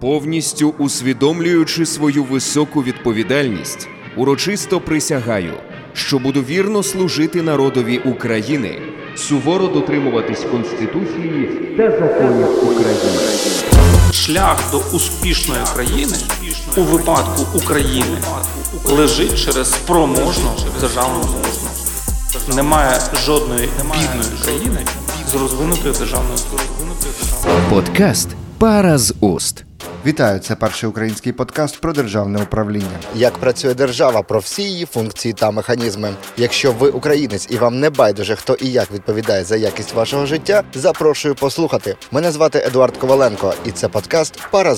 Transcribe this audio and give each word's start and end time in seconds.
Повністю 0.00 0.74
усвідомлюючи 0.78 1.86
свою 1.86 2.24
високу 2.24 2.82
відповідальність, 2.82 3.88
урочисто 4.16 4.80
присягаю, 4.80 5.52
що 5.92 6.18
буду 6.18 6.42
вірно 6.42 6.82
служити 6.82 7.42
народові 7.42 7.98
України, 7.98 8.78
суворо 9.16 9.66
дотримуватись 9.66 10.44
Конституції 10.44 11.74
та 11.76 11.90
законів 11.90 12.64
України. 12.64 13.28
Шлях 14.12 14.70
до 14.70 14.78
успішної 14.96 15.60
країни 15.74 16.16
у 16.76 16.80
випадку 16.82 17.58
України 17.58 18.18
лежить 18.84 19.44
через 19.44 19.72
спроможну 19.72 20.50
державну 20.80 21.22
службу. 21.22 22.56
Немає 22.56 23.00
жодної 23.26 23.68
бідної 23.82 24.42
країни 24.44 24.80
з 25.30 25.34
розвинутою 25.34 25.94
державною 25.94 26.38
службою. 26.38 26.90
Подкаст 27.70 28.28
Пара 28.58 28.98
з 28.98 29.14
уст. 29.20 29.65
Вітаю, 30.06 30.38
це 30.38 30.56
перший 30.56 30.88
український 30.88 31.32
подкаст 31.32 31.80
про 31.80 31.92
державне 31.92 32.42
управління. 32.42 32.98
Як 33.14 33.38
працює 33.38 33.74
держава 33.74 34.22
про 34.22 34.38
всі 34.38 34.62
її 34.62 34.84
функції 34.84 35.34
та 35.34 35.50
механізми. 35.50 36.14
Якщо 36.36 36.72
ви 36.72 36.88
українець 36.88 37.46
і 37.50 37.56
вам 37.56 37.80
не 37.80 37.90
байдуже, 37.90 38.36
хто 38.36 38.54
і 38.54 38.66
як 38.66 38.92
відповідає 38.92 39.44
за 39.44 39.56
якість 39.56 39.94
вашого 39.94 40.26
життя, 40.26 40.62
запрошую 40.74 41.34
послухати. 41.34 41.96
Мене 42.10 42.32
звати 42.32 42.64
Едуард 42.66 42.96
Коваленко, 42.96 43.54
і 43.64 43.70
це 43.70 43.88
подкаст 43.88 44.38
Пара 44.50 44.74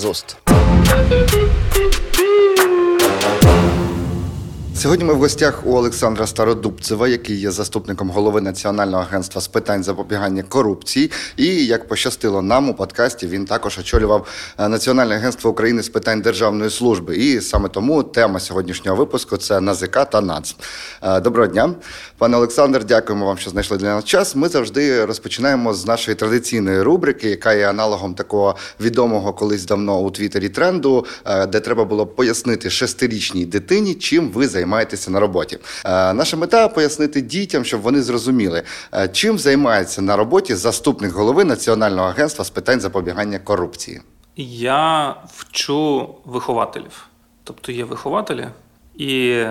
Сьогодні 4.79 5.05
ми 5.05 5.15
в 5.15 5.19
гостях 5.19 5.67
у 5.67 5.77
Олександра 5.77 6.27
Стародубцева, 6.27 7.09
який 7.09 7.37
є 7.37 7.51
заступником 7.51 8.11
голови 8.11 8.41
Національного 8.41 9.03
агентства 9.03 9.41
з 9.41 9.49
питань 9.49 9.85
запобігання 9.85 10.43
корупції. 10.43 11.11
І 11.37 11.67
як 11.67 11.89
пощастило 11.89 12.43
нам 12.43 12.69
у 12.69 12.75
подкасті, 12.75 13.27
він 13.27 13.45
також 13.45 13.79
очолював 13.79 14.27
е, 14.59 14.69
Національне 14.69 15.15
агентство 15.15 15.51
України 15.51 15.83
з 15.83 15.89
питань 15.89 16.21
державної 16.21 16.71
служби. 16.71 17.17
І 17.17 17.41
саме 17.41 17.69
тому 17.69 18.03
тема 18.03 18.41
сьогоднішнього 18.41 18.97
випуску 18.97 19.37
це 19.37 19.61
НАЗК 19.61 20.11
та 20.11 20.21
НАЦ. 20.21 20.57
Е, 21.03 21.21
Доброго 21.21 21.49
дня, 21.49 21.75
пане 22.19 22.37
Олександр. 22.37 22.85
Дякуємо 22.85 23.27
вам, 23.27 23.39
що 23.39 23.51
знайшли 23.51 23.77
для 23.77 23.95
нас 23.95 24.05
час. 24.05 24.37
Ми 24.37 24.49
завжди 24.49 25.05
розпочинаємо 25.05 25.75
з 25.75 25.87
нашої 25.87 26.15
традиційної 26.15 26.83
рубрики, 26.83 27.31
яка 27.31 27.53
є 27.53 27.69
аналогом 27.69 28.15
такого 28.15 28.57
відомого 28.81 29.33
колись 29.33 29.67
давно 29.67 29.99
у 29.99 30.11
Твіттері 30.11 30.49
тренду, 30.49 31.07
е, 31.25 31.47
де 31.47 31.61
треба 31.61 31.85
було 31.85 32.07
пояснити 32.07 32.71
шестирічній 32.71 33.45
дитині, 33.45 33.95
чим 33.95 34.31
ви 34.31 34.49
займаєтеся 34.49 34.68
на 35.09 35.21
роботі. 35.21 35.59
Е, 35.85 36.13
Наша 36.13 36.37
мета 36.37 36.69
пояснити 36.69 37.21
дітям, 37.21 37.65
щоб 37.65 37.81
вони 37.81 38.03
зрозуміли, 38.03 38.63
е, 38.95 39.09
чим 39.09 39.39
займається 39.39 40.03
на 40.03 40.17
роботі 40.17 40.55
заступник 40.55 41.13
голови 41.13 41.45
Національного 41.45 42.09
агентства 42.09 42.45
з 42.45 42.51
питань 42.51 42.81
запобігання 42.81 43.39
корупції. 43.39 44.01
Я 44.37 45.15
вчу 45.37 46.09
вихователів. 46.25 47.07
Тобто 47.45 47.73
є 47.73 47.85
вихователі, 47.85 48.49
і 48.97 49.45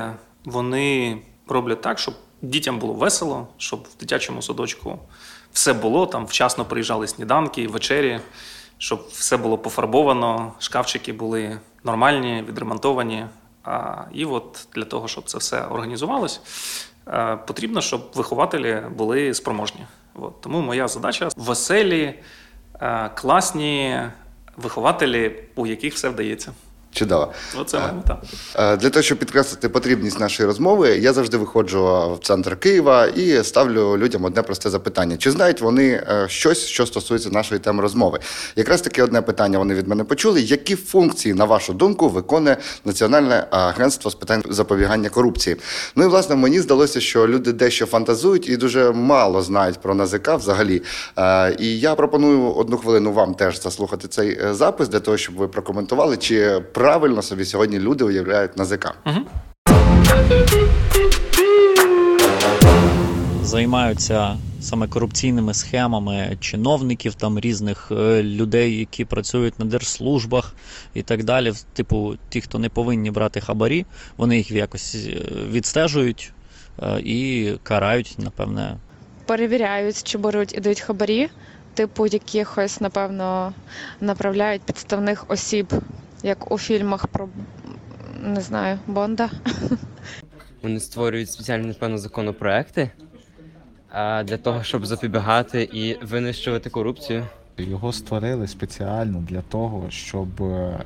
вони 0.46 1.18
роблять 1.48 1.82
так, 1.82 2.00
щоб 2.00 2.14
дітям 2.42 2.80
було 2.80 2.94
весело, 2.94 3.48
щоб 3.58 3.88
в 3.96 4.00
дитячому 4.00 4.42
садочку 4.42 5.00
все 5.54 5.74
було, 5.74 6.06
там 6.06 6.26
вчасно 6.26 6.66
приїжджали 6.66 7.08
сніданки, 7.08 7.68
вечері, 7.68 8.20
щоб 8.78 9.08
все 9.12 9.38
було 9.38 9.58
пофарбовано, 9.58 10.54
шкафчики 10.60 11.14
були 11.14 11.60
нормальні, 11.84 12.44
відремонтовані. 12.48 13.26
І 14.14 14.26
от 14.26 14.68
для 14.76 14.84
того, 14.84 15.08
щоб 15.08 15.24
це 15.24 15.38
все 15.38 15.62
організувалось, 15.62 16.42
е, 17.08 17.38
потрібно, 17.48 17.82
щоб 17.82 18.12
вихователі 18.16 18.82
були 18.96 19.34
спроможні. 19.34 19.86
От. 20.16 20.42
Тому 20.42 20.62
моя 20.62 20.88
задача 20.88 21.30
веселі, 21.36 22.20
е, 22.82 23.10
класні 23.16 24.02
вихователі, 24.58 25.44
у 25.56 25.68
яких 25.68 25.94
все 25.94 26.10
вдається. 26.10 26.54
Чудово. 26.98 27.32
Оце 27.62 27.80
мета. 27.80 28.18
Е, 28.56 28.78
Для 28.78 28.90
того, 28.90 29.04
щоб 29.04 29.18
підкреслити 29.18 29.70
потрібність 29.70 30.20
нашої 30.20 30.48
розмови, 30.48 30.90
я 30.90 31.14
завжди 31.14 31.38
виходжу 31.38 31.84
в 32.22 32.26
центр 32.26 32.60
Києва 32.60 33.06
і 33.06 33.44
ставлю 33.44 33.98
людям 33.98 34.26
одне 34.26 34.42
просте 34.42 34.70
запитання: 34.70 35.18
чи 35.18 35.32
знають 35.32 35.62
вони 35.62 35.88
е, 35.90 36.26
щось, 36.30 36.66
що 36.66 36.86
стосується 36.86 37.30
нашої 37.30 37.60
теми 37.60 37.82
розмови? 37.82 38.20
Якраз 38.56 38.82
таки 38.82 39.04
одне 39.04 39.22
питання 39.22 39.58
вони 39.60 39.74
від 39.74 39.88
мене 39.88 40.04
почули. 40.04 40.42
Які 40.42 40.76
функції, 40.76 41.34
на 41.34 41.46
вашу 41.46 41.74
думку, 41.74 42.10
виконує 42.10 42.58
Національне 42.86 43.48
агентство 43.52 44.12
з 44.12 44.16
питань 44.16 44.44
запобігання 44.50 45.10
корупції? 45.10 45.56
Ну 45.96 46.04
і 46.04 46.08
власне 46.08 46.36
мені 46.36 46.60
здалося, 46.60 47.00
що 47.02 47.28
люди 47.28 47.52
дещо 47.54 47.86
фантазують 47.86 48.50
і 48.50 48.58
дуже 48.58 48.92
мало 48.92 49.42
знають 49.42 49.78
про 49.80 49.96
НАЗК 49.96 50.30
взагалі. 50.30 50.82
Е, 51.18 51.56
І 51.60 51.80
я 51.80 51.96
пропоную 51.96 52.52
одну 52.54 52.78
хвилину 52.78 53.14
вам 53.14 53.34
теж 53.34 53.62
заслухати 53.62 54.08
цей 54.08 54.40
е, 54.44 54.54
запис 54.54 54.90
для 54.90 55.00
того, 55.00 55.18
щоб 55.18 55.36
ви 55.36 55.48
прокоментували, 55.48 56.18
чи 56.18 56.62
правильно 56.74 56.87
собі 57.22 57.46
сьогодні 57.46 57.80
люди 57.80 58.04
уявляють 58.04 58.58
НАЗК. 58.58 58.96
займаються 63.48 64.38
саме 64.62 64.88
корупційними 64.88 65.54
схемами 65.54 66.38
чиновників, 66.40 67.16
там 67.16 67.40
різних 67.40 67.92
е, 67.92 68.24
людей, 68.24 68.80
які 68.80 69.06
працюють 69.06 69.60
на 69.60 69.66
держслужбах 69.66 70.54
і 70.94 71.02
так 71.02 71.24
далі. 71.24 71.54
Типу, 71.74 72.16
ті, 72.30 72.42
хто 72.42 72.60
не 72.60 72.70
повинні 72.70 73.12
брати 73.12 73.42
хабарі, 73.42 73.86
вони 74.18 74.38
їх 74.38 74.52
якось 74.52 74.96
е, 74.96 75.22
відстежують 75.52 76.34
е, 76.82 77.00
і 77.00 77.52
карають, 77.64 78.16
напевне, 78.18 78.78
перевіряють, 79.26 80.04
чи 80.04 80.18
беруть 80.18 80.54
і 80.54 80.60
дають 80.60 80.82
хабарі, 80.82 81.30
типу 81.74 82.08
якихось, 82.08 82.82
напевно, 82.82 83.54
направляють 84.02 84.62
підставних 84.62 85.26
осіб, 85.28 85.74
як 86.28 86.52
у 86.52 86.58
фільмах 86.58 87.08
про 87.08 87.30
не 88.24 88.42
знаю, 88.42 88.80
Бонда. 88.88 89.30
Вони 90.64 90.80
створюють 90.80 91.32
спеціальні, 91.32 91.68
напевно, 91.68 91.98
законопроекти 91.98 92.92
для 94.24 94.38
того, 94.38 94.64
щоб 94.64 94.86
запобігати 94.86 95.70
і 95.74 96.06
винищувати 96.06 96.70
корупцію. 96.70 97.26
Його 97.58 97.94
створили 97.94 98.48
спеціально 98.48 99.20
для 99.20 99.42
того, 99.42 99.86
щоб 99.90 100.42
е, 100.42 100.80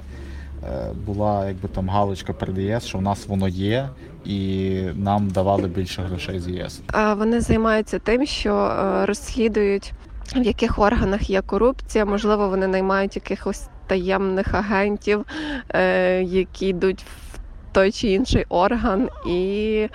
е, 0.64 0.92
була 1.06 1.48
якби 1.48 1.70
там 1.70 1.90
галочка 1.90 2.34
перед 2.34 2.58
ЄС, 2.58 2.86
що 2.86 2.98
в 2.98 3.02
нас 3.02 3.28
воно 3.28 3.48
є, 3.48 3.90
і 4.26 4.72
нам 4.96 5.30
давали 5.30 5.68
більше 5.68 6.02
грошей 6.02 6.40
з 6.40 6.48
ЄС. 6.48 6.82
А 6.88 7.14
Вони 7.14 7.42
займаються 7.42 8.00
тим, 8.00 8.26
що 8.26 8.56
е, 8.56 9.06
розслідують, 9.06 9.94
в 10.40 10.44
яких 10.44 10.80
органах 10.80 11.30
є 11.30 11.42
корупція. 11.42 12.06
Можливо, 12.06 12.50
вони 12.50 12.68
наймають 12.68 13.16
якихось 13.16 13.68
таємних 13.88 14.54
агентів, 14.54 15.26
е, 15.70 16.22
які 16.24 16.68
йдуть 16.68 17.02
в 17.04 17.40
той 17.72 17.92
чи 17.92 18.08
інший 18.08 18.46
орган, 18.50 19.10
і 19.28 19.88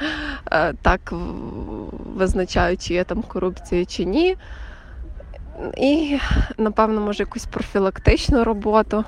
е, 0.52 0.72
так 0.82 1.12
визначають, 2.16 2.86
чи 2.86 2.94
є 2.94 3.04
там 3.04 3.22
корупція 3.22 3.84
чи 3.84 4.04
ні. 4.04 4.36
І, 5.76 6.19
напевно, 6.58 7.00
може, 7.00 7.22
якусь 7.22 7.44
профілактичну 7.44 8.44
роботу 8.44 9.04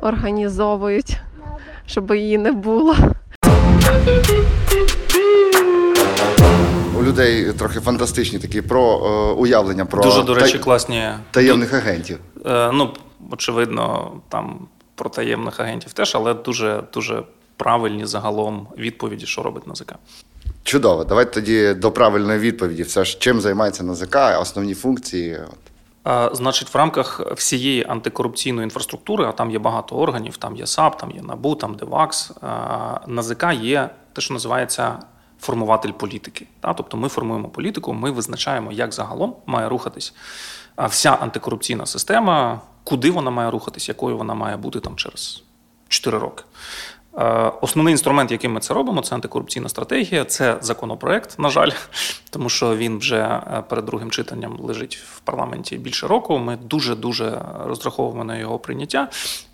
організовують, 0.00 1.20
щоб 1.86 2.14
її 2.14 2.38
не 2.38 2.52
було. 2.52 2.96
Людей 7.12 7.52
трохи 7.52 7.80
фантастичні 7.80 8.38
такі 8.38 8.62
про 8.62 8.94
е, 8.96 9.32
уявлення 9.40 9.84
про 9.84 10.02
Дуже, 10.02 10.22
до 10.22 10.34
речі, 10.34 10.52
та- 10.58 10.64
класні. 10.64 11.08
таємних 11.30 11.74
агентів. 11.74 12.18
Е, 12.46 12.70
Ну, 12.72 12.90
очевидно, 13.30 14.12
там 14.28 14.58
про 14.94 15.10
таємних 15.10 15.60
агентів 15.60 15.92
теж, 15.92 16.14
але 16.14 16.34
дуже, 16.34 16.82
дуже 16.94 17.22
правильні 17.56 18.06
загалом 18.06 18.68
відповіді, 18.78 19.26
що 19.26 19.42
робить 19.42 19.66
НАЗК. 19.66 19.94
Чудово. 20.64 21.04
Давайте 21.04 21.30
тоді 21.30 21.74
до 21.74 21.90
правильної 21.90 22.38
відповіді. 22.38 22.82
Все 22.82 23.04
ж 23.04 23.16
чим 23.20 23.40
займається 23.40 23.84
НАЗК, 23.84 24.16
основні 24.40 24.74
функції. 24.74 25.38
Значить, 26.32 26.74
в 26.74 26.76
рамках 26.76 27.20
всієї 27.36 27.84
антикорупційної 27.88 28.64
інфраструктури, 28.64 29.24
а 29.24 29.32
там 29.32 29.50
є 29.50 29.58
багато 29.58 29.96
органів, 29.96 30.36
там 30.36 30.56
є 30.56 30.66
САП, 30.66 30.96
там 30.98 31.10
є 31.10 31.22
НАБУ, 31.22 31.54
там 31.54 31.74
ДЕВАКС, 31.74 32.30
а, 32.40 33.00
НАЗК 33.06 33.44
є 33.62 33.90
те, 34.12 34.20
що 34.22 34.34
називається 34.34 34.98
формуватель 35.42 35.92
політики. 35.92 36.46
Тобто 36.76 36.96
ми 36.96 37.08
формуємо 37.08 37.48
політику, 37.48 37.92
ми 37.92 38.10
визначаємо, 38.10 38.72
як 38.72 38.92
загалом 38.92 39.36
має 39.46 39.68
рухатись 39.68 40.14
вся 40.78 41.10
антикорупційна 41.10 41.86
система, 41.86 42.60
куди 42.84 43.10
вона 43.10 43.30
має 43.30 43.50
рухатись, 43.50 43.88
якою 43.88 44.16
вона 44.16 44.34
має 44.34 44.56
бути 44.56 44.80
там 44.80 44.96
через 44.96 45.42
4 45.88 46.18
роки. 46.18 46.44
Основний 47.60 47.92
інструмент, 47.92 48.30
яким 48.30 48.52
ми 48.52 48.60
це 48.60 48.74
робимо, 48.74 49.02
це 49.02 49.14
антикорупційна 49.14 49.68
стратегія, 49.68 50.24
це 50.24 50.58
законопроект, 50.60 51.38
на 51.38 51.48
жаль, 51.50 51.70
тому 52.30 52.48
що 52.48 52.76
він 52.76 52.98
вже 52.98 53.16
е, 53.16 53.62
перед 53.68 53.84
другим 53.84 54.10
читанням 54.10 54.56
лежить 54.60 54.96
в 54.96 55.20
парламенті 55.20 55.76
більше 55.78 56.06
року. 56.06 56.38
Ми 56.38 56.56
дуже 56.56 56.94
дуже 56.94 57.42
розраховуємо 57.64 58.24
на 58.24 58.36
його 58.36 58.58
прийняття. 58.58 59.08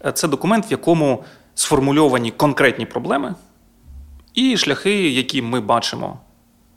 Е, 0.04 0.12
Це 0.12 0.28
документ, 0.28 0.70
в 0.70 0.72
якому 0.72 1.24
сформульовані 1.54 2.30
конкретні 2.30 2.86
проблеми 2.86 3.34
і 4.38 4.56
шляхи, 4.56 5.10
які 5.10 5.42
ми 5.42 5.60
бачимо 5.60 6.18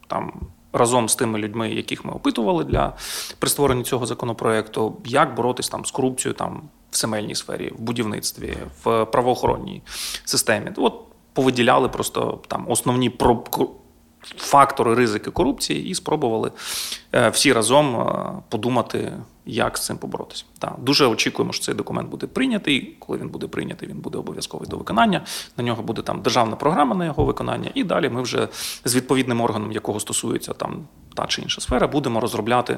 там 0.08 0.34
разом 0.74 1.10
з 1.10 1.16
тими 1.16 1.40
людьми, 1.40 1.70
яких 1.70 2.06
ми 2.06 2.12
опитували 2.12 2.64
для 2.64 2.94
при 3.40 3.50
створенні 3.50 3.84
цього 3.84 4.06
законопроекту, 4.06 4.98
як 5.06 5.36
боротись 5.36 5.70
там 5.70 5.86
з 5.86 5.92
корупцією 5.92 6.38
там 6.38 6.62
в 6.92 6.98
земельній 6.98 7.36
сфері, 7.36 7.74
в 7.78 7.82
будівництві, 7.82 8.58
в 8.84 9.06
правоохоронній 9.06 9.82
системі. 10.26 10.72
От 10.78 10.94
повиділяли 11.34 11.90
просто 11.90 12.40
там 12.48 12.66
основні 12.70 13.10
фактори 14.38 14.96
ризики 14.96 15.32
корупції 15.32 15.90
і 15.90 15.96
спробували 15.96 16.52
е, 17.14 17.30
всі 17.30 17.54
разом 17.54 17.96
е, 17.96 18.32
подумати, 18.50 19.14
як 19.46 19.78
з 19.78 19.86
цим 19.86 19.98
поборотися. 19.98 20.46
Так, 20.60 20.76
дуже 20.80 21.06
очікуємо, 21.06 21.54
що 21.54 21.66
цей 21.66 21.76
документ 21.76 22.10
буде 22.10 22.28
прийнятий. 22.28 22.96
Коли 23.00 23.18
він 23.18 23.30
буде 23.30 23.48
прийнятий, 23.48 23.90
він 23.90 23.98
буде 23.98 24.18
обов'язковий 24.18 24.70
до 24.70 24.78
виконання. 24.78 25.22
На 25.58 25.64
нього 25.64 25.84
буде 25.84 26.02
там 26.02 26.22
державна 26.22 26.56
програма 26.56 26.96
на 26.96 27.06
його 27.06 27.26
виконання, 27.26 27.72
і 27.74 27.84
далі 27.84 28.10
ми 28.10 28.22
вже 28.22 28.48
з 28.86 28.96
відповідним 28.96 29.42
органом, 29.42 29.72
якого 29.72 30.00
стосується 30.00 30.54
там 30.54 30.88
та 31.14 31.26
чи 31.26 31.42
інша 31.42 31.62
сфера, 31.62 31.88
будемо 31.88 32.20
розробляти. 32.20 32.78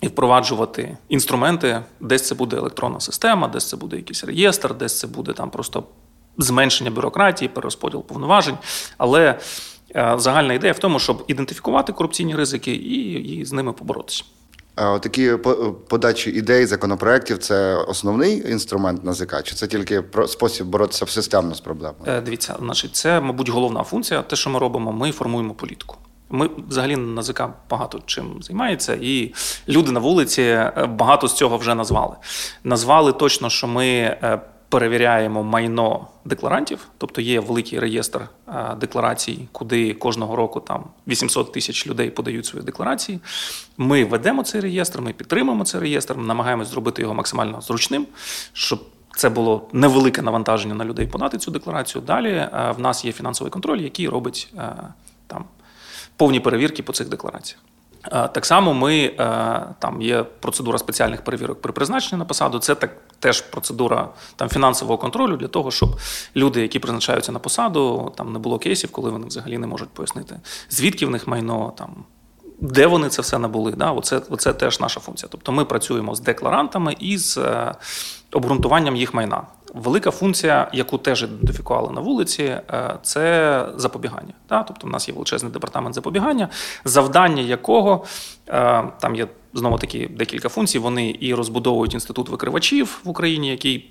І 0.00 0.06
впроваджувати 0.06 0.96
інструменти, 1.08 1.82
десь 2.00 2.26
це 2.26 2.34
буде 2.34 2.56
електронна 2.56 3.00
система, 3.00 3.48
десь 3.48 3.68
це 3.68 3.76
буде 3.76 3.96
якийсь 3.96 4.24
реєстр, 4.24 4.74
десь 4.74 4.98
це 4.98 5.06
буде 5.06 5.32
там 5.32 5.50
просто 5.50 5.84
зменшення 6.38 6.90
бюрократії, 6.90 7.48
перерозподіл 7.48 8.02
повноважень. 8.02 8.58
Але 8.98 9.38
загальна 9.94 10.54
ідея 10.54 10.72
в 10.72 10.78
тому, 10.78 10.98
щоб 10.98 11.24
ідентифікувати 11.28 11.92
корупційні 11.92 12.36
ризики 12.36 12.72
і, 12.72 13.12
і 13.12 13.44
з 13.44 13.52
ними 13.52 13.72
поборотися. 13.72 14.24
Такі 15.00 15.32
подачі 15.88 16.30
ідей, 16.30 16.66
законопроєктів 16.66 17.38
це 17.38 17.74
основний 17.74 18.50
інструмент 18.50 19.04
НАЗК, 19.04 19.42
чи 19.42 19.54
це 19.54 19.66
тільки 19.66 20.02
спосіб 20.26 20.66
боротися 20.66 21.06
системно 21.06 21.54
з 21.54 21.60
проблемою? 21.60 22.04
Е, 22.06 22.20
дивіться, 22.20 22.56
значить, 22.60 22.96
це, 22.96 23.20
мабуть, 23.20 23.48
головна 23.48 23.82
функція. 23.82 24.22
Те, 24.22 24.36
що 24.36 24.50
ми 24.50 24.58
робимо, 24.58 24.92
ми 24.92 25.12
формуємо 25.12 25.54
політику. 25.54 25.96
Ми 26.30 26.50
взагалі 26.68 26.96
НАЗК 26.96 27.42
багато 27.70 28.00
чим 28.06 28.42
займається, 28.42 28.98
і 29.00 29.34
люди 29.68 29.92
на 29.92 30.00
вулиці 30.00 30.42
е, 30.42 30.88
багато 30.98 31.28
з 31.28 31.34
цього 31.34 31.56
вже 31.56 31.74
назвали. 31.74 32.16
Назвали 32.64 33.12
точно, 33.12 33.50
що 33.50 33.66
ми 33.66 34.16
перевіряємо 34.70 35.42
майно 35.42 36.06
декларантів, 36.24 36.88
тобто 36.98 37.20
є 37.20 37.40
великий 37.40 37.78
реєстр 37.78 38.20
е, 38.48 38.76
декларацій, 38.80 39.48
куди 39.52 39.94
кожного 39.94 40.36
року 40.36 40.60
там 40.60 40.84
800 41.08 41.52
тисяч 41.52 41.86
людей 41.86 42.10
подають 42.10 42.46
свої 42.46 42.64
декларації. 42.64 43.20
Ми 43.76 44.04
ведемо 44.04 44.42
цей 44.42 44.60
реєстр, 44.60 45.00
ми 45.00 45.12
підтримуємо 45.12 45.64
цей 45.64 45.80
реєстр, 45.80 46.14
ми 46.14 46.26
намагаємось 46.26 46.68
зробити 46.68 47.02
його 47.02 47.14
максимально 47.14 47.60
зручним, 47.60 48.06
щоб 48.52 48.80
це 49.16 49.28
було 49.28 49.68
невелике 49.72 50.22
навантаження 50.22 50.74
на 50.74 50.84
людей 50.84 51.06
подати 51.06 51.38
цю 51.38 51.50
декларацію. 51.50 52.02
Далі 52.02 52.30
е, 52.30 52.74
в 52.76 52.80
нас 52.80 53.04
є 53.04 53.12
фінансовий 53.12 53.50
контроль, 53.50 53.78
який 53.78 54.08
робить 54.08 54.52
е, 54.58 54.72
там 55.26 55.44
повні 56.16 56.40
перевірки 56.40 56.82
по 56.82 56.92
цих 56.92 57.08
деклараціях. 57.08 57.62
Так 58.10 58.46
само 58.46 58.74
ми 58.74 59.08
там 59.78 60.02
є 60.02 60.22
процедура 60.22 60.78
спеціальних 60.78 61.24
перевірок 61.24 61.60
при 61.60 61.72
призначенні 61.72 62.18
на 62.18 62.24
посаду. 62.24 62.58
Це 62.58 62.74
так 62.74 62.90
теж 63.20 63.40
процедура 63.40 64.08
там 64.36 64.48
фінансового 64.48 64.98
контролю 64.98 65.36
для 65.36 65.48
того, 65.48 65.70
щоб 65.70 65.96
люди, 66.36 66.62
які 66.62 66.78
призначаються 66.78 67.32
на 67.32 67.38
посаду, 67.38 68.12
там 68.16 68.32
не 68.32 68.38
було 68.38 68.58
кейсів, 68.58 68.90
коли 68.92 69.10
вони 69.10 69.26
взагалі 69.26 69.58
не 69.58 69.66
можуть 69.66 69.88
пояснити, 69.88 70.40
звідки 70.70 71.06
в 71.06 71.10
них 71.10 71.26
майно 71.26 71.72
там. 71.78 72.04
Де 72.60 72.86
вони 72.86 73.08
це 73.08 73.22
все 73.22 73.38
набули? 73.38 73.72
Да? 73.72 73.90
Оце, 73.90 74.20
оце 74.30 74.52
теж 74.52 74.80
наша 74.80 75.00
функція. 75.00 75.28
Тобто 75.32 75.52
ми 75.52 75.64
працюємо 75.64 76.14
з 76.14 76.20
декларантами 76.20 76.96
і 77.00 77.18
з 77.18 77.36
е, 77.38 77.74
обґрунтуванням 78.32 78.96
їх 78.96 79.14
майна. 79.14 79.42
Велика 79.74 80.10
функція, 80.10 80.70
яку 80.72 80.98
теж 80.98 81.22
ідентифікували 81.22 81.92
на 81.92 82.00
вулиці, 82.00 82.42
е, 82.42 82.94
це 83.02 83.66
запобігання. 83.76 84.32
Тобто, 84.48 84.86
в 84.86 84.90
нас 84.90 85.08
є 85.08 85.14
величезний 85.14 85.52
департамент 85.52 85.94
запобігання, 85.94 86.48
завдання 86.84 87.42
якого 87.42 88.04
е, 88.48 88.84
там 89.00 89.14
є 89.14 89.26
знову 89.54 89.78
таки 89.78 90.10
декілька 90.16 90.48
функцій. 90.48 90.78
Вони 90.78 91.16
і 91.20 91.34
розбудовують 91.34 91.94
інститут 91.94 92.28
викривачів 92.28 93.00
в 93.04 93.08
Україні, 93.08 93.50
який 93.50 93.90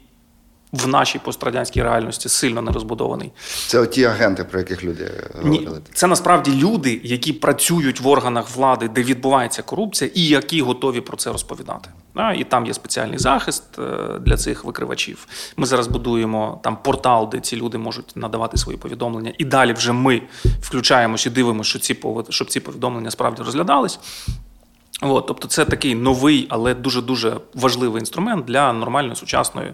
в 0.71 0.88
нашій 0.88 1.19
пострадянській 1.19 1.83
реальності 1.83 2.30
сильно 2.30 2.62
не 2.62 2.71
розбудований. 2.71 3.31
Це 3.68 3.88
ті 3.88 4.06
агенти, 4.06 4.44
про 4.44 4.60
яких 4.60 4.83
люди 4.83 5.12
говорили? 5.36 5.60
Ні, 5.60 5.81
Це 5.94 6.07
насправді 6.07 6.51
люди, 6.51 7.01
які 7.04 7.33
працюють 7.33 8.00
в 8.00 8.07
органах 8.07 8.56
влади, 8.56 8.88
де 8.88 9.04
відбувається 9.04 9.62
корупція, 9.62 10.12
і 10.13 10.27
які 10.27 10.62
готові 10.62 11.01
про 11.01 11.18
це 11.18 11.31
розповідати. 11.31 11.89
І 12.38 12.44
там 12.44 12.66
є 12.66 12.74
спеціальний 12.74 13.18
захист 13.18 13.63
е, 13.80 14.19
для 14.19 14.38
цих 14.38 14.66
викривачів. 14.66 15.27
Ми 15.57 15.66
зараз 15.66 15.88
будуємо 15.88 16.60
там 16.63 16.77
портал, 16.83 17.30
де 17.31 17.39
ці 17.39 17.56
люди 17.56 17.77
можуть 17.77 18.12
надавати 18.16 18.57
свої 18.57 18.77
повідомлення. 18.77 19.33
І 19.38 19.45
далі 19.45 19.74
вже 19.74 19.94
ми 19.94 20.21
включаємося 20.62 21.30
і 21.30 21.31
дивимося, 21.31 21.69
що 21.69 21.80
ці 21.80 21.98
щоб 22.30 22.50
ці 22.50 22.60
повідомлення 22.60 23.12
справді 23.12 23.42
розглядались. 23.44 24.00
От, 25.02 25.26
Тобто 25.28 25.48
це 25.48 25.66
такий 25.66 25.96
новий, 25.96 26.48
але 26.50 26.74
дуже-дуже 26.74 27.38
важливий 27.54 28.00
інструмент 28.00 28.46
для 28.46 28.74
нормальної 28.74 29.16
сучасної 29.16 29.74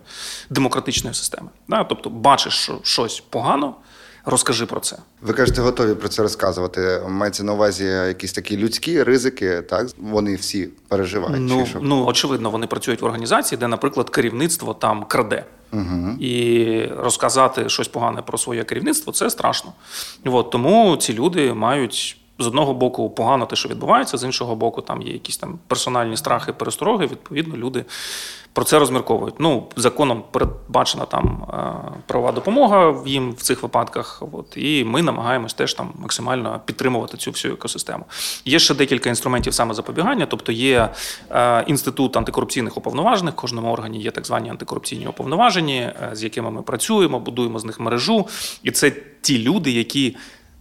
демократичної 0.50 1.14
системи. 1.14 1.50
Да? 1.68 1.84
Тобто, 1.84 2.10
бачиш, 2.10 2.54
що 2.54 2.80
щось 2.84 3.24
погано, 3.30 3.76
розкажи 4.26 4.66
про 4.66 4.80
це. 4.80 4.98
Ви 5.22 5.34
кажете, 5.34 5.62
готові 5.62 5.96
про 5.96 6.10
це 6.10 6.22
розказувати. 6.22 7.02
Мається 7.10 7.44
на 7.44 7.54
увазі 7.54 7.86
якісь 7.86 8.34
такі 8.34 8.58
людські 8.58 9.04
ризики, 9.04 9.62
так? 9.62 9.88
Вони 9.98 10.36
всі 10.36 10.70
переживають. 10.88 11.38
Ну, 11.40 11.64
чи 11.64 11.70
що? 11.70 11.80
ну 11.82 12.06
очевидно, 12.06 12.50
вони 12.50 12.68
працюють 12.68 13.02
в 13.02 13.06
організації, 13.06 13.60
де, 13.60 13.68
наприклад, 13.68 14.10
керівництво 14.10 14.74
там 14.74 15.04
краде. 15.04 15.46
Угу. 15.74 16.12
І 16.20 16.86
розказати 16.98 17.70
щось 17.70 17.88
погане 17.88 18.22
про 18.22 18.38
своє 18.38 18.64
керівництво 18.64 19.14
це 19.14 19.30
страшно. 19.30 19.74
От, 20.26 20.50
Тому 20.50 20.98
ці 20.98 21.14
люди 21.14 21.54
мають 21.54 22.18
з 22.40 22.48
одного 22.48 22.74
боку 22.74 23.10
погано 23.10 23.46
те, 23.46 23.56
що 23.56 23.70
відбувається, 23.70 24.18
з 24.18 24.24
іншого 24.24 24.56
боку, 24.56 24.82
там 24.82 25.02
є 25.02 25.14
якісь 25.14 25.38
там 25.38 25.60
персональні 25.68 26.18
страхи, 26.18 26.54
перестороги. 26.54 27.06
Відповідно, 27.06 27.58
люди 27.58 27.86
про 28.56 28.66
це 28.66 28.80
розмірковують. 28.80 29.36
Ну, 29.40 29.68
законом 29.76 30.24
передбачена 30.32 31.06
там 31.06 31.46
е, 31.54 32.00
правова 32.08 32.32
допомога 32.32 32.96
їм 33.06 33.32
в 33.32 33.42
цих 33.42 33.64
випадках. 33.64 34.24
От 34.32 34.58
і 34.58 34.84
ми 34.84 35.02
намагаємось 35.02 35.54
теж 35.54 35.74
там 35.74 35.92
максимально 35.96 36.62
підтримувати 36.66 37.18
цю 37.18 37.32
всю 37.32 37.54
екосистему. 37.54 38.06
Є 38.46 38.60
ще 38.60 38.76
декілька 38.76 39.10
інструментів 39.10 39.54
саме 39.54 39.74
запобігання, 39.74 40.26
тобто 40.26 40.52
є 40.52 40.90
е, 41.32 41.64
інститут 41.68 42.18
антикорупційних 42.18 42.78
уповноважених. 42.78 43.34
В 43.34 43.38
кожному 43.38 43.72
органі 43.72 44.02
є 44.02 44.12
так 44.12 44.26
звані 44.26 44.50
антикорупційні 44.50 45.08
уповноважені, 45.08 45.80
е, 45.80 46.10
з 46.14 46.24
якими 46.24 46.52
ми 46.52 46.62
працюємо, 46.62 47.20
будуємо 47.20 47.60
з 47.60 47.66
них 47.66 47.80
мережу, 47.80 48.28
і 48.64 48.72
це 48.72 48.92
ті 49.22 49.44
люди, 49.44 49.72
які 49.72 50.16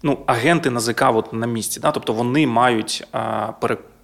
ну, 0.04 0.18
агенти 0.26 0.70
НАЗК 0.70 1.02
от 1.02 1.32
на 1.32 1.46
місці. 1.46 1.80
Да? 1.80 1.90
Тобто 1.90 2.12
вони 2.12 2.46
мають 2.46 3.06
а, 3.12 3.52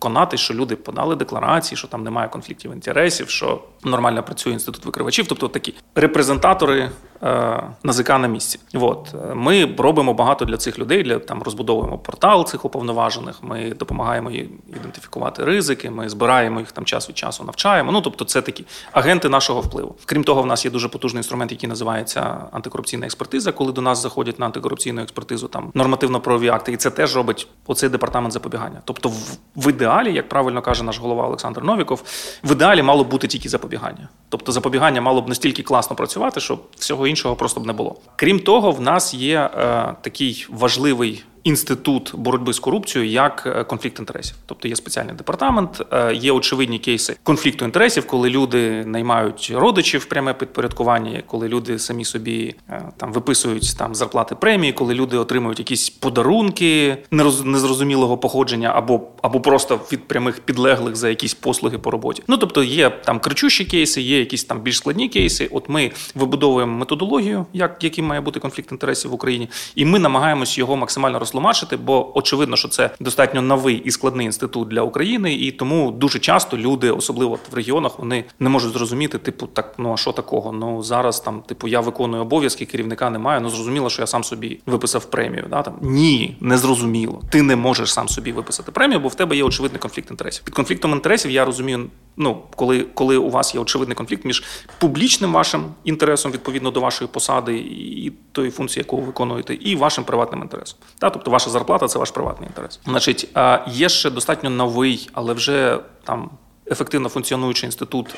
переконати, 0.00 0.36
що 0.36 0.54
люди 0.54 0.76
подали 0.76 1.16
декларації, 1.16 1.78
що 1.78 1.88
там 1.88 2.04
немає 2.04 2.28
конфліктів 2.28 2.72
інтересів, 2.72 3.28
що 3.28 3.62
нормально 3.84 4.22
працює 4.22 4.52
інститут 4.52 4.84
викривачів, 4.84 5.26
тобто 5.28 5.48
такі 5.48 5.74
репрезентатори 5.94 6.90
е, 7.22 7.62
НАЗК 7.82 8.08
на 8.08 8.28
місці. 8.28 8.58
От 8.74 9.14
ми 9.34 9.74
робимо 9.78 10.14
багато 10.14 10.44
для 10.44 10.56
цих 10.56 10.78
людей. 10.78 11.02
Для 11.02 11.18
там 11.18 11.42
розбудовуємо 11.42 11.98
портал 11.98 12.46
цих 12.46 12.64
уповноважених. 12.64 13.42
Ми 13.42 13.70
допомагаємо 13.70 14.30
їм 14.30 14.48
ідентифікувати 14.68 15.44
ризики. 15.44 15.90
Ми 15.90 16.08
збираємо 16.08 16.60
їх 16.60 16.72
там 16.72 16.84
час 16.84 17.08
від 17.08 17.18
часу, 17.18 17.44
навчаємо. 17.44 17.92
Ну 17.92 18.00
тобто, 18.00 18.24
це 18.24 18.42
такі 18.42 18.64
агенти 18.92 19.28
нашого 19.28 19.60
впливу. 19.60 19.94
Крім 20.04 20.24
того, 20.24 20.42
в 20.42 20.46
нас 20.46 20.64
є 20.64 20.70
дуже 20.70 20.88
потужний 20.88 21.18
інструмент, 21.18 21.52
який 21.52 21.68
називається 21.68 22.36
антикорупційна 22.52 23.06
експертиза. 23.06 23.52
Коли 23.52 23.72
до 23.72 23.80
нас 23.80 24.02
заходять 24.02 24.38
на 24.38 24.46
антикорупційну 24.46 25.02
експертизу, 25.02 25.48
там 25.48 25.70
нормативно-правові 25.74 26.48
акти, 26.48 26.72
і 26.72 26.76
це 26.76 26.90
теж 26.90 27.16
робить 27.16 27.48
оцей 27.66 27.88
департамент 27.88 28.32
запобігання. 28.32 28.80
Тобто, 28.84 29.08
в, 29.08 29.38
в 29.56 29.70
ідеалі, 29.70 29.89
як 30.12 30.28
правильно 30.28 30.62
каже 30.62 30.84
наш 30.84 30.98
голова 30.98 31.26
Олександр 31.26 31.64
Новіков, 31.64 32.02
в 32.44 32.52
ідеалі 32.52 32.82
мало 32.82 33.04
бути 33.04 33.28
тільки 33.28 33.48
запобігання. 33.48 34.08
Тобто 34.28 34.52
запобігання 34.52 35.00
мало 35.00 35.20
б 35.22 35.28
настільки 35.28 35.62
класно 35.62 35.96
працювати, 35.96 36.40
щоб 36.40 36.62
всього 36.76 37.06
іншого 37.06 37.36
просто 37.36 37.60
б 37.60 37.66
не 37.66 37.72
було. 37.72 37.96
Крім 38.16 38.40
того, 38.40 38.70
в 38.70 38.80
нас 38.80 39.14
є 39.14 39.38
е, 39.38 39.94
такий 40.02 40.46
важливий 40.50 41.24
інститут 41.44 42.12
боротьби 42.14 42.52
з 42.52 42.58
корупцією 42.58 43.10
як 43.10 43.42
е, 43.46 43.64
конфлікт 43.64 43.98
інтересів. 43.98 44.36
Тобто 44.46 44.68
є 44.68 44.76
спеціальний 44.76 45.14
департамент, 45.14 45.82
е, 45.92 46.14
є 46.14 46.32
очевидні 46.32 46.78
кейси 46.78 47.16
конфлікту 47.22 47.64
інтересів, 47.64 48.06
коли 48.06 48.30
люди 48.30 48.84
наймають 48.84 49.52
родичів 49.54 50.04
пряме 50.04 50.34
підпорядкування, 50.34 51.22
коли 51.26 51.48
люди 51.48 51.78
самі 51.78 52.04
собі 52.04 52.54
е, 52.68 52.82
там 52.96 53.12
виписують 53.12 53.76
там 53.78 53.94
зарплати 53.94 54.34
премії, 54.34 54.72
коли 54.72 54.94
люди 54.94 55.16
отримують 55.16 55.58
якісь 55.58 55.90
подарунки 55.90 56.96
незрозумілого 57.44 58.18
походження, 58.18 58.72
або 58.74 59.00
або 59.22 59.40
просто 59.40 59.80
від 59.92 60.08
прямих 60.08 60.40
підлеглих 60.40 60.96
за 60.96 61.08
якісь 61.08 61.34
послуги 61.34 61.78
по 61.78 61.90
роботі. 61.90 62.22
Ну 62.28 62.36
тобто 62.36 62.62
є 62.62 62.90
там 62.90 63.20
кричущі 63.20 63.64
кейси, 63.64 64.00
є 64.00 64.18
якісь 64.18 64.44
там 64.44 64.60
більш 64.60 64.76
складні 64.76 65.08
кейси. 65.08 65.48
От 65.52 65.68
ми 65.68 65.90
вибудовуємо 66.14 66.78
методологію, 66.78 67.46
як 67.52 67.84
яким 67.84 68.06
має 68.06 68.20
бути 68.20 68.40
конфлікт 68.40 68.72
інтересів 68.72 69.10
в 69.10 69.14
Україні, 69.14 69.48
і 69.74 69.84
ми 69.84 69.98
намагаємось 69.98 70.58
його 70.58 70.76
максимально 70.76 71.18
розтлумачити, 71.30 71.76
бо 71.76 72.18
очевидно, 72.18 72.56
що 72.56 72.68
це 72.68 72.90
достатньо 73.00 73.42
новий 73.42 73.76
і 73.76 73.90
складний 73.90 74.26
інститут 74.26 74.68
для 74.68 74.82
України, 74.82 75.34
і 75.34 75.50
тому 75.50 75.90
дуже 75.90 76.18
часто 76.18 76.56
люди, 76.56 76.90
особливо 76.90 77.38
в 77.50 77.54
регіонах, 77.54 77.98
вони 77.98 78.24
не 78.40 78.48
можуть 78.48 78.72
зрозуміти, 78.72 79.18
типу, 79.18 79.46
так 79.46 79.74
ну 79.78 79.92
а 79.92 79.96
що 79.96 80.12
такого? 80.12 80.52
Ну 80.52 80.82
зараз 80.82 81.20
там, 81.20 81.42
типу, 81.46 81.68
я 81.68 81.80
виконую 81.80 82.22
обов'язки, 82.22 82.66
керівника 82.66 83.10
немає. 83.10 83.40
Ну 83.40 83.50
зрозуміло, 83.50 83.90
що 83.90 84.02
я 84.02 84.06
сам 84.06 84.24
собі 84.24 84.60
виписав 84.66 85.04
премію. 85.04 85.46
Да 85.50 85.62
там 85.62 85.74
ні, 85.80 86.36
не 86.40 86.58
зрозуміло. 86.58 87.22
Ти 87.30 87.42
не 87.42 87.56
можеш 87.56 87.92
сам 87.92 88.08
собі 88.08 88.32
виписати 88.32 88.72
премію, 88.72 89.00
бо 89.00 89.08
в 89.08 89.14
тебе 89.14 89.36
є 89.36 89.44
очевидний 89.44 89.80
конфлікт 89.80 90.10
інтересів. 90.10 90.44
Під 90.44 90.54
конфліктом 90.54 90.92
інтересів 90.92 91.30
я 91.30 91.44
розумію. 91.44 91.90
Ну, 92.16 92.42
коли 92.56 92.86
коли 92.94 93.16
у 93.16 93.30
вас 93.30 93.54
є 93.54 93.60
очевидний 93.60 93.96
конфлікт 93.96 94.24
між 94.24 94.44
публічним 94.78 95.32
вашим 95.32 95.64
інтересом 95.84 96.32
відповідно 96.32 96.70
до 96.70 96.80
вашої 96.80 97.10
посади 97.12 97.56
і 97.58 98.12
тої 98.32 98.50
функції, 98.50 98.80
яку 98.80 98.96
ви 98.96 99.02
виконуєте, 99.02 99.54
і 99.54 99.76
вашим 99.76 100.04
приватним 100.04 100.42
інтересом. 100.42 100.78
Та, 100.98 101.10
ваша 101.26 101.50
зарплата 101.50 101.88
це 101.88 101.98
ваш 101.98 102.10
приватний 102.10 102.48
інтерес. 102.48 102.80
Значить, 102.84 103.28
є 103.66 103.88
ще 103.88 104.10
достатньо 104.10 104.50
новий, 104.50 105.10
але 105.12 105.32
вже 105.32 105.78
там 106.04 106.30
ефективно 106.70 107.08
функціонуючий 107.08 107.66
інститут 107.66 108.14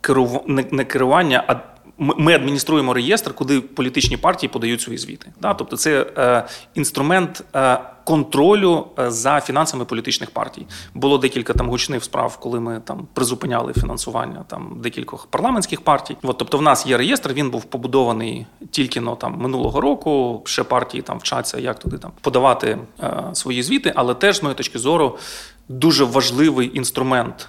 керув... 0.00 0.44
не 0.46 0.84
керування, 0.84 1.44
а 1.48 1.54
ми 1.98 2.34
адмініструємо 2.34 2.94
реєстр, 2.94 3.34
куди 3.34 3.60
політичні 3.60 4.16
партії 4.16 4.50
подають 4.50 4.80
свої 4.80 4.98
звіти. 4.98 5.32
Да? 5.40 5.54
Тобто, 5.54 5.76
це 5.76 6.06
е, 6.16 6.46
інструмент 6.74 7.44
е, 7.54 7.80
контролю 8.04 8.86
е, 8.98 9.10
за 9.10 9.40
фінансами 9.40 9.84
політичних 9.84 10.30
партій. 10.30 10.66
Було 10.94 11.18
декілька 11.18 11.52
там 11.52 11.68
гучних 11.68 12.04
справ, 12.04 12.36
коли 12.40 12.60
ми 12.60 12.80
там 12.84 13.08
призупиняли 13.14 13.72
фінансування 13.72 14.44
там 14.46 14.76
декількох 14.82 15.26
парламентських 15.26 15.80
партій. 15.80 16.16
От, 16.22 16.38
тобто, 16.38 16.58
в 16.58 16.62
нас 16.62 16.86
є 16.86 16.96
реєстр. 16.96 17.32
Він 17.32 17.50
був 17.50 17.64
побудований 17.64 18.46
тільки 18.70 19.00
ну, 19.00 19.16
там 19.16 19.36
минулого 19.38 19.80
року. 19.80 20.42
Ще 20.44 20.62
партії 20.62 21.02
там 21.02 21.18
вчаться, 21.18 21.58
як 21.58 21.78
туди 21.78 21.98
там 21.98 22.10
подавати 22.20 22.78
е, 23.02 23.24
свої 23.32 23.62
звіти, 23.62 23.92
але 23.96 24.14
теж 24.14 24.38
з 24.38 24.42
моєї 24.42 24.56
точки 24.56 24.78
зору 24.78 25.18
дуже 25.68 26.04
важливий 26.04 26.76
інструмент 26.76 27.48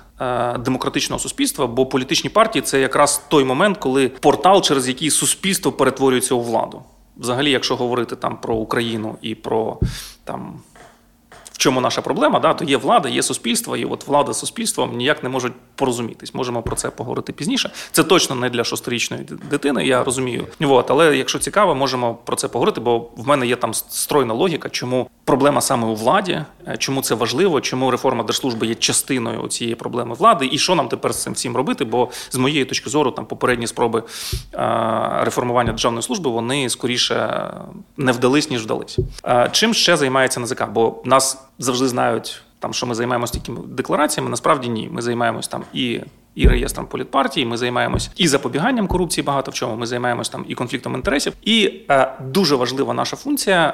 демократичного 0.59 1.19
суспільства, 1.19 1.67
бо 1.67 1.85
політичні 1.85 2.29
партії 2.29 2.61
це 2.61 2.79
якраз 2.79 3.23
той 3.27 3.43
момент, 3.43 3.77
коли 3.77 4.09
портал, 4.09 4.61
через 4.61 4.87
який 4.87 5.09
суспільство 5.09 5.71
перетворюється 5.71 6.35
у 6.35 6.41
владу. 6.41 6.81
Взагалі, 7.17 7.51
якщо 7.51 7.75
говорити 7.75 8.15
там 8.15 8.37
про 8.37 8.55
Україну 8.55 9.15
і 9.21 9.35
про 9.35 9.79
там 10.23 10.53
чому 11.59 11.81
наша 11.81 12.01
проблема? 12.01 12.39
Да, 12.39 12.53
То 12.53 12.65
є 12.65 12.77
влада, 12.77 13.09
є 13.09 13.23
суспільство, 13.23 13.77
і 13.77 13.85
от 13.85 14.07
влада 14.07 14.33
з 14.33 14.39
суспільством 14.39 14.97
ніяк 14.97 15.23
не 15.23 15.29
можуть 15.29 15.53
порозумітись. 15.75 16.33
Можемо 16.33 16.61
про 16.61 16.75
це 16.75 16.89
поговорити 16.89 17.33
пізніше. 17.33 17.71
Це 17.91 18.03
точно 18.03 18.35
не 18.35 18.49
для 18.49 18.63
шостирічної 18.63 19.23
дитини, 19.49 19.85
я 19.85 20.03
розумію. 20.03 20.47
От, 20.61 20.91
але 20.91 21.17
якщо 21.17 21.39
цікаво, 21.39 21.75
можемо 21.75 22.15
про 22.25 22.35
це 22.35 22.47
поговорити, 22.47 22.81
бо 22.81 22.99
в 22.99 23.27
мене 23.27 23.47
є 23.47 23.55
там 23.55 23.73
стройна 23.73 24.33
логіка, 24.33 24.69
чому 24.69 25.09
проблема 25.25 25.61
саме 25.61 25.87
у 25.87 25.95
владі, 25.95 26.41
е, 26.67 26.77
чому 26.77 27.01
це 27.01 27.15
важливо, 27.15 27.61
чому 27.61 27.91
реформа 27.91 28.23
держслужби 28.23 28.67
є 28.67 28.75
частиною 28.75 29.47
цієї 29.47 29.75
проблеми 29.75 30.15
влади, 30.15 30.49
і 30.51 30.57
що 30.57 30.75
нам 30.75 30.87
тепер 30.87 31.13
з 31.13 31.23
цим 31.23 31.33
всім 31.33 31.55
робити? 31.55 31.85
Бо 31.85 32.09
з 32.29 32.35
моєї 32.35 32.65
точки 32.65 32.89
зору, 32.89 33.11
там 33.11 33.25
попередні 33.25 33.67
спроби 33.67 34.03
е, 34.53 35.19
реформування 35.23 35.71
державної 35.71 36.03
служби 36.03 36.29
вони 36.29 36.69
скоріше 36.69 37.47
не 37.97 38.11
вдались, 38.11 38.49
ніж 38.49 38.63
вдались. 38.63 38.99
Е, 39.25 39.49
чим 39.51 39.73
ще 39.73 39.97
займається 39.97 40.39
НАЗК? 40.39 40.69
Бо 40.69 41.01
нас 41.05 41.48
завжди 41.59 41.87
знають, 41.87 42.41
там, 42.59 42.73
що 42.73 42.85
ми 42.85 42.95
займаємося 42.95 43.33
такими 43.33 43.59
деклараціями. 43.67 44.29
Насправді 44.29 44.69
ні. 44.69 44.89
Ми 44.91 45.01
займаємось 45.01 45.47
там 45.47 45.63
і. 45.73 46.01
І 46.35 46.47
реєстром 46.47 46.85
політпартії, 46.85 47.45
ми 47.45 47.57
займаємось 47.57 48.09
і 48.15 48.27
запобіганням 48.27 48.87
корупції, 48.87 49.23
багато 49.25 49.51
в 49.51 49.53
чому. 49.53 49.75
Ми 49.75 49.85
займаємось 49.85 50.29
там 50.29 50.45
і 50.47 50.55
конфліктом 50.55 50.95
інтересів. 50.95 51.33
І 51.41 51.81
е, 51.89 52.13
дуже 52.21 52.55
важлива 52.55 52.93
наша 52.93 53.15
функція 53.15 53.67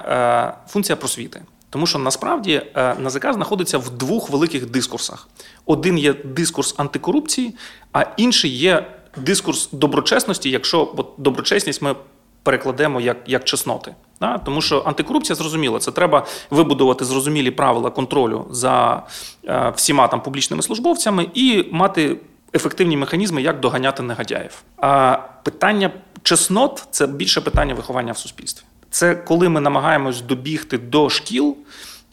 е, 0.68 0.70
функція 0.72 0.96
просвіти. 0.96 1.42
Тому 1.70 1.88
що 1.88 2.00
насправді 2.00 2.62
е, 2.76 2.96
НАЗК 3.00 3.34
знаходиться 3.34 3.78
в 3.78 3.90
двох 3.90 4.30
великих 4.30 4.70
дискурсах: 4.70 5.28
один 5.66 5.98
є 5.98 6.14
дискурс 6.14 6.76
антикорупції, 6.78 7.56
а 7.94 8.06
інший 8.18 8.52
є 8.52 8.88
дискурс 9.18 9.70
доброчесності. 9.72 10.50
Якщо 10.50 10.94
от 10.98 11.10
доброчесність 11.18 11.82
ми 11.82 11.96
перекладемо 12.44 13.02
як 13.02 13.18
як 13.26 13.44
чесноти. 13.44 13.96
Да? 14.22 14.38
Тому 14.38 14.62
що 14.62 14.84
антикорупція 14.86 15.36
зрозуміло, 15.36 15.80
це 15.80 15.92
треба 15.92 16.26
вибудувати 16.50 17.06
зрозумілі 17.06 17.52
правила 17.52 17.90
контролю 17.90 18.46
за 18.52 19.04
е, 19.48 19.74
всіма 19.76 20.08
там 20.08 20.22
публічними 20.22 20.64
службовцями 20.64 21.30
і 21.34 21.66
мати 21.72 22.18
ефективні 22.54 22.98
механізми, 22.98 23.42
як 23.42 23.60
доганяти 23.60 24.04
негодяїв. 24.04 24.64
А 24.78 25.18
питання 25.44 25.92
чеснот 26.24 26.88
це 26.92 27.08
більше 27.08 27.42
питання 27.42 27.74
виховання 27.74 28.12
в 28.12 28.18
суспільстві. 28.18 28.66
Це 28.90 29.16
коли 29.16 29.50
ми 29.50 29.62
намагаємось 29.62 30.22
добігти 30.22 30.78
до 30.78 31.10
шкіл 31.10 31.58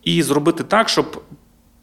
і 0.05 0.23
зробити 0.23 0.65
так, 0.65 0.89
щоб 0.89 1.23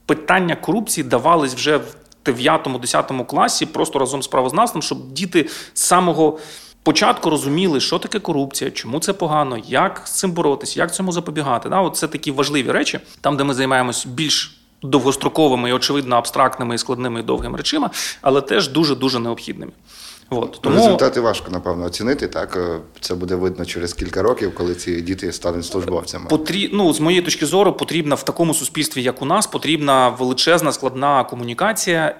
питання 0.06 0.56
корупції 0.56 1.04
давались 1.08 1.54
вже 1.56 1.78
в 1.78 1.96
9-10 2.26 3.26
класі, 3.26 3.66
просто 3.66 4.00
разом 4.00 4.24
з 4.24 4.28
правознавством, 4.28 4.82
щоб 4.82 5.14
діти 5.14 5.50
з 5.74 5.82
самого 5.82 6.40
спочатку 6.84 7.30
розуміли, 7.30 7.80
що 7.80 8.00
таке 8.00 8.20
корупція, 8.20 8.72
чому 8.72 9.00
це 9.00 9.14
погано, 9.14 9.58
як 9.68 10.02
з 10.06 10.12
цим 10.12 10.32
боротися, 10.32 10.80
як 10.80 10.94
цьому 10.94 11.12
запобігати. 11.12 11.70
Да, 11.70 11.82
от 11.82 11.98
Це 11.98 12.08
такі 12.08 12.32
важливі 12.32 12.72
речі, 12.72 13.00
там, 13.22 13.38
де 13.38 13.44
ми 13.44 13.54
займаємось 13.54 14.06
більш 14.06 14.60
довгостроковими 14.82 15.70
і 15.70 15.74
очевидно 15.74 16.16
абстрактними 16.16 16.76
і 16.76 16.78
складними 16.78 17.20
і 17.20 17.24
довгими 17.24 17.58
речима, 17.58 17.90
але 18.22 18.42
теж 18.42 18.70
дуже 18.70 18.96
дуже 18.96 19.20
необхідними. 19.20 19.72
От, 20.30 20.60
тому... 20.62 20.76
Результати 20.76 21.20
важко, 21.20 21.52
напевно, 21.52 21.86
оцінити. 21.86 22.28
Так 22.28 22.58
е, 22.58 22.80
це 23.00 23.16
буде 23.16 23.36
видно 23.36 23.66
через 23.66 23.94
кілька 23.94 24.22
років, 24.22 24.56
коли 24.56 24.76
ці 24.76 25.02
діти 25.02 25.32
стануть 25.32 25.66
службовцями. 25.66 26.26
Потрі... 26.30 26.70
Ну, 26.74 26.94
з 26.94 27.00
моєї 27.00 27.22
точки 27.22 27.46
зору, 27.46 27.74
потрібна 27.74 28.16
в 28.16 28.24
такому 28.24 28.54
суспільстві, 28.54 29.04
як 29.04 29.22
у 29.22 29.26
нас, 29.26 29.48
потрібна 29.48 30.10
величезна 30.10 30.72
складна 30.72 31.24
комунікація. 31.24 32.16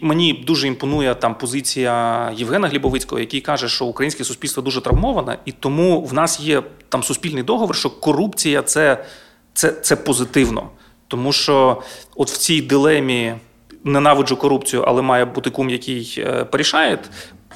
Мені 0.00 0.44
дуже 0.46 0.66
імпонує 0.66 1.14
там 1.14 1.34
позиція 1.34 2.32
Євгена 2.36 2.68
Глібовицького, 2.68 3.20
який 3.20 3.40
каже, 3.40 3.68
що 3.68 3.84
українське 3.84 4.24
суспільство 4.24 4.62
дуже 4.62 4.80
травмоване, 4.80 5.38
і 5.44 5.52
тому 5.52 6.02
в 6.02 6.14
нас 6.14 6.40
є 6.40 6.62
там 6.88 7.02
суспільний 7.02 7.42
договор, 7.42 7.76
що 7.76 7.90
корупція 7.90 8.62
це, 8.62 9.04
це, 9.54 9.72
це 9.72 9.96
позитивно. 9.96 10.70
Тому 11.08 11.32
що 11.32 11.82
от 12.16 12.30
в 12.30 12.36
цій 12.36 12.62
дилемі 12.62 13.34
ненавиджу 13.84 14.36
корупцію, 14.36 14.84
але 14.86 15.02
має 15.02 15.24
бути 15.24 15.50
кум, 15.50 15.70
який 15.70 16.14
е, 16.18 16.44
порішає, 16.44 16.98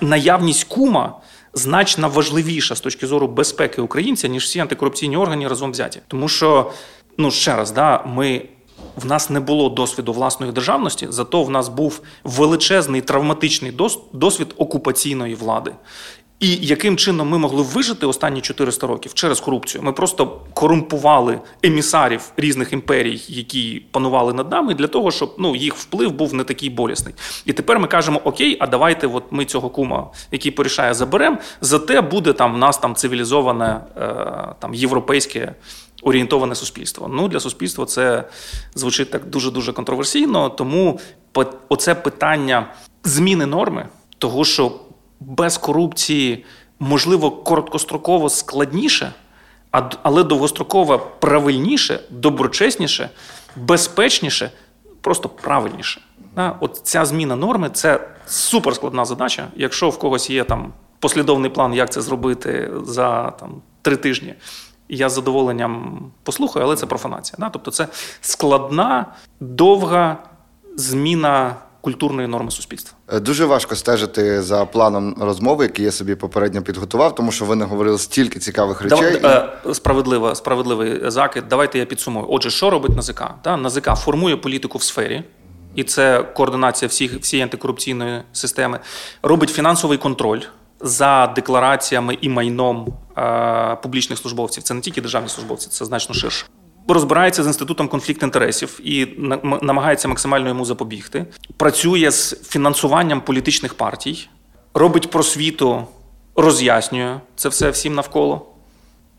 наявність 0.00 0.64
кума. 0.64 1.20
Значно 1.54 2.08
важливіша 2.08 2.74
з 2.74 2.80
точки 2.80 3.06
зору 3.06 3.28
безпеки 3.28 3.82
українця, 3.82 4.28
ніж 4.28 4.44
всі 4.44 4.58
антикорупційні 4.58 5.16
органи 5.16 5.48
разом 5.48 5.70
взяті. 5.70 6.00
Тому 6.08 6.28
що, 6.28 6.72
ну 7.18 7.30
ще 7.30 7.56
раз, 7.56 7.70
да, 7.70 8.04
ми 8.06 8.42
в 8.96 9.06
нас 9.06 9.30
не 9.30 9.40
було 9.40 9.68
досвіду 9.68 10.12
власної 10.12 10.52
державності, 10.52 11.06
зато 11.10 11.42
в 11.42 11.50
нас 11.50 11.68
був 11.68 12.00
величезний 12.24 13.00
травматичний 13.00 13.72
досвід 14.12 14.54
окупаційної 14.56 15.34
влади. 15.34 15.72
І 16.40 16.56
яким 16.56 16.96
чином 16.96 17.28
ми 17.28 17.38
могли 17.38 17.62
вижити 17.62 18.06
останні 18.06 18.40
400 18.40 18.86
років 18.86 19.14
через 19.14 19.40
корупцію? 19.40 19.82
Ми 19.82 19.92
просто 19.92 20.40
корумпували 20.54 21.40
емісарів 21.62 22.32
різних 22.36 22.72
імперій, 22.72 23.22
які 23.28 23.82
панували 23.90 24.32
над 24.32 24.50
нами, 24.50 24.74
для 24.74 24.86
того, 24.86 25.10
щоб 25.10 25.34
ну 25.38 25.56
їх 25.56 25.74
вплив 25.74 26.12
був 26.12 26.34
не 26.34 26.44
такий 26.44 26.70
болісний. 26.70 27.14
І 27.44 27.52
тепер 27.52 27.78
ми 27.78 27.86
кажемо: 27.86 28.20
Окей, 28.24 28.56
а 28.60 28.66
давайте, 28.66 29.06
от 29.06 29.24
ми 29.30 29.44
цього 29.44 29.68
кума, 29.68 30.06
який 30.32 30.50
порішає, 30.52 30.94
заберемо. 30.94 31.36
Зате 31.60 32.00
буде 32.00 32.32
там 32.32 32.54
в 32.54 32.58
нас 32.58 32.78
там 32.78 32.94
цивілізоване 32.94 33.80
е, 33.96 34.54
там 34.58 34.74
європейське. 34.74 35.54
Орієнтоване 36.02 36.54
суспільство. 36.54 37.08
Ну 37.08 37.28
для 37.28 37.40
суспільства 37.40 37.86
це 37.86 38.24
звучить 38.74 39.10
так 39.10 39.24
дуже 39.26 39.50
дуже 39.50 39.72
контроверсійно. 39.72 40.48
Тому 40.48 41.00
оце 41.68 41.94
питання 41.94 42.66
зміни 43.04 43.46
норми, 43.46 43.88
того 44.18 44.44
що 44.44 44.72
без 45.20 45.58
корупції 45.58 46.44
можливо 46.78 47.30
короткостроково 47.30 48.28
складніше, 48.28 49.12
але 50.02 50.24
довгостроково 50.24 50.98
правильніше, 50.98 52.00
доброчесніше, 52.10 53.10
безпечніше, 53.56 54.50
просто 55.00 55.28
правильніше. 55.28 56.00
От 56.60 56.80
ця 56.82 57.04
зміна 57.04 57.36
норми 57.36 57.70
це 57.70 58.08
суперскладна 58.26 59.04
задача. 59.04 59.48
Якщо 59.56 59.88
в 59.90 59.98
когось 59.98 60.30
є 60.30 60.44
там 60.44 60.72
послідовний 60.98 61.50
план, 61.50 61.74
як 61.74 61.92
це 61.92 62.00
зробити 62.00 62.70
за 62.84 63.30
там 63.30 63.62
три 63.82 63.96
тижні. 63.96 64.34
Я 64.92 65.08
з 65.08 65.12
задоволенням 65.12 66.00
послухаю, 66.22 66.66
але 66.66 66.76
це 66.76 66.86
профанація. 66.86 67.50
Тобто 67.52 67.70
це 67.70 67.88
складна, 68.20 69.06
довга 69.40 70.18
зміна 70.76 71.56
культурної 71.80 72.28
норми 72.28 72.50
суспільства. 72.50 72.98
Е, 73.08 73.20
дуже 73.20 73.44
важко 73.44 73.76
стежити 73.76 74.42
за 74.42 74.64
планом 74.64 75.14
розмови, 75.20 75.64
який 75.64 75.84
я 75.84 75.92
собі 75.92 76.14
попередньо 76.14 76.62
підготував, 76.62 77.14
тому 77.14 77.32
що 77.32 77.44
ви 77.44 77.56
не 77.56 77.64
говорили 77.64 77.98
стільки 77.98 78.38
цікавих 78.38 78.82
речей. 78.82 79.18
Давай, 79.20 79.50
і... 79.64 79.68
Е, 79.68 79.74
справедливо, 79.74 80.34
справедливий 80.34 81.10
закид. 81.10 81.44
Давайте 81.48 81.78
я 81.78 81.84
підсумую. 81.84 82.26
Отже, 82.28 82.50
що 82.50 82.70
робить 82.70 82.96
НАЗК? 82.96 83.24
Да? 83.44 83.56
НАЗК 83.56 83.94
формує 83.94 84.36
політику 84.36 84.78
в 84.78 84.82
сфері. 84.82 85.24
І 85.74 85.84
це 85.84 86.22
координація 86.22 86.88
всіх 86.88 87.20
всієї 87.20 87.42
антикорупційної 87.42 88.22
системи, 88.32 88.78
робить 89.22 89.50
фінансовий 89.50 89.98
контроль 89.98 90.40
за 90.80 91.26
деклараціями 91.26 92.18
і 92.20 92.28
майном 92.28 92.94
публічних 93.82 94.18
службовців. 94.18 94.62
Це 94.62 94.74
не 94.74 94.80
тільки 94.80 95.00
державні 95.00 95.28
службовці, 95.28 95.68
це 95.68 95.84
значно 95.84 96.14
ширше 96.14 96.46
розбирається 96.88 97.42
з 97.42 97.46
інститутом 97.46 97.88
конфлікт 97.88 98.22
інтересів 98.22 98.80
і 98.84 99.08
намагається 99.62 100.08
максимально 100.08 100.48
йому 100.48 100.64
запобігти. 100.64 101.26
Працює 101.56 102.10
з 102.10 102.36
фінансуванням 102.42 103.20
політичних 103.20 103.74
партій, 103.74 104.28
робить 104.74 105.10
просвіту, 105.10 105.86
роз'яснює 106.36 107.20
це 107.36 107.48
все 107.48 107.70
всім 107.70 107.94
навколо, 107.94 108.46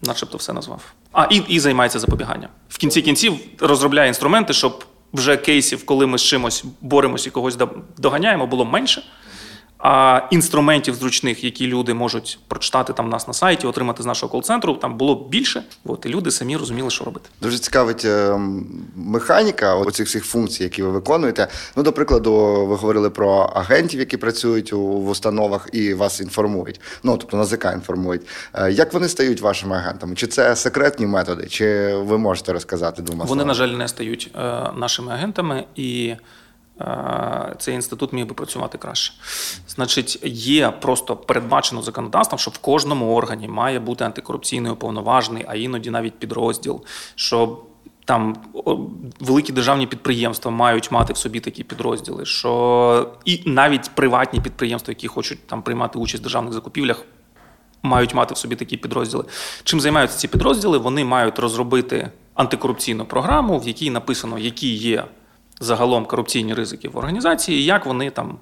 начебто 0.02 0.38
все 0.38 0.54
назвав. 0.54 0.82
А 1.12 1.24
і, 1.24 1.36
і 1.48 1.60
займається 1.60 2.00
запобіганням. 2.00 2.50
В 2.70 2.78
кінці 2.78 3.02
кінців 3.02 3.34
розробляє 3.60 4.08
інструменти, 4.08 4.54
щоб 4.54 4.86
вже 5.14 5.38
кейсів, 5.38 5.86
коли 5.86 6.08
ми 6.08 6.18
з 6.18 6.24
чимось 6.24 6.64
боремось 6.82 7.28
і 7.28 7.30
когось 7.30 7.58
доганяємо, 7.98 8.48
було 8.48 8.66
менше. 8.66 9.04
А 9.84 10.22
інструментів 10.32 10.96
зручних, 10.96 11.44
які 11.44 11.68
люди 11.68 11.94
можуть 11.94 12.40
прочитати 12.48 12.94
там 12.94 13.10
нас 13.10 13.28
на 13.28 13.34
сайті, 13.34 13.68
отримати 13.68 14.04
з 14.04 14.06
нашого 14.06 14.32
кол-центру, 14.32 14.74
там 14.74 14.98
було 14.98 15.28
більше. 15.30 15.64
От, 15.86 16.06
і 16.06 16.10
люди 16.10 16.32
самі 16.32 16.58
розуміли, 16.58 16.90
що 16.90 17.04
робити. 17.04 17.30
Дуже 17.42 17.58
цікавить 17.60 18.06
е, 18.06 18.40
механіка 18.96 19.76
оцих 19.76 20.08
всіх 20.08 20.26
функцій, 20.26 20.64
які 20.64 20.84
ви 20.84 20.90
виконуєте. 20.90 21.48
Ну, 21.76 21.84
до 21.84 21.94
прикладу, 21.94 22.66
ви 22.66 22.76
говорили 22.76 23.10
про 23.10 23.52
агентів, 23.56 24.00
які 24.00 24.18
працюють 24.18 24.74
у 24.74 24.82
в 24.82 25.10
установах 25.10 25.70
і 25.74 25.94
вас 25.94 26.22
інформують. 26.22 26.82
Ну, 27.04 27.18
тобто 27.18 27.38
НАЗК 27.38 27.66
інформують. 27.74 28.22
Е, 28.54 28.72
Як 28.72 28.94
вони 28.94 29.08
стають 29.08 29.42
вашими 29.42 29.76
агентами? 29.76 30.16
Чи 30.16 30.28
це 30.28 30.56
секретні 30.56 31.06
методи, 31.06 31.48
чи 31.48 31.96
ви 31.96 32.18
можете 32.18 32.54
розказати 32.54 33.02
двома 33.02 33.26
Вони, 33.26 33.46
на 33.46 33.54
жаль, 33.54 33.68
не 33.68 33.88
стають 33.88 34.32
е, 34.36 34.40
нашими 34.76 35.12
агентами, 35.12 35.64
і 35.76 36.16
цей 37.60 37.76
інститут 37.76 38.14
міг 38.14 38.26
би 38.26 38.34
працювати 38.34 38.78
краще. 38.78 39.14
Значить, 39.68 40.20
є 40.24 40.72
просто 40.72 41.16
передбачено 41.16 41.82
законодавством, 41.82 42.40
що 42.40 42.52
в 42.52 42.58
кожному 42.58 43.16
органі 43.16 43.48
має 43.48 43.80
бути 43.80 44.04
антикорупційний 44.04 44.72
уповноважений, 44.72 45.46
а 45.48 45.56
іноді 45.56 45.90
навіть 45.90 46.20
підрозділ, 46.20 46.84
що 47.16 47.58
там 48.06 48.36
великі 49.20 49.54
державні 49.54 49.88
підприємства 49.88 50.52
мають 50.52 50.92
мати 50.92 51.14
в 51.14 51.18
собі 51.18 51.40
такі 51.40 51.64
підрозділи, 51.64 52.26
що 52.26 53.12
і 53.26 53.42
навіть 53.46 53.92
приватні 53.96 54.42
підприємства, 54.42 54.92
які 54.92 55.08
хочуть 55.08 55.48
там 55.48 55.62
приймати 55.62 56.00
участь 56.00 56.22
в 56.22 56.24
державних 56.24 56.54
закупівлях, 56.54 57.06
мають 57.84 58.14
мати 58.14 58.34
в 58.34 58.38
собі 58.38 58.56
такі 58.56 58.78
підрозділи. 58.78 59.24
Чим 59.64 59.80
займаються 59.82 60.18
ці 60.18 60.28
підрозділи? 60.28 60.78
Вони 60.78 61.04
мають 61.04 61.40
розробити 61.40 62.12
антикорупційну 62.34 63.06
програму, 63.06 63.60
в 63.60 63.68
якій 63.68 63.90
написано, 63.90 64.38
які 64.38 64.74
є 64.74 65.06
загалом 65.62 66.06
корупційні 66.06 66.54
ризики 66.54 66.90
в 66.90 66.98
організації, 66.98 67.64
як 67.64 67.86
вони 67.86 68.10
там. 68.10 68.38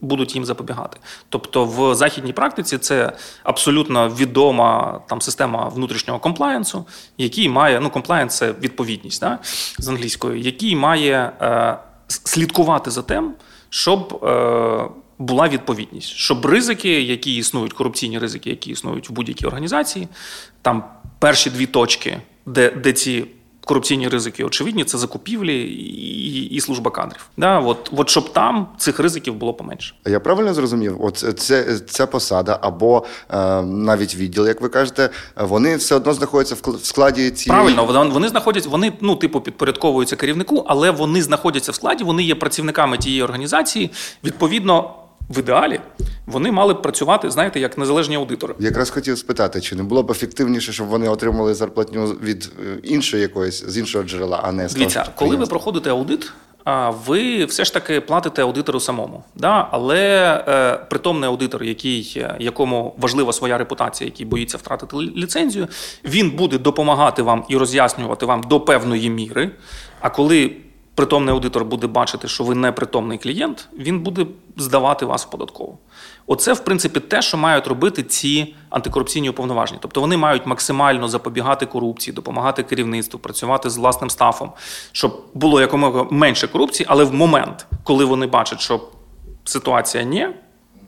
Будуть 0.00 0.34
їм 0.34 0.44
запобігати. 0.44 0.98
Тобто 1.28 1.64
в 1.64 1.94
західній 1.94 2.32
практиці 2.32 2.78
це 2.78 3.12
абсолютно 3.42 4.08
відома 4.08 5.00
там 5.08 5.20
система 5.20 5.68
внутрішнього 5.68 6.18
комплаєнсу, 6.18 6.84
який 7.18 7.48
має 7.48 7.80
ну 7.80 7.90
комплаєнс 7.90 8.36
це 8.36 8.52
відповідність 8.52 9.20
да, 9.20 9.38
з 9.78 9.88
англійської, 9.88 10.42
який 10.42 10.76
має 10.76 11.32
е, 11.40 11.78
слідкувати 12.08 12.90
за 12.90 13.02
тим, 13.02 13.32
щоб 13.70 14.24
е, 14.24 14.88
була 15.18 15.48
відповідність, 15.48 16.08
щоб 16.08 16.46
ризики, 16.46 17.02
які 17.02 17.36
існують, 17.36 17.72
корупційні 17.72 18.18
ризики, 18.18 18.50
які 18.50 18.70
існують 18.70 19.10
в 19.10 19.12
будь-якій 19.12 19.46
організації, 19.46 20.08
там 20.62 20.84
перші 21.18 21.50
дві 21.50 21.66
точки, 21.66 22.20
де, 22.46 22.70
де 22.70 22.92
ці 22.92 23.26
корупційні 23.68 24.08
ризики 24.08 24.44
очевидні, 24.44 24.84
це 24.84 24.98
закупівлі 24.98 25.62
і, 25.62 26.44
і 26.44 26.60
служба 26.60 26.90
кадрів. 26.90 27.26
Да, 27.36 27.58
от, 27.58 27.90
от 27.96 28.08
щоб 28.10 28.32
там 28.32 28.68
цих 28.78 28.98
ризиків 28.98 29.34
було 29.34 29.54
поменше. 29.54 29.94
Я 30.06 30.20
правильно 30.20 30.54
зрозумів? 30.54 31.04
От 31.04 31.16
це, 31.38 31.78
ця 31.78 32.06
посада 32.06 32.58
або 32.62 33.04
е, 33.30 33.62
навіть 33.62 34.16
відділ, 34.16 34.46
як 34.46 34.60
ви 34.60 34.68
кажете, 34.68 35.10
вони 35.36 35.76
все 35.76 35.94
одно 35.94 36.14
знаходяться 36.14 36.54
в 36.54 36.78
складі 36.82 37.30
цієї 37.30 37.60
Правильно, 37.60 37.84
вони, 37.84 38.10
вони 38.10 38.28
знаходяться, 38.28 38.70
вони 38.70 38.92
ну, 39.00 39.16
типу, 39.16 39.40
підпорядковуються 39.40 40.16
керівнику, 40.16 40.64
але 40.66 40.90
вони 40.90 41.22
знаходяться 41.22 41.72
в 41.72 41.74
складі, 41.74 42.04
вони 42.04 42.22
є 42.22 42.34
працівниками 42.34 42.98
тієї 42.98 43.22
організації. 43.22 43.90
Відповідно, 44.24 44.94
в 45.30 45.38
ідеалі 45.38 45.80
вони 46.26 46.52
мали 46.52 46.74
б 46.74 46.82
працювати, 46.82 47.30
знаєте, 47.30 47.60
як 47.60 47.78
незалежні 47.78 48.16
аудитори. 48.16 48.54
Якраз 48.58 48.90
хотів 48.90 49.18
спитати, 49.18 49.60
чи 49.60 49.76
не 49.76 49.82
було 49.82 50.02
б 50.02 50.10
ефективніше, 50.10 50.72
щоб 50.72 50.86
вони 50.86 51.08
отримали 51.08 51.54
зарплатню 51.54 52.06
від 52.06 52.52
е, 52.60 52.78
іншої 52.82 53.22
якоїсь 53.22 53.64
з 53.64 53.78
іншого 53.78 54.04
джерела, 54.04 54.40
а 54.42 54.52
не 54.52 54.68
з 54.68 54.74
Дивіться, 54.74 55.06
коли 55.16 55.36
ви 55.36 55.46
проходите 55.46 55.90
аудит, 55.90 56.32
а, 56.64 56.90
ви 56.90 57.44
все 57.44 57.64
ж 57.64 57.72
таки 57.72 58.00
платите 58.00 58.42
аудитору 58.42 58.80
самому. 58.80 59.24
Да? 59.34 59.68
Але 59.70 60.34
е, 60.48 60.76
притомний 60.90 61.28
аудитор, 61.28 61.64
який, 61.64 62.12
е, 62.16 62.36
якому 62.40 62.94
важлива 62.98 63.32
своя 63.32 63.58
репутація, 63.58 64.08
який 64.08 64.26
боїться 64.26 64.56
втратити 64.56 64.96
ліцензію, 64.96 65.68
він 66.04 66.30
буде 66.30 66.58
допомагати 66.58 67.22
вам 67.22 67.44
і 67.48 67.56
роз'яснювати 67.56 68.26
вам 68.26 68.42
до 68.42 68.60
певної 68.60 69.10
міри. 69.10 69.50
А 70.00 70.10
коли 70.10 70.56
притомний 70.98 71.34
аудитор 71.34 71.64
буде 71.64 71.86
бачити, 71.86 72.28
що 72.28 72.44
ви 72.44 72.54
не 72.54 72.72
притомний 72.72 73.18
клієнт, 73.18 73.68
він 73.78 74.00
буде 74.00 74.26
здавати 74.56 75.06
вас 75.06 75.26
в 75.26 75.30
податкову. 75.30 75.78
Оце, 76.26 76.52
в 76.52 76.64
принципі, 76.64 77.00
те, 77.00 77.22
що 77.22 77.36
мають 77.36 77.66
робити 77.66 78.02
ці 78.02 78.54
антикорупційні 78.70 79.30
уповноважені. 79.30 79.78
Тобто 79.82 80.00
вони 80.00 80.16
мають 80.16 80.46
максимально 80.46 81.08
запобігати 81.08 81.66
корупції, 81.66 82.14
допомагати 82.14 82.62
керівництву, 82.62 83.20
працювати 83.20 83.70
з 83.70 83.76
власним 83.76 84.10
стафом, 84.10 84.52
щоб 84.92 85.22
було 85.34 85.60
якомога 85.60 86.06
менше 86.10 86.48
корупції, 86.48 86.86
але 86.90 87.04
в 87.04 87.14
момент, 87.14 87.66
коли 87.84 88.04
вони 88.04 88.26
бачать, 88.26 88.60
що 88.60 88.80
ситуація 89.44 90.04
ні, 90.04 90.28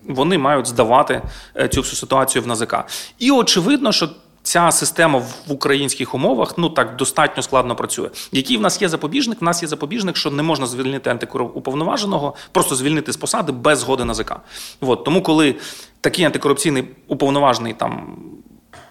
вони 0.08 0.38
мають 0.38 0.66
здавати 0.66 1.22
е, 1.56 1.68
цю 1.68 1.80
всю 1.80 1.96
ситуацію 1.96 2.42
в 2.42 2.46
НАЗК. 2.46 2.74
І 3.18 3.30
очевидно, 3.30 3.92
що 3.92 4.08
ця 4.42 4.70
система 4.70 5.18
в 5.18 5.52
українських 5.52 6.14
умовах 6.14 6.54
ну 6.58 6.68
так 6.68 6.96
достатньо 6.96 7.42
складно 7.42 7.76
працює. 7.76 8.10
Який 8.32 8.56
в 8.56 8.60
нас 8.60 8.82
є 8.82 8.88
запобіжник? 8.88 9.40
В 9.40 9.44
нас 9.44 9.62
є 9.62 9.68
запобіжник, 9.68 10.16
що 10.16 10.30
не 10.30 10.42
можна 10.42 10.66
звільнити 10.66 11.10
антикоруповноваженого, 11.10 12.34
просто 12.52 12.74
звільнити 12.74 13.12
з 13.12 13.16
посади 13.16 13.52
без 13.52 13.78
згоди 13.78 14.04
на 14.04 14.14
ЗК. 14.14 14.36
От 14.80 15.04
тому, 15.04 15.22
коли 15.22 15.54
такий 16.00 16.24
антикорупційний 16.24 16.84
уповноважений 17.08 17.74
там. 17.74 18.16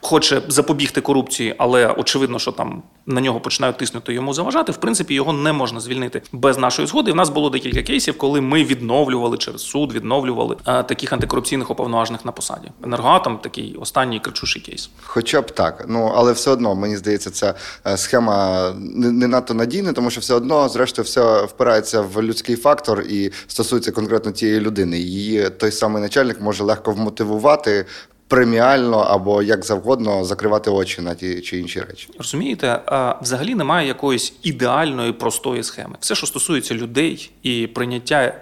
Хоче 0.01 0.41
запобігти 0.47 1.01
корупції, 1.01 1.55
але 1.57 1.87
очевидно, 1.87 2.39
що 2.39 2.51
там 2.51 2.83
на 3.05 3.21
нього 3.21 3.39
починають 3.39 3.77
тиснути 3.77 4.13
йому 4.13 4.33
заважати. 4.33 4.71
В 4.71 4.77
принципі, 4.77 5.13
його 5.13 5.33
не 5.33 5.53
можна 5.53 5.79
звільнити 5.79 6.21
без 6.31 6.57
нашої 6.57 6.87
згоди. 6.87 7.11
І 7.11 7.13
в 7.13 7.17
нас 7.17 7.29
було 7.29 7.49
декілька 7.49 7.81
кейсів, 7.81 8.17
коли 8.17 8.41
ми 8.41 8.63
відновлювали 8.63 9.37
через 9.37 9.61
суд, 9.61 9.93
відновлювали 9.93 10.57
е, 10.67 10.83
таких 10.83 11.13
антикорупційних 11.13 11.71
уповноважених 11.71 12.25
на 12.25 12.31
посаді. 12.31 12.71
Енергоатом 12.83 13.37
такий 13.37 13.75
останній 13.75 14.19
кричущий 14.19 14.61
кейс. 14.61 14.89
Хоча 15.03 15.41
б 15.41 15.51
так. 15.51 15.85
Ну 15.87 16.13
але 16.15 16.31
все 16.31 16.51
одно 16.51 16.75
мені 16.75 16.97
здається, 16.97 17.31
ця 17.31 17.53
е, 17.87 17.97
схема 17.97 18.69
не, 18.79 19.11
не 19.11 19.27
надто 19.27 19.53
надійна, 19.53 19.93
тому 19.93 20.09
що 20.09 20.21
все 20.21 20.33
одно, 20.33 20.69
зрештою, 20.69 21.05
все 21.05 21.43
впирається 21.45 22.01
в 22.01 22.23
людський 22.23 22.55
фактор 22.55 23.01
і 23.01 23.31
стосується 23.47 23.91
конкретно 23.91 24.31
тієї 24.31 24.59
людини. 24.59 24.99
Її 24.99 25.49
той 25.49 25.71
самий 25.71 26.01
начальник 26.01 26.41
може 26.41 26.63
легко 26.63 26.91
вмотивувати 26.91 27.85
преміально 28.29 28.97
або 28.97 29.43
як 29.43 29.65
завгодно 29.65 30.25
закривати 30.25 30.69
очі 30.69 31.01
на 31.01 31.15
ті 31.15 31.41
чи 31.41 31.57
інші 31.57 31.79
речі. 31.79 32.09
Розумієте, 32.17 32.81
взагалі 33.21 33.55
немає 33.55 33.87
якоїсь 33.87 34.33
ідеальної 34.43 35.13
простої 35.13 35.63
схеми. 35.63 35.95
Все, 35.99 36.15
що 36.15 36.27
стосується 36.27 36.75
людей 36.75 37.31
і 37.43 37.67
прийняття 37.67 38.41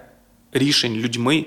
рішень 0.52 0.94
людьми, 0.94 1.46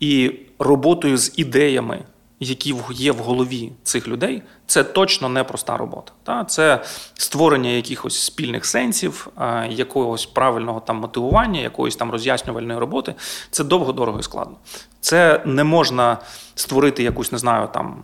і 0.00 0.32
роботою 0.58 1.16
з 1.16 1.32
ідеями, 1.36 1.98
які 2.44 2.74
є 2.92 3.12
в 3.12 3.18
голові 3.18 3.72
цих 3.82 4.08
людей, 4.08 4.42
це 4.66 4.84
точно 4.84 5.28
не 5.28 5.44
проста 5.44 5.76
робота. 5.76 6.12
Та? 6.22 6.44
Це 6.44 6.82
створення 7.14 7.70
якихось 7.70 8.18
спільних 8.18 8.64
сенсів, 8.64 9.28
якогось 9.70 10.26
правильного 10.26 10.80
там 10.80 10.96
мотивування, 10.96 11.60
якоїсь 11.60 11.96
там 11.96 12.10
роз'яснювальної 12.10 12.78
роботи. 12.78 13.14
Це 13.50 13.64
довго, 13.64 13.92
дорого 13.92 14.20
і 14.20 14.22
складно. 14.22 14.56
Це 15.00 15.42
не 15.44 15.64
можна 15.64 16.18
створити 16.54 17.02
якусь, 17.02 17.32
не 17.32 17.38
знаю, 17.38 17.68
там 17.74 18.02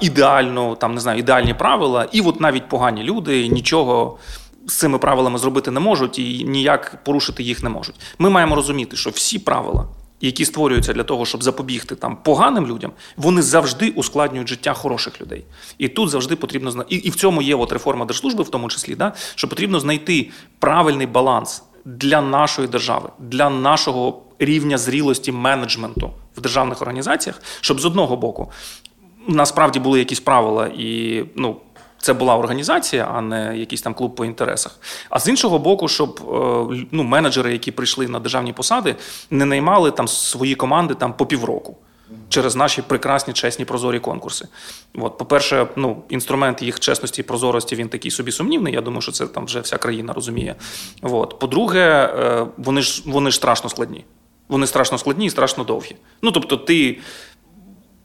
ідеальну, 0.00 0.74
там 0.74 0.94
не 0.94 1.00
знаю, 1.00 1.18
ідеальні 1.18 1.54
правила, 1.54 2.06
і 2.12 2.20
от 2.20 2.40
навіть 2.40 2.68
погані 2.68 3.02
люди 3.02 3.48
нічого. 3.48 4.18
З 4.66 4.76
цими 4.76 4.98
правилами 4.98 5.38
зробити 5.38 5.70
не 5.70 5.80
можуть 5.80 6.18
і 6.18 6.44
ніяк 6.44 7.04
порушити 7.04 7.42
їх 7.42 7.62
не 7.62 7.70
можуть. 7.70 8.00
Ми 8.18 8.30
маємо 8.30 8.54
розуміти, 8.54 8.96
що 8.96 9.10
всі 9.10 9.38
правила, 9.38 9.84
які 10.20 10.44
створюються 10.44 10.92
для 10.92 11.02
того, 11.02 11.26
щоб 11.26 11.42
запобігти 11.42 11.94
там 11.94 12.16
поганим 12.16 12.66
людям, 12.66 12.92
вони 13.16 13.42
завжди 13.42 13.90
ускладнюють 13.90 14.48
життя 14.48 14.72
хороших 14.72 15.20
людей. 15.20 15.44
І 15.78 15.88
тут 15.88 16.10
завжди 16.10 16.36
потрібно 16.36 16.84
і, 16.88 16.96
і 16.96 17.10
в 17.10 17.14
цьому 17.14 17.42
є 17.42 17.54
от 17.54 17.72
реформа 17.72 18.04
держслужби, 18.04 18.44
в 18.44 18.48
тому 18.48 18.68
числі, 18.68 18.94
да, 18.94 19.12
що 19.34 19.48
потрібно 19.48 19.80
знайти 19.80 20.30
правильний 20.58 21.06
баланс 21.06 21.62
для 21.84 22.22
нашої 22.22 22.68
держави, 22.68 23.10
для 23.18 23.50
нашого 23.50 24.22
рівня 24.38 24.78
зрілості 24.78 25.32
менеджменту 25.32 26.10
в 26.36 26.40
державних 26.40 26.82
організаціях, 26.82 27.42
щоб 27.60 27.80
з 27.80 27.84
одного 27.84 28.16
боку 28.16 28.52
насправді 29.28 29.80
були 29.80 29.98
якісь 29.98 30.20
правила 30.20 30.66
і 30.66 31.24
ну. 31.36 31.56
Це 32.00 32.12
була 32.12 32.36
організація, 32.36 33.10
а 33.14 33.20
не 33.20 33.58
якийсь 33.58 33.82
там 33.82 33.94
клуб 33.94 34.14
по 34.14 34.24
інтересах. 34.24 34.78
А 35.10 35.20
з 35.20 35.28
іншого 35.28 35.58
боку, 35.58 35.88
щоб 35.88 36.20
е, 36.20 36.86
ну, 36.90 37.02
менеджери, 37.02 37.52
які 37.52 37.72
прийшли 37.72 38.08
на 38.08 38.18
державні 38.18 38.52
посади, 38.52 38.96
не 39.30 39.44
наймали 39.44 39.90
там 39.90 40.08
свої 40.08 40.54
команди 40.54 40.94
там 40.94 41.12
по 41.12 41.26
півроку. 41.26 41.76
через 42.28 42.56
наші 42.56 42.82
прекрасні 42.82 43.34
чесні 43.34 43.64
прозорі 43.64 44.00
конкурси. 44.00 44.48
От, 44.94 45.18
по-перше, 45.18 45.66
ну, 45.76 46.02
інструмент 46.08 46.62
їх 46.62 46.80
чесності 46.80 47.20
і 47.20 47.24
прозорості 47.24 47.76
він 47.76 47.88
такий 47.88 48.10
собі 48.10 48.32
сумнівний. 48.32 48.74
Я 48.74 48.80
думаю, 48.80 49.02
що 49.02 49.12
це 49.12 49.26
там 49.26 49.44
вже 49.44 49.60
вся 49.60 49.78
країна 49.78 50.12
розуміє. 50.12 50.54
От. 51.02 51.38
По-друге, 51.38 51.80
е, 51.80 52.46
вони 52.56 52.82
ж 52.82 53.02
вони 53.06 53.30
ж 53.30 53.36
страшно 53.36 53.70
складні. 53.70 54.04
Вони 54.48 54.66
страшно 54.66 54.98
складні 54.98 55.26
і 55.26 55.30
страшно 55.30 55.64
довгі. 55.64 55.96
Ну 56.22 56.32
тобто, 56.32 56.56
ти. 56.56 56.98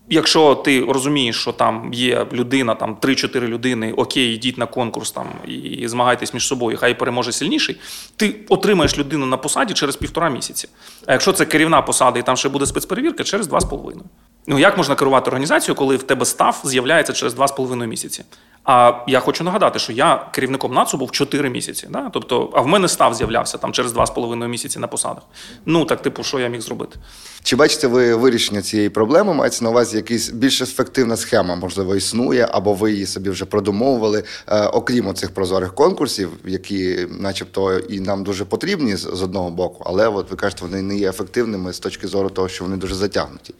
Якщо 0.10 0.56
ти 0.56 0.86
розумієш, 0.86 1.42
що 1.42 1.52
там 1.52 1.94
є 1.94 2.26
людина, 2.34 2.76
там 2.76 2.98
3-4 3.02 3.40
людини, 3.40 3.94
окей, 3.94 4.36
йдіть 4.36 4.58
на 4.58 4.66
конкурс 4.66 5.12
там 5.12 5.28
і 5.48 5.88
змагайтесь 5.88 6.34
між 6.34 6.48
собою, 6.48 6.78
хай 6.78 7.00
переможе 7.00 7.32
сильніший, 7.32 7.78
ти 8.16 8.36
отримаєш 8.50 8.98
людину 8.98 9.26
на 9.26 9.38
посаді 9.38 9.74
через 9.74 9.96
півтора 9.96 10.30
місяці. 10.30 10.70
А 11.06 11.12
якщо 11.12 11.32
це 11.32 11.46
керівна 11.46 11.82
посада 11.82 12.20
і 12.20 12.24
там 12.24 12.38
ще 12.38 12.50
буде 12.50 12.66
спецперевірка, 12.66 13.24
через 13.24 13.48
два 13.48 13.60
з 13.60 13.66
половиною. 13.66 14.06
Ну 14.48 14.60
як 14.60 14.78
можна 14.78 14.96
керувати 14.96 15.30
організацією, 15.30 15.76
коли 15.76 15.96
в 15.96 16.04
тебе 16.04 16.26
став 16.26 16.62
з'являється 16.64 17.14
через 17.14 17.34
два 17.34 17.48
з 17.48 17.52
половиною 17.52 17.90
місяці? 17.90 18.24
А 18.66 18.94
я 19.08 19.20
хочу 19.20 19.44
нагадати, 19.44 19.80
що 19.80 19.94
я 19.94 20.28
керівником 20.32 20.74
НАЦУ 20.74 20.98
був 20.98 21.12
4 21.12 21.50
місяці. 21.50 21.88
Да? 21.90 22.10
Тобто, 22.14 22.50
а 22.54 22.62
в 22.62 22.68
мене 22.68 22.88
став 22.88 23.14
з'являвся 23.14 23.58
там 23.58 23.74
через 23.74 23.94
2,5 23.94 24.48
місяці 24.48 24.80
на 24.80 24.88
посадах. 24.88 25.24
Ну 25.66 25.86
так, 25.86 26.02
типу, 26.02 26.24
що 26.24 26.40
я 26.40 26.48
міг 26.48 26.62
зробити? 26.62 27.00
Чи 27.44 27.56
бачите 27.56 27.88
ви 27.88 28.16
вирішення 28.16 28.62
цієї 28.62 28.90
проблеми? 28.90 29.34
Мається 29.34 29.64
на 29.64 29.70
увазі 29.70 29.98
якась 29.98 30.30
більш 30.30 30.62
ефективна 30.62 31.18
схема, 31.18 31.56
можливо, 31.56 31.96
існує, 31.96 32.48
або 32.52 32.74
ви 32.74 32.92
її 32.92 33.06
собі 33.06 33.30
вже 33.30 33.46
продумовували, 33.46 34.24
е, 34.48 34.66
окрім 34.66 35.14
цих 35.14 35.34
прозорих 35.34 35.76
конкурсів, 35.76 36.30
які, 36.46 37.08
начебто, 37.20 37.80
і 37.80 38.00
нам 38.00 38.24
дуже 38.24 38.46
потрібні 38.46 38.96
з, 38.96 39.24
одного 39.24 39.50
боку, 39.50 39.84
але 39.86 40.08
от 40.08 40.32
ви 40.32 40.38
кажете, 40.38 40.62
вони 40.62 40.82
не 40.82 40.96
є 40.96 41.10
ефективними 41.10 41.74
з 41.74 41.80
точки 41.80 42.08
зору 42.08 42.30
того, 42.30 42.48
що 42.48 42.64
вони 42.64 42.78
дуже 42.78 42.96
затягнуті. 42.96 43.54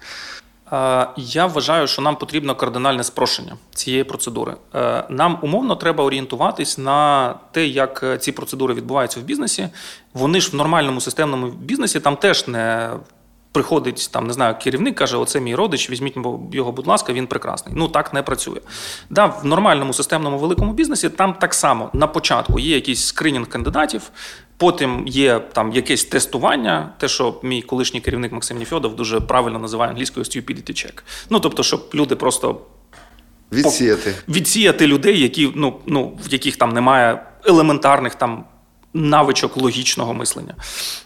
Я 1.18 1.46
вважаю, 1.46 1.88
що 1.88 2.02
нам 2.02 2.16
потрібно 2.16 2.56
кардинальне 2.56 3.04
спрощення 3.04 3.58
цієї 3.74 4.04
процедури. 4.04 4.56
Е, 4.76 5.04
Нам 5.10 5.40
умовно 5.42 5.76
треба 5.76 6.04
орієнтуватись 6.04 6.78
на 6.78 7.34
те, 7.52 7.68
як 7.68 8.04
е, 8.04 8.18
ці 8.18 8.32
процедури 8.32 8.74
відбуваються 8.74 9.20
в 9.20 9.24
бізнесі. 9.24 9.70
Вони 10.14 10.42
ж 10.42 10.52
в 10.52 10.56
нормальному 10.56 11.02
системному 11.02 11.48
бізнесі 11.48 12.00
там 12.00 12.16
теж 12.18 12.48
не. 12.48 12.90
Приходить 13.52 14.10
там, 14.12 14.28
не 14.28 14.34
знаю, 14.34 14.56
керівник 14.64 14.96
каже: 14.96 15.18
Оце 15.18 15.40
мій 15.40 15.56
родич, 15.56 15.90
візьміть 15.90 16.18
його, 16.52 16.72
будь 16.72 16.88
ласка, 16.88 17.14
він 17.14 17.28
прекрасний. 17.28 17.76
Ну 17.78 17.88
так 17.88 18.14
не 18.14 18.22
працює. 18.24 18.60
Да, 19.10 19.26
В 19.26 19.46
нормальному 19.46 19.94
системному 19.94 20.38
великому 20.38 20.74
бізнесі 20.74 21.10
там 21.10 21.34
так 21.34 21.54
само 21.54 21.90
на 21.94 22.08
початку 22.08 22.60
є 22.60 22.76
якийсь 22.76 23.06
скринінг 23.06 23.48
кандидатів, 23.48 24.02
потім 24.58 25.04
є 25.08 25.40
там 25.40 25.72
якесь 25.74 26.04
тестування, 26.06 26.94
те, 26.98 27.08
що 27.08 27.40
мій 27.44 27.62
колишній 27.62 28.02
керівник 28.02 28.32
Максим 28.32 28.58
Ніфьодов 28.58 28.96
дуже 28.96 29.20
правильно 29.20 29.60
називає 29.60 29.92
англійською 29.92 30.24
stupidity 30.24 30.70
check. 30.72 31.02
Ну 31.30 31.40
тобто, 31.40 31.64
щоб 31.64 31.90
люди 31.94 32.16
просто 32.16 32.62
Відсіяти. 33.52 34.16
відсіяти 34.30 34.88
людей, 34.88 35.20
які 35.22 35.52
ну, 35.56 35.80
ну 35.86 36.18
в 36.30 36.34
яких 36.34 36.56
там 36.56 36.70
немає 36.74 37.24
елементарних 37.46 38.16
там. 38.16 38.46
Навичок 38.98 39.58
логічного 39.58 40.14
мислення. 40.14 40.56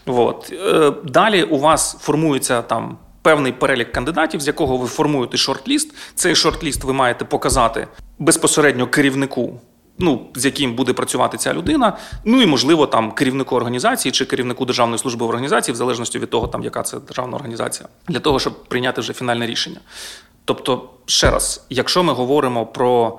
От. 0.06 0.52
Е, 0.52 0.92
Далі 1.04 1.42
у 1.42 1.58
вас 1.58 1.96
формується 2.00 2.62
там 2.62 2.98
певний 3.22 3.52
перелік 3.52 3.92
кандидатів, 3.92 4.40
з 4.40 4.46
якого 4.46 4.76
ви 4.76 4.86
формуєте 4.86 5.36
шорт-ліст. 5.36 5.94
Цей 6.14 6.34
шорт-ліст 6.34 6.84
ви 6.84 6.92
маєте 6.92 7.24
показати 7.24 7.88
безпосередньо 8.18 8.86
керівнику, 8.86 9.60
ну, 10.00 10.26
з 10.34 10.44
яким 10.44 10.74
буде 10.74 10.92
працювати 10.92 11.38
ця 11.38 11.54
людина. 11.54 11.96
Ну 12.24 12.42
і, 12.42 12.46
можливо, 12.46 12.86
там 12.86 13.12
керівнику 13.12 13.56
організації 13.56 14.12
чи 14.12 14.24
керівнику 14.24 14.64
державної 14.64 14.98
служби 14.98 15.26
в 15.26 15.28
організації, 15.28 15.72
в 15.72 15.76
залежності 15.76 16.18
від 16.18 16.30
того, 16.30 16.48
там, 16.48 16.62
яка 16.62 16.82
це 16.82 16.98
державна 16.98 17.36
організація, 17.36 17.88
для 18.08 18.20
того, 18.20 18.38
щоб 18.38 18.64
прийняти 18.64 19.00
вже 19.00 19.12
фінальне 19.12 19.46
рішення. 19.46 19.80
Тобто, 20.44 20.90
ще 21.06 21.30
раз, 21.30 21.66
якщо 21.70 22.02
ми 22.02 22.12
говоримо 22.12 22.66
про 22.66 23.18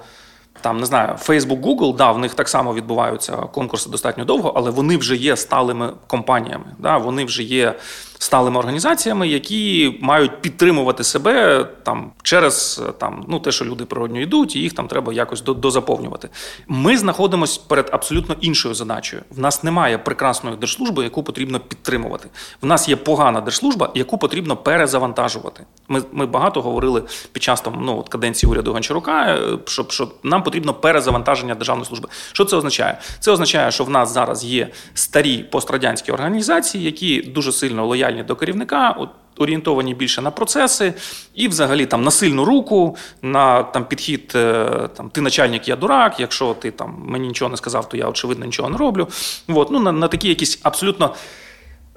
там 0.62 0.78
не 0.78 0.86
знаю, 0.86 1.16
Facebook, 1.28 1.62
Google, 1.62 1.96
да, 1.96 2.12
в 2.12 2.20
них 2.20 2.34
так 2.34 2.50
само 2.50 2.74
відбуваються 2.74 3.36
конкурси 3.36 3.90
достатньо 3.90 4.26
довго, 4.26 4.54
але 4.56 4.72
вони 4.72 4.98
вже 4.98 5.16
є 5.16 5.38
сталими 5.38 5.94
компаніями. 6.08 6.66
Да, 6.80 6.98
Вони 6.98 7.26
вже 7.26 7.44
є 7.44 7.76
сталими 8.22 8.60
організаціями, 8.60 9.28
які 9.28 9.98
мають 10.02 10.42
підтримувати 10.42 11.04
себе 11.04 11.64
там 11.84 12.12
через 12.24 12.82
там, 12.98 13.26
ну, 13.28 13.40
те, 13.40 13.52
що 13.52 13.66
люди 13.66 13.86
природньо 13.86 14.22
йдуть, 14.22 14.56
і 14.56 14.60
їх 14.60 14.74
там 14.74 14.88
треба 14.88 15.14
якось 15.14 15.42
дозаповнювати. 15.42 16.30
Ми 16.68 16.98
знаходимося 16.98 17.62
перед 17.68 17.90
абсолютно 17.92 18.36
іншою 18.42 18.76
задачею. 18.76 19.22
В 19.30 19.40
нас 19.40 19.64
немає 19.64 19.98
прекрасної 19.98 20.56
держслужби, 20.56 21.04
яку 21.04 21.24
потрібно 21.24 21.60
підтримувати. 21.60 22.30
В 22.62 22.66
нас 22.66 22.90
є 22.90 22.96
погана 22.96 23.42
держслужба, 23.42 23.92
яку 23.96 24.18
потрібно 24.18 24.58
перезавантажувати. 24.58 25.66
Ми 25.88 26.04
ми 26.12 26.26
багато 26.26 26.62
говорили 26.62 27.04
під 27.32 27.44
час 27.44 27.62
там, 27.62 27.82
ну, 27.82 28.00
от 28.00 28.10
каденції 28.10 28.52
уряду 28.52 28.74
Гончарука, 28.74 29.26
е, 29.26 29.58
що, 29.66 29.86
що 29.90 30.12
нам 30.24 30.44
потрібно 30.44 30.74
перезавантаження 30.74 31.56
державної 31.56 31.86
служби. 31.86 32.10
Що 32.32 32.46
це 32.46 32.56
означає? 32.56 33.00
Це 33.20 33.32
означає, 33.32 33.72
що 33.72 33.84
в 33.84 33.90
нас 33.90 34.14
зараз 34.14 34.44
є 34.46 34.68
старі 34.94 35.38
пострадянські 35.38 36.12
організації, 36.12 36.84
які 36.84 37.22
дуже 37.22 37.52
сильно 37.52 37.86
лояльні 37.86 38.11
до 38.14 38.36
керівника. 38.36 39.08
Орієнтовані 39.38 39.94
більше 39.94 40.22
на 40.22 40.32
процеси, 40.32 40.94
і 41.36 41.48
взагалі 41.48 41.86
там 41.86 42.04
на 42.04 42.12
сильну 42.12 42.46
руку, 42.46 42.98
на 43.22 43.64
там 43.64 43.86
підхід 43.86 44.32
е, 44.36 44.66
там 44.98 45.10
ти 45.10 45.22
начальник, 45.22 45.68
я 45.68 45.76
дурак. 45.76 46.20
Якщо 46.20 46.54
ти 46.54 46.72
там 46.72 47.04
мені 47.06 47.28
нічого 47.28 47.52
не 47.52 47.58
сказав, 47.58 47.90
то 47.90 47.98
я 47.98 48.08
очевидно 48.08 48.46
нічого 48.46 48.70
не 48.70 48.78
роблю. 48.78 49.08
От, 49.48 49.72
ну 49.72 49.80
на, 49.80 49.92
на 49.92 50.08
такі 50.08 50.30
якісь 50.30 50.60
абсолютно 50.64 51.16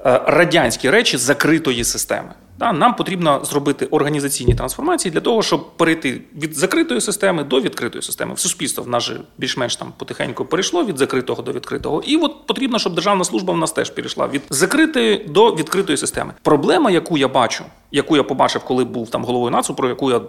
радянські 0.04 0.90
речі 0.90 1.16
закритої 1.16 1.84
системи. 1.84 2.34
Нам 2.58 2.94
потрібно 2.96 3.44
зробити 3.44 3.86
організаційні 3.86 4.54
трансформації 4.54 5.12
для 5.12 5.20
того, 5.20 5.42
щоб 5.42 5.76
перейти 5.76 6.20
від 6.42 6.56
закритої 6.56 7.00
системи 7.00 7.44
до 7.44 7.60
відкритої 7.60 8.02
системи. 8.02 8.34
В 8.34 8.38
суспільство 8.38 8.84
в 8.84 8.88
нас 8.88 9.02
же 9.02 9.20
більш-менш 9.38 9.76
там 9.76 9.92
потихеньку 9.96 10.44
перейшло 10.44 10.84
від 10.84 10.98
закритого 10.98 11.42
до 11.42 11.52
відкритого. 11.52 12.02
І 12.06 12.16
от 12.16 12.46
потрібно, 12.46 12.78
щоб 12.78 12.94
державна 12.94 13.24
служба 13.24 13.54
в 13.54 13.56
нас 13.56 13.72
теж 13.72 13.90
перейшла 13.90 14.28
від 14.28 14.42
закритої 14.50 15.24
до 15.28 15.54
відкритої 15.54 15.96
системи. 15.96 16.32
Проблема, 16.42 16.90
яку 16.90 17.18
я 17.18 17.28
бачу, 17.28 17.64
яку 17.92 18.16
я 18.16 18.22
побачив, 18.22 18.64
коли 18.64 18.84
був 18.84 19.10
там 19.10 19.24
головою 19.24 19.50
нацу, 19.50 19.74
про 19.74 19.88
яку 19.88 20.10
я 20.10 20.20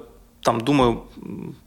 там 0.46 0.60
думаю 0.60 0.98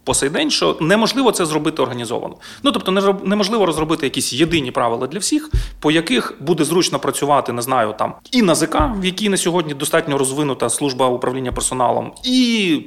по 0.04 0.14
сей 0.14 0.30
день, 0.30 0.50
що 0.50 0.76
неможливо 0.80 1.32
це 1.32 1.46
зробити 1.46 1.82
організовано. 1.82 2.34
Ну 2.62 2.72
тобто, 2.72 2.92
неможливо 3.24 3.66
розробити 3.66 4.06
якісь 4.06 4.32
єдині 4.32 4.70
правила 4.70 5.06
для 5.06 5.18
всіх, 5.18 5.50
по 5.80 5.90
яких 5.90 6.34
буде 6.40 6.64
зручно 6.64 6.98
працювати, 6.98 7.52
не 7.52 7.62
знаю, 7.62 7.94
там 7.98 8.14
і 8.32 8.42
НАЗК, 8.42 8.76
в 8.96 9.04
якій 9.04 9.28
на 9.28 9.36
сьогодні 9.36 9.74
достатньо 9.74 10.18
розвинута 10.18 10.70
служба 10.70 11.08
управління 11.08 11.52
персоналом, 11.52 12.12
і 12.24 12.80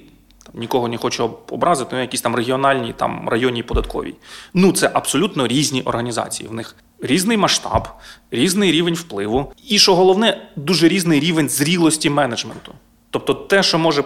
там 0.45 0.61
нікого 0.61 0.87
не 0.87 0.97
хочу 0.97 1.29
образити, 1.49 1.89
ну 1.93 2.01
якісь 2.01 2.21
там 2.21 2.35
регіональні, 2.35 2.93
там 2.93 3.29
районні 3.29 3.63
податкові. 3.63 4.15
Ну 4.53 4.71
це 4.71 4.91
абсолютно 4.93 5.47
різні 5.47 5.81
організації. 5.81 6.49
В 6.49 6.53
них 6.53 6.75
різний 7.01 7.37
масштаб, 7.37 7.87
різний 8.31 8.71
рівень 8.71 8.93
впливу, 8.93 9.53
і 9.67 9.79
що 9.79 9.95
головне, 9.95 10.47
дуже 10.55 10.87
різний 10.87 11.19
рівень 11.19 11.49
зрілості 11.49 12.09
менеджменту. 12.09 12.71
Тобто, 13.09 13.33
те, 13.33 13.63
що 13.63 13.79
може 13.79 14.01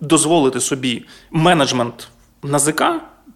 дозволити 0.00 0.60
собі 0.60 1.04
менеджмент 1.30 2.08
НАЗК, 2.42 2.82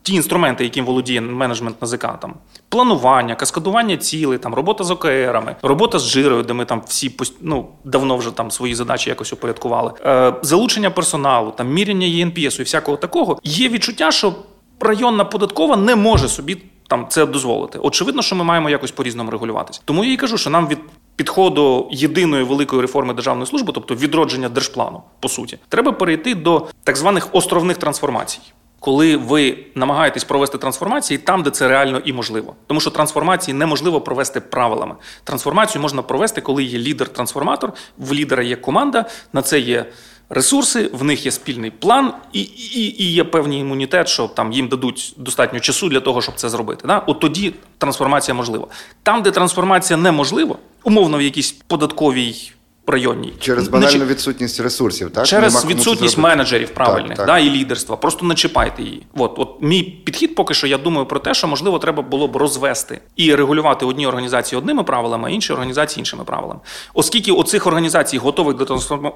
ті 0.03 0.15
інструменти, 0.15 0.65
яким 0.65 0.85
володіє 0.85 1.21
менеджмент 1.21 1.83
НАЗК, 1.83 2.21
там 2.21 2.35
планування, 2.69 3.35
каскадування 3.35 3.97
цілей, 3.97 4.39
там 4.39 4.55
робота 4.55 4.85
з 4.85 4.91
ОКРами, 4.91 5.57
робота 5.63 5.99
з 5.99 6.07
жирою, 6.07 6.43
де 6.43 6.53
ми 6.53 6.65
там 6.65 6.83
всі 6.87 7.17
ну, 7.41 7.69
давно 7.85 8.17
вже 8.17 8.31
там 8.31 8.51
свої 8.51 8.75
задачі 8.75 9.11
якось 9.11 9.33
упорядкували, 9.33 9.93
е, 10.05 10.35
залучення 10.43 10.91
персоналу, 10.91 11.51
там 11.51 11.69
міряння 11.69 12.07
ЄНПСу 12.07 12.63
і 12.63 12.65
всякого 12.65 12.97
такого. 12.97 13.39
Є 13.45 13.69
відчуття, 13.69 14.11
що 14.11 14.35
районна 14.81 15.25
податкова 15.25 15.77
не 15.77 15.97
може 15.97 16.29
собі. 16.29 16.63
Там 16.89 17.07
це 17.09 17.27
дозволити. 17.27 17.79
Очевидно, 17.79 18.23
що 18.23 18.37
ми 18.37 18.45
маємо 18.45 18.71
якось 18.71 18.91
по 18.91 19.03
різному 19.03 19.31
регулюватися. 19.31 19.81
Тому 19.85 20.05
я 20.05 20.13
і 20.13 20.17
кажу, 20.17 20.39
що 20.39 20.51
нам 20.51 20.69
від 20.69 20.79
підходу 21.17 21.89
єдиної 21.91 22.45
великої 22.45 22.83
реформи 22.83 23.15
державної 23.15 23.47
служби, 23.47 23.73
тобто 23.75 23.95
відродження 23.95 24.49
держплану, 24.49 25.03
по 25.21 25.29
суті, 25.29 25.59
треба 25.69 25.93
перейти 25.93 26.35
до 26.35 26.67
так 26.85 26.97
званих 26.97 27.29
островних 27.33 27.77
трансформацій. 27.77 28.41
Коли 28.81 29.17
ви 29.17 29.59
намагаєтесь 29.75 30.25
провести 30.25 30.59
трансформації 30.59 31.19
там, 31.19 31.43
де 31.43 31.51
це 31.51 31.69
реально 31.69 31.99
і 32.05 32.13
можливо, 32.13 32.55
тому 32.67 32.81
що 32.81 32.91
трансформації 32.91 33.55
неможливо 33.55 34.01
провести 34.01 34.41
правилами. 34.41 34.95
Трансформацію 35.25 35.83
можна 35.83 36.03
провести, 36.03 36.41
коли 36.41 36.65
є 36.65 36.79
лідер-трансформатор, 36.79 37.73
в 37.99 38.13
лідера 38.13 38.43
є 38.43 38.57
команда, 38.57 39.05
на 39.33 39.43
це 39.43 39.61
є 39.61 39.87
ресурси, 40.31 40.91
в 40.93 41.05
них 41.05 41.27
є 41.27 41.33
спільний 41.33 41.71
план, 41.71 42.13
і 42.33 42.41
і, 42.41 43.03
і 43.03 43.13
є 43.13 43.25
певний 43.25 43.61
імунітет, 43.61 44.09
що 44.09 44.29
там 44.29 44.53
їм 44.53 44.69
дадуть 44.69 45.15
достатньо 45.17 45.61
часу 45.61 45.89
для 45.89 46.01
того, 46.01 46.23
щоб 46.23 46.35
це 46.35 46.49
зробити. 46.49 46.87
Да? 46.87 46.99
От 46.99 47.21
тоді 47.21 47.55
трансформація 47.79 48.35
можлива. 48.35 48.67
Там, 49.03 49.23
де 49.23 49.31
трансформація 49.31 49.97
неможлива, 49.97 50.57
умовно 50.85 51.19
в 51.19 51.23
якійсь 51.23 51.53
податковій 51.53 52.53
районній. 52.91 53.33
Через 53.41 53.69
банальну 53.69 53.99
Начи... 53.99 54.11
відсутність 54.11 54.61
ресурсів, 54.61 55.11
так? 55.11 55.27
Через 55.27 55.67
відсутність 55.67 56.19
менеджерів 56.19 56.69
правильних 56.69 57.09
так, 57.09 57.17
так. 57.17 57.27
Да, 57.27 57.39
і 57.39 57.51
лідерства. 57.51 57.97
Просто 57.97 58.27
не 58.27 58.35
чіпайте 58.35 58.83
її. 58.83 59.07
От, 59.17 59.35
от 59.37 59.49
мій 59.61 59.83
підхід 59.83 60.35
поки 60.35 60.55
що 60.55 60.67
я 60.67 60.79
думаю 60.79 61.07
про 61.07 61.21
те, 61.21 61.35
що 61.35 61.49
можливо 61.49 61.79
треба 61.79 62.03
було 62.03 62.29
б 62.29 62.37
розвести 62.37 63.01
і 63.17 63.35
регулювати 63.35 63.87
одні 63.87 64.07
організації 64.07 64.59
одними 64.59 64.85
правилами, 64.85 65.29
а 65.29 65.33
інші 65.33 65.53
організації 65.53 66.01
іншими 66.01 66.25
правилами. 66.25 66.61
Оскільки 66.95 67.33
оцих 67.33 67.67
організацій 67.67 68.19
готових 68.19 68.57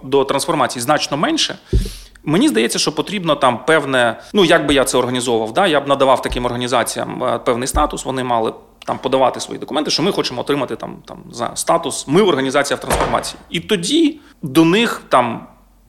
до 0.03 0.25
трансформації 0.25 0.83
значно 0.83 1.17
менше. 1.17 1.59
Мені 2.25 2.49
здається, 2.49 2.79
що 2.79 2.93
потрібно 2.93 3.37
там 3.37 3.65
певне, 3.65 4.21
ну 4.33 4.45
як 4.45 4.67
би 4.67 4.75
я 4.75 4.85
це 4.85 4.99
організовував, 4.99 5.53
да, 5.53 5.67
я 5.67 5.81
б 5.81 5.89
надавав 5.89 6.23
таким 6.23 6.45
організаціям 6.45 7.25
е, 7.25 7.39
певний 7.39 7.69
статус, 7.69 8.05
вони 8.05 8.25
мали. 8.25 8.53
Там 8.87 8.99
подавати 8.99 9.41
свої 9.41 9.61
документи, 9.61 9.91
що 9.91 10.03
ми 10.03 10.13
хочемо 10.13 10.41
отримати 10.41 10.77
там 10.77 10.97
там 11.07 11.19
за 11.33 11.51
статус. 11.55 12.09
Ми 12.09 12.23
організація 12.23 12.77
в 12.77 12.81
трансформації, 12.81 13.41
і 13.51 13.61
тоді 13.61 14.21
до 14.43 14.65
них 14.65 15.03
там 15.09 15.47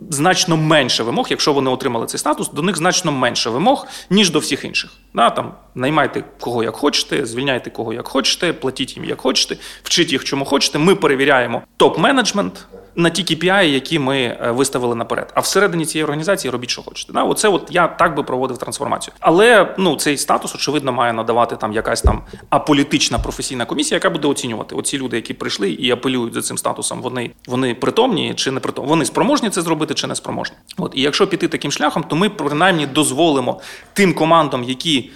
значно 0.09 0.57
менше 0.57 1.03
вимог, 1.03 1.27
якщо 1.29 1.53
вони 1.53 1.69
отримали 1.69 2.05
цей 2.05 2.19
статус, 2.19 2.49
до 2.49 2.61
них 2.61 2.77
значно 2.77 3.11
менше 3.11 3.49
вимог, 3.49 3.87
ніж 4.09 4.29
до 4.29 4.39
всіх 4.39 4.65
інших. 4.65 4.91
Да, 5.13 5.29
там, 5.29 5.53
Наймайте 5.75 6.23
кого 6.39 6.63
як 6.63 6.75
хочете, 6.75 7.25
звільняйте 7.25 7.69
кого 7.69 7.93
як 7.93 8.07
хочете, 8.07 8.53
платіть 8.53 8.97
їм 8.97 9.05
як 9.05 9.21
хочете, 9.21 9.57
вчіть 9.83 10.11
їх 10.11 10.23
чому 10.23 10.45
хочете. 10.45 10.79
Ми 10.79 10.95
перевіряємо 10.95 11.61
топ-менеджмент 11.79 12.51
на 12.95 13.09
ті 13.09 13.23
KPI, 13.23 13.63
які 13.63 13.99
ми 13.99 14.17
е, 14.17 14.51
виставили 14.51 14.95
наперед. 14.95 15.31
А 15.35 15.39
всередині 15.39 15.85
цієї 15.85 16.03
організації 16.03 16.51
робіть, 16.51 16.69
що 16.69 16.81
хочете. 16.81 17.13
Да? 17.13 17.23
Оце 17.23 17.49
от 17.49 17.67
я 17.71 17.87
так 17.87 18.15
би 18.15 18.23
проводив 18.23 18.57
трансформацію. 18.57 19.13
Але 19.19 19.75
ну 19.77 19.95
цей 19.95 20.17
статус, 20.17 20.55
очевидно, 20.55 20.91
має 20.91 21.13
надавати 21.13 21.55
там 21.55 21.73
якась 21.73 22.01
там 22.01 22.21
аполітична 22.49 23.19
професійна 23.19 23.65
комісія, 23.65 23.95
яка 23.95 24.09
буде 24.09 24.27
оцінювати 24.27 24.75
оці 24.75 24.97
люди, 24.97 25.15
які 25.15 25.33
прийшли 25.33 25.69
і 25.69 25.91
апелюють 25.91 26.33
за 26.33 26.41
цим 26.41 26.57
статусом. 26.57 27.01
Вони 27.01 27.31
вони 27.47 27.75
притомні 27.75 28.33
чи 28.35 28.51
не 28.51 28.59
притомні. 28.59 28.89
Вони 28.89 29.05
спроможні 29.05 29.49
це 29.49 29.61
зробити 29.61 29.93
чи 29.93 30.07
не 30.07 30.15
спроможні. 30.15 30.55
От 30.77 30.91
і 30.95 31.01
якщо 31.01 31.27
піти 31.27 31.47
таким 31.47 31.71
шляхом, 31.71 32.03
то 32.03 32.15
ми 32.15 32.29
принаймні 32.29 32.85
дозволимо 32.85 33.61
тим 33.93 34.13
командам, 34.13 34.63
які 34.63 35.09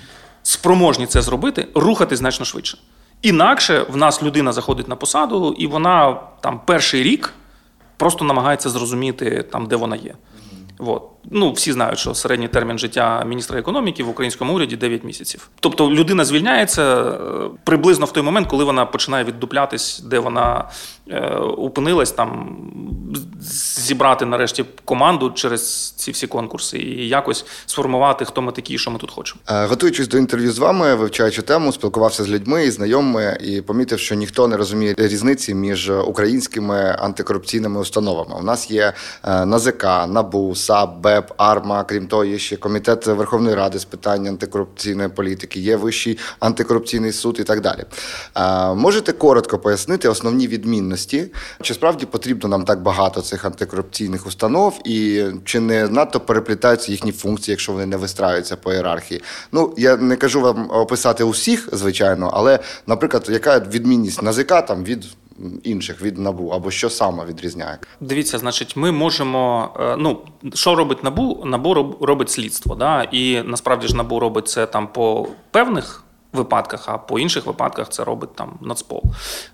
спроможні 0.44 1.06
це 1.06 1.22
зробити, 1.22 1.68
рухати 1.76 2.16
значно 2.16 2.46
швидше. 2.46 2.78
Інакше 3.22 3.86
в 3.90 3.98
нас 3.98 4.24
людина 4.24 4.52
заходить 4.52 4.88
на 4.88 4.96
посаду, 4.96 5.56
і 5.58 5.68
вона 5.68 6.18
там 6.42 6.62
перший 6.66 7.04
рік 7.04 7.34
просто 8.00 8.26
намагається 8.26 8.70
зрозуміти 8.70 9.46
там, 9.52 9.66
де 9.66 9.76
вона 9.76 9.96
є. 9.96 10.16
От. 10.80 11.04
Ну, 11.32 11.52
всі 11.52 11.72
знають, 11.72 12.00
що 12.00 12.16
середній 12.16 12.48
термін 12.48 12.80
життя 12.80 13.24
міністра 13.26 13.60
економіки 13.60 14.04
в 14.04 14.10
українському 14.10 14.56
уряді 14.56 14.76
9 14.78 15.04
місяців. 15.04 15.50
Тобто 15.60 15.92
людина 15.92 16.26
звільняється 16.26 17.02
е, 17.02 17.16
приблизно 17.64 18.06
в 18.06 18.14
той 18.14 18.24
момент, 18.24 18.48
коли 18.48 18.64
вона 18.64 18.86
починає 18.86 19.24
віддуплятись, 19.24 20.00
де 20.00 20.20
вона 20.20 20.70
опинилась, 21.58 22.12
там 22.12 22.58
зібрати 23.90 24.26
нарешті 24.26 24.66
команду 24.86 25.32
через 25.32 25.92
ці 25.92 26.12
всі 26.12 26.28
конкурси 26.28 26.78
і 26.78 27.08
якось 27.08 27.46
сформувати, 27.66 28.26
хто 28.26 28.42
ми 28.42 28.52
такі, 28.52 28.78
що 28.78 28.92
ми 28.92 29.00
тут 29.00 29.12
хочемо. 29.12 29.42
Е, 29.50 29.66
готуючись 29.66 30.08
до 30.08 30.18
інтерв'ю 30.18 30.52
з 30.52 30.60
вами, 30.60 30.96
вивчаючи 30.96 31.42
тему, 31.42 31.72
спілкувався 31.72 32.24
з 32.24 32.30
людьми 32.30 32.66
і 32.66 32.72
знайомими 32.72 33.38
і 33.42 33.62
помітив, 33.62 34.00
що 34.00 34.16
ніхто 34.16 34.48
не 34.48 34.58
розуміє 34.58 34.96
різниці 34.98 35.54
між 35.54 35.90
українськими 35.90 36.96
антикорупційними 37.00 37.80
установами. 37.80 38.36
У 38.40 38.44
нас 38.44 38.72
є 38.72 38.94
е, 39.24 39.46
НАЗК, 39.46 39.84
НАБУ, 40.08 40.56
САП, 40.56 40.98
БЕП, 40.98 41.32
АРМА. 41.38 41.84
Крім 41.84 42.08
того, 42.08 42.26
є 42.26 42.38
ще 42.38 42.56
комітет 42.56 43.08
Верховної 43.08 43.56
Ради 43.56 43.80
з 43.80 43.86
питань 43.86 44.28
антикорупційної 44.28 45.10
політики, 45.10 45.60
є 45.60 45.76
вищий 45.76 46.18
антикорупційний 46.40 47.12
суд 47.12 47.38
і 47.40 47.44
так 47.44 47.62
далі. 47.62 47.84
Е, 48.38 48.74
можете 48.74 49.12
коротко 49.12 49.60
пояснити 49.60 50.10
основні 50.10 50.48
відмінності, 50.48 50.99
чи 51.62 51.74
справді 51.74 52.06
потрібно 52.06 52.50
нам 52.50 52.66
так 52.66 52.82
багато 52.82 53.22
цих 53.22 53.46
антикорупційних 53.46 54.28
установ, 54.28 54.82
і 54.86 55.24
чи 55.46 55.60
не 55.60 55.88
надто 55.88 56.20
переплітаються 56.20 56.92
їхні 56.92 57.12
функції, 57.12 57.54
якщо 57.54 57.72
вони 57.72 57.86
не 57.86 57.98
вистраюються 57.98 58.56
по 58.56 58.74
ієрархії? 58.74 59.22
Ну 59.52 59.74
я 59.78 59.98
не 59.98 60.16
кажу 60.16 60.42
вам 60.42 60.70
описати 60.72 61.24
усіх, 61.24 61.70
звичайно, 61.72 62.32
але, 62.34 62.60
наприклад, 62.88 63.28
яка 63.30 63.60
відмінність 63.60 64.22
НАЗК 64.22 64.66
там 64.66 64.84
від 64.84 65.06
інших 65.64 66.02
від 66.02 66.18
набу 66.18 66.48
або 66.48 66.72
що 66.72 66.90
саме 66.90 67.26
відрізняє? 67.26 67.78
Дивіться, 68.00 68.38
значить, 68.38 68.76
ми 68.76 68.92
можемо. 68.92 69.70
Е, 69.80 69.96
ну 69.98 70.20
що 70.54 70.76
робить 70.76 71.04
набу? 71.04 71.42
Набу 71.46 71.98
робить 72.02 72.30
слідство. 72.30 72.76
Да? 72.76 73.04
І 73.04 73.44
насправді 73.44 73.88
ж 73.88 73.96
набу 73.96 74.20
робить 74.20 74.48
це 74.48 74.66
там 74.66 74.88
по 74.88 75.28
певних. 75.52 76.04
Випадках, 76.34 76.90
а 76.90 76.98
по 76.98 77.20
інших 77.20 77.46
випадках 77.46 77.90
це 77.90 78.04
робить 78.04 78.36
там 78.36 78.58
Нацпол. 78.62 79.04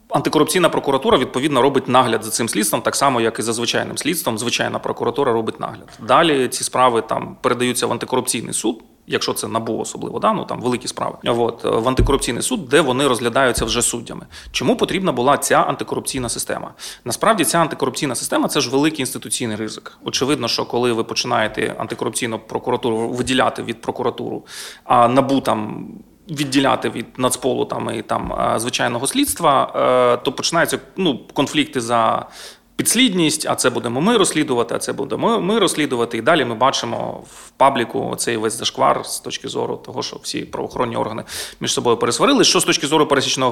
Антикорупційна 0.09 0.69
прокуратура 0.69 1.17
відповідно 1.17 1.61
робить 1.61 1.87
нагляд 1.87 2.23
за 2.23 2.31
цим 2.31 2.49
слідством, 2.49 2.81
так 2.81 2.95
само 2.95 3.21
як 3.21 3.39
і 3.39 3.41
за 3.41 3.53
звичайним 3.53 3.97
слідством. 3.97 4.37
Звичайна 4.37 4.79
прокуратура 4.79 5.33
робить 5.33 5.59
нагляд. 5.59 5.99
Далі 5.99 6.47
ці 6.47 6.63
справи 6.63 7.01
там 7.01 7.37
передаються 7.41 7.87
в 7.87 7.91
антикорупційний 7.91 8.53
суд 8.53 8.83
якщо 9.07 9.33
це 9.33 9.47
набу 9.47 9.79
особливо, 9.79 10.19
да, 10.19 10.33
ну 10.33 10.45
там 10.45 10.61
великі 10.61 10.87
справи. 10.87 11.17
От 11.23 11.63
в 11.63 11.87
антикорупційний 11.87 12.41
суд, 12.41 12.69
де 12.69 12.81
вони 12.81 13.07
розглядаються 13.07 13.65
вже 13.65 13.81
суддями. 13.81 14.25
Чому 14.51 14.77
потрібна 14.77 15.11
була 15.11 15.37
ця 15.37 15.61
антикорупційна 15.61 16.29
система? 16.29 16.73
Насправді 17.05 17.45
ця 17.45 17.59
антикорупційна 17.59 18.15
система 18.15 18.47
це 18.47 18.61
ж 18.61 18.69
великий 18.69 18.99
інституційний 18.99 19.57
ризик. 19.57 19.97
Очевидно, 20.03 20.47
що 20.47 20.65
коли 20.65 20.93
ви 20.93 21.03
починаєте 21.03 21.75
антикорупційну 21.77 22.39
прокуратуру 22.39 23.09
виділяти 23.09 23.63
від 23.63 23.81
прокуратуру, 23.81 24.45
а 24.83 25.07
набу 25.07 25.41
там. 25.41 25.87
Відділяти 26.29 26.89
від 26.89 27.05
нацполу 27.17 27.65
там 27.65 27.91
і 27.95 28.01
там 28.01 28.53
звичайного 28.59 29.07
слідства, 29.07 29.71
е, 29.75 30.23
то 30.23 30.31
починаються 30.31 30.79
ну 30.97 31.19
конфлікти 31.33 31.81
за 31.81 32.25
підслідність, 32.75 33.47
а 33.49 33.55
це 33.55 33.69
будемо 33.69 34.01
ми 34.01 34.17
розслідувати, 34.17 34.75
а 34.75 34.77
це 34.77 34.93
будемо 34.93 35.39
ми 35.39 35.59
розслідувати. 35.59 36.17
І 36.17 36.21
далі 36.21 36.45
ми 36.45 36.55
бачимо 36.55 37.23
в 37.33 37.49
пабліку 37.49 38.15
цей 38.17 38.37
весь 38.37 38.57
зашквар 38.57 39.05
з 39.05 39.19
точки 39.19 39.47
зору 39.47 39.75
того, 39.85 40.03
що 40.03 40.17
всі 40.23 40.41
правоохоронні 40.41 40.95
органи 40.95 41.23
між 41.59 41.73
собою 41.73 41.97
пересварили. 41.97 42.43
Що 42.43 42.59
з 42.59 42.65
точки 42.65 42.87
зору 42.87 43.07
пересічного 43.07 43.51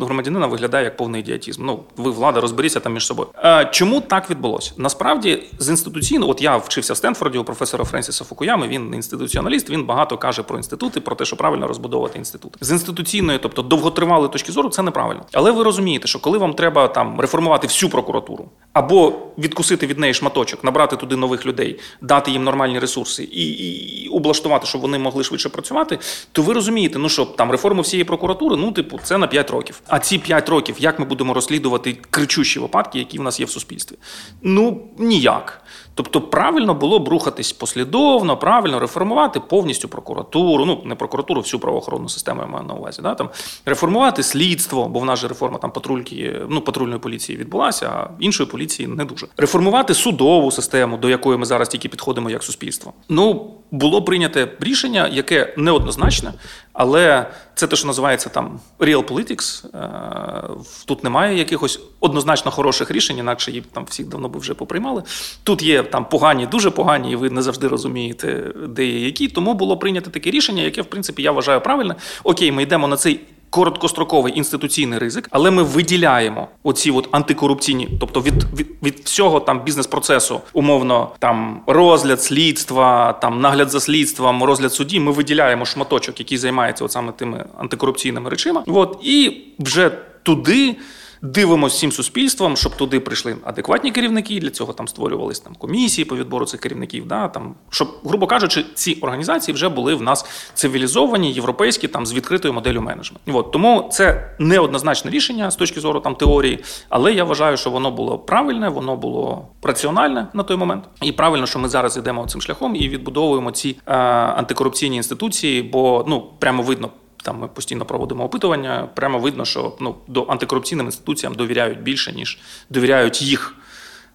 громадянина 0.00 0.46
виглядає 0.46 0.84
як 0.84 0.96
повний 0.96 1.20
ідіотізм. 1.20 1.64
Ну, 1.64 1.80
ви 1.96 2.10
влада 2.10 2.40
розберіться 2.40 2.80
там 2.80 2.94
між 2.94 3.06
собою. 3.06 3.28
Е, 3.44 3.68
чому 3.72 4.00
так 4.00 4.30
відбулося? 4.30 4.72
Насправді, 4.76 5.42
з 5.58 5.68
інституційно, 5.68 6.28
от 6.28 6.42
я 6.42 6.56
вчився 6.56 6.92
в 6.92 6.96
Стенфорді 6.96 7.38
у 7.38 7.44
професора 7.44 7.84
Френсіса 7.84 8.24
Фукуями. 8.24 8.68
Він 8.68 8.94
інституціоналіст. 8.94 9.70
Він 9.70 9.84
багато 9.84 10.18
каже 10.18 10.42
про 10.42 10.56
інститути, 10.56 11.00
про 11.00 11.16
те, 11.16 11.24
що 11.24 11.36
правильно 11.36 11.66
розбудовувати 11.66 12.18
інститути 12.18 12.58
з 12.60 12.70
інституційної, 12.70 13.38
тобто 13.38 13.62
довготривалої 13.62 14.30
точки 14.30 14.52
зору, 14.52 14.68
це 14.68 14.82
неправильно. 14.82 15.22
Але 15.32 15.50
ви 15.50 15.62
розумієте, 15.62 16.08
що 16.08 16.18
коли 16.18 16.38
вам 16.38 16.54
треба 16.54 16.88
там 16.88 17.20
реформувати 17.20 17.66
всю 17.66 17.90
прокуратуру 17.90 18.48
або 18.72 19.12
відкусити 19.38 19.86
від 19.86 19.98
неї 19.98 20.14
шматочок, 20.14 20.64
набрати 20.64 20.96
туди 20.96 21.16
нових 21.16 21.46
людей, 21.46 21.78
дати 22.00 22.30
їм 22.30 22.44
нормальні 22.44 22.78
ресурси 22.78 23.22
і 23.32 23.48
і 23.48 24.08
облаштувати, 24.08 24.66
щоб 24.66 24.80
вони 24.80 24.98
могли 24.98 25.24
швидше 25.24 25.48
працювати, 25.48 25.98
то 26.32 26.42
ви 26.42 26.52
розумієте, 26.52 26.98
ну 26.98 27.08
що 27.08 27.24
там 27.24 27.50
реформу 27.50 27.82
всієї 27.82 28.04
прокуратури, 28.04 28.56
ну 28.56 28.72
типу, 28.72 29.00
це 29.02 29.18
на 29.18 29.26
5 29.26 29.50
років. 29.50 29.80
А 29.86 29.98
ці 29.98 30.18
5 30.18 30.48
років, 30.48 30.76
як 30.78 30.98
ми 30.98 31.04
будемо 31.04 31.34
розслідувати 31.34 31.96
кричущі 32.10 32.60
випадки, 32.60 32.98
які 32.98 33.18
в 33.18 33.22
нас 33.22 33.40
є 33.40 33.46
в 33.46 33.50
суспільстві? 33.50 33.96
Ну 34.42 34.82
ніяк. 34.98 35.62
Тобто 35.98 36.20
правильно 36.20 36.74
було 36.74 36.98
б 36.98 37.08
рухатись 37.08 37.52
послідовно, 37.52 38.36
правильно 38.36 38.78
реформувати 38.78 39.40
повністю 39.40 39.88
прокуратуру, 39.88 40.64
ну 40.64 40.82
не 40.84 40.94
прокуратуру, 40.94 41.40
всю 41.40 41.60
правоохоронну 41.60 42.08
систему 42.08 42.40
я 42.40 42.46
маю 42.46 42.64
на 42.66 42.74
увазі. 42.74 43.02
Да? 43.02 43.14
Там 43.14 43.30
Реформувати 43.64 44.22
слідство, 44.22 44.88
бо 44.88 45.00
в 45.00 45.04
нас 45.04 45.18
же 45.18 45.28
реформа 45.28 45.58
там 45.58 45.70
патрульки, 45.70 46.40
ну 46.48 46.60
патрульної 46.60 47.00
поліції 47.00 47.38
відбулася, 47.38 47.86
а 47.88 48.10
іншої 48.20 48.48
поліції 48.48 48.88
не 48.88 49.04
дуже. 49.04 49.26
Реформувати 49.36 49.94
судову 49.94 50.50
систему, 50.50 50.96
до 50.96 51.08
якої 51.08 51.38
ми 51.38 51.46
зараз 51.46 51.68
тільки 51.68 51.88
підходимо 51.88 52.30
як 52.30 52.42
суспільство. 52.42 52.92
Ну 53.08 53.54
було 53.70 54.02
прийняте 54.02 54.48
рішення, 54.60 55.08
яке 55.12 55.54
неоднозначне, 55.56 56.32
але 56.78 57.26
це 57.54 57.66
те, 57.66 57.76
що 57.76 57.86
називається 57.86 58.28
там 58.28 58.60
real 58.78 59.04
politics. 59.04 59.66
Е, 59.76 60.62
тут 60.86 61.04
немає 61.04 61.38
якихось 61.38 61.80
однозначно 62.00 62.50
хороших 62.50 62.90
рішень, 62.90 63.18
інакше 63.18 63.52
їх 63.52 63.64
там 63.72 63.84
всіх 63.84 64.06
давно 64.06 64.28
би 64.28 64.40
вже 64.40 64.54
поприймали. 64.54 65.02
Тут 65.42 65.62
є 65.62 65.82
там 65.82 66.04
погані, 66.04 66.46
дуже 66.46 66.70
погані, 66.70 67.12
і 67.12 67.16
ви 67.16 67.30
не 67.30 67.42
завжди 67.42 67.68
розумієте, 67.68 68.52
де 68.68 68.86
є 68.86 69.04
які. 69.04 69.28
Тому 69.28 69.54
було 69.54 69.76
прийнято 69.76 70.10
таке 70.10 70.30
рішення, 70.30 70.62
яке, 70.62 70.82
в 70.82 70.86
принципі, 70.86 71.22
я 71.22 71.32
вважаю 71.32 71.60
правильне. 71.60 71.94
Окей, 72.24 72.52
ми 72.52 72.62
йдемо 72.62 72.88
на 72.88 72.96
цей 72.96 73.20
короткостроковий 73.50 74.38
інституційний 74.38 74.98
ризик, 74.98 75.28
але 75.30 75.50
ми 75.50 75.62
виділяємо 75.62 76.48
оці 76.62 76.90
от 76.90 77.08
антикорупційні, 77.10 77.88
тобто 78.00 78.20
від 78.20 78.44
від, 78.54 78.66
від 78.82 79.00
всього 79.04 79.40
там 79.40 79.64
бізнес-процесу, 79.64 80.40
умовно, 80.52 81.08
там 81.18 81.60
розгляд 81.66 82.22
слідства, 82.22 83.12
там 83.12 83.40
нагляд 83.40 83.70
за 83.70 83.80
слідством, 83.80 84.42
розгляд 84.44 84.72
судді. 84.72 85.00
Ми 85.00 85.12
виділяємо 85.12 85.64
шматочок, 85.64 86.20
який 86.20 86.38
займається 86.38 86.84
от 86.84 86.92
саме 86.92 87.12
тими 87.12 87.44
антикорупційними 87.58 88.30
речима. 88.30 88.64
От 88.66 88.98
і 89.02 89.42
вже 89.58 89.90
туди. 90.22 90.76
Дивимося 91.22 91.76
всім 91.76 91.92
суспільством, 91.92 92.56
щоб 92.56 92.76
туди 92.76 93.00
прийшли 93.00 93.36
адекватні 93.44 93.92
керівники. 93.92 94.40
Для 94.40 94.50
цього 94.50 94.72
там 94.72 94.88
створювалися 94.88 95.44
там 95.44 95.54
комісії 95.54 96.04
по 96.04 96.16
відбору 96.16 96.46
цих 96.46 96.60
керівників. 96.60 97.06
Да, 97.06 97.28
там, 97.28 97.54
Щоб, 97.70 97.88
грубо 98.04 98.26
кажучи, 98.26 98.64
ці 98.74 98.94
організації 98.94 99.54
вже 99.54 99.68
були 99.68 99.94
в 99.94 100.02
нас 100.02 100.50
цивілізовані, 100.54 101.32
європейські, 101.32 101.88
там 101.88 102.06
з 102.06 102.12
відкритою 102.12 102.54
моделлю 102.54 102.80
менеджменту. 102.80 103.38
От 103.38 103.52
тому 103.52 103.88
це 103.92 104.30
неоднозначне 104.38 105.10
рішення 105.10 105.50
з 105.50 105.56
точки 105.56 105.80
зору 105.80 106.00
там 106.00 106.14
теорії, 106.14 106.64
але 106.88 107.12
я 107.12 107.24
вважаю, 107.24 107.56
що 107.56 107.70
воно 107.70 107.90
було 107.90 108.18
правильне, 108.18 108.68
воно 108.68 108.96
було 108.96 109.48
раціональне 109.62 110.26
на 110.32 110.42
той 110.42 110.56
момент. 110.56 110.84
І 111.02 111.12
правильно, 111.12 111.46
що 111.46 111.58
ми 111.58 111.68
зараз 111.68 111.96
йдемо 111.96 112.26
цим 112.26 112.40
шляхом 112.40 112.76
і 112.76 112.88
відбудовуємо 112.88 113.50
ці 113.50 113.76
е, 113.86 113.94
антикорупційні 113.94 114.96
інституції, 114.96 115.62
бо 115.62 116.04
ну 116.08 116.24
прямо 116.38 116.62
видно. 116.62 116.90
Там 117.22 117.38
ми 117.38 117.48
постійно 117.48 117.84
проводимо 117.84 118.24
опитування. 118.24 118.88
Прямо 118.94 119.18
видно, 119.18 119.44
що 119.44 119.76
ну 119.80 119.94
до 120.06 120.26
антикорупційним 120.28 120.86
інституціям 120.86 121.34
довіряють 121.34 121.82
більше 121.82 122.12
ніж 122.12 122.38
довіряють 122.70 123.22
їх 123.22 123.54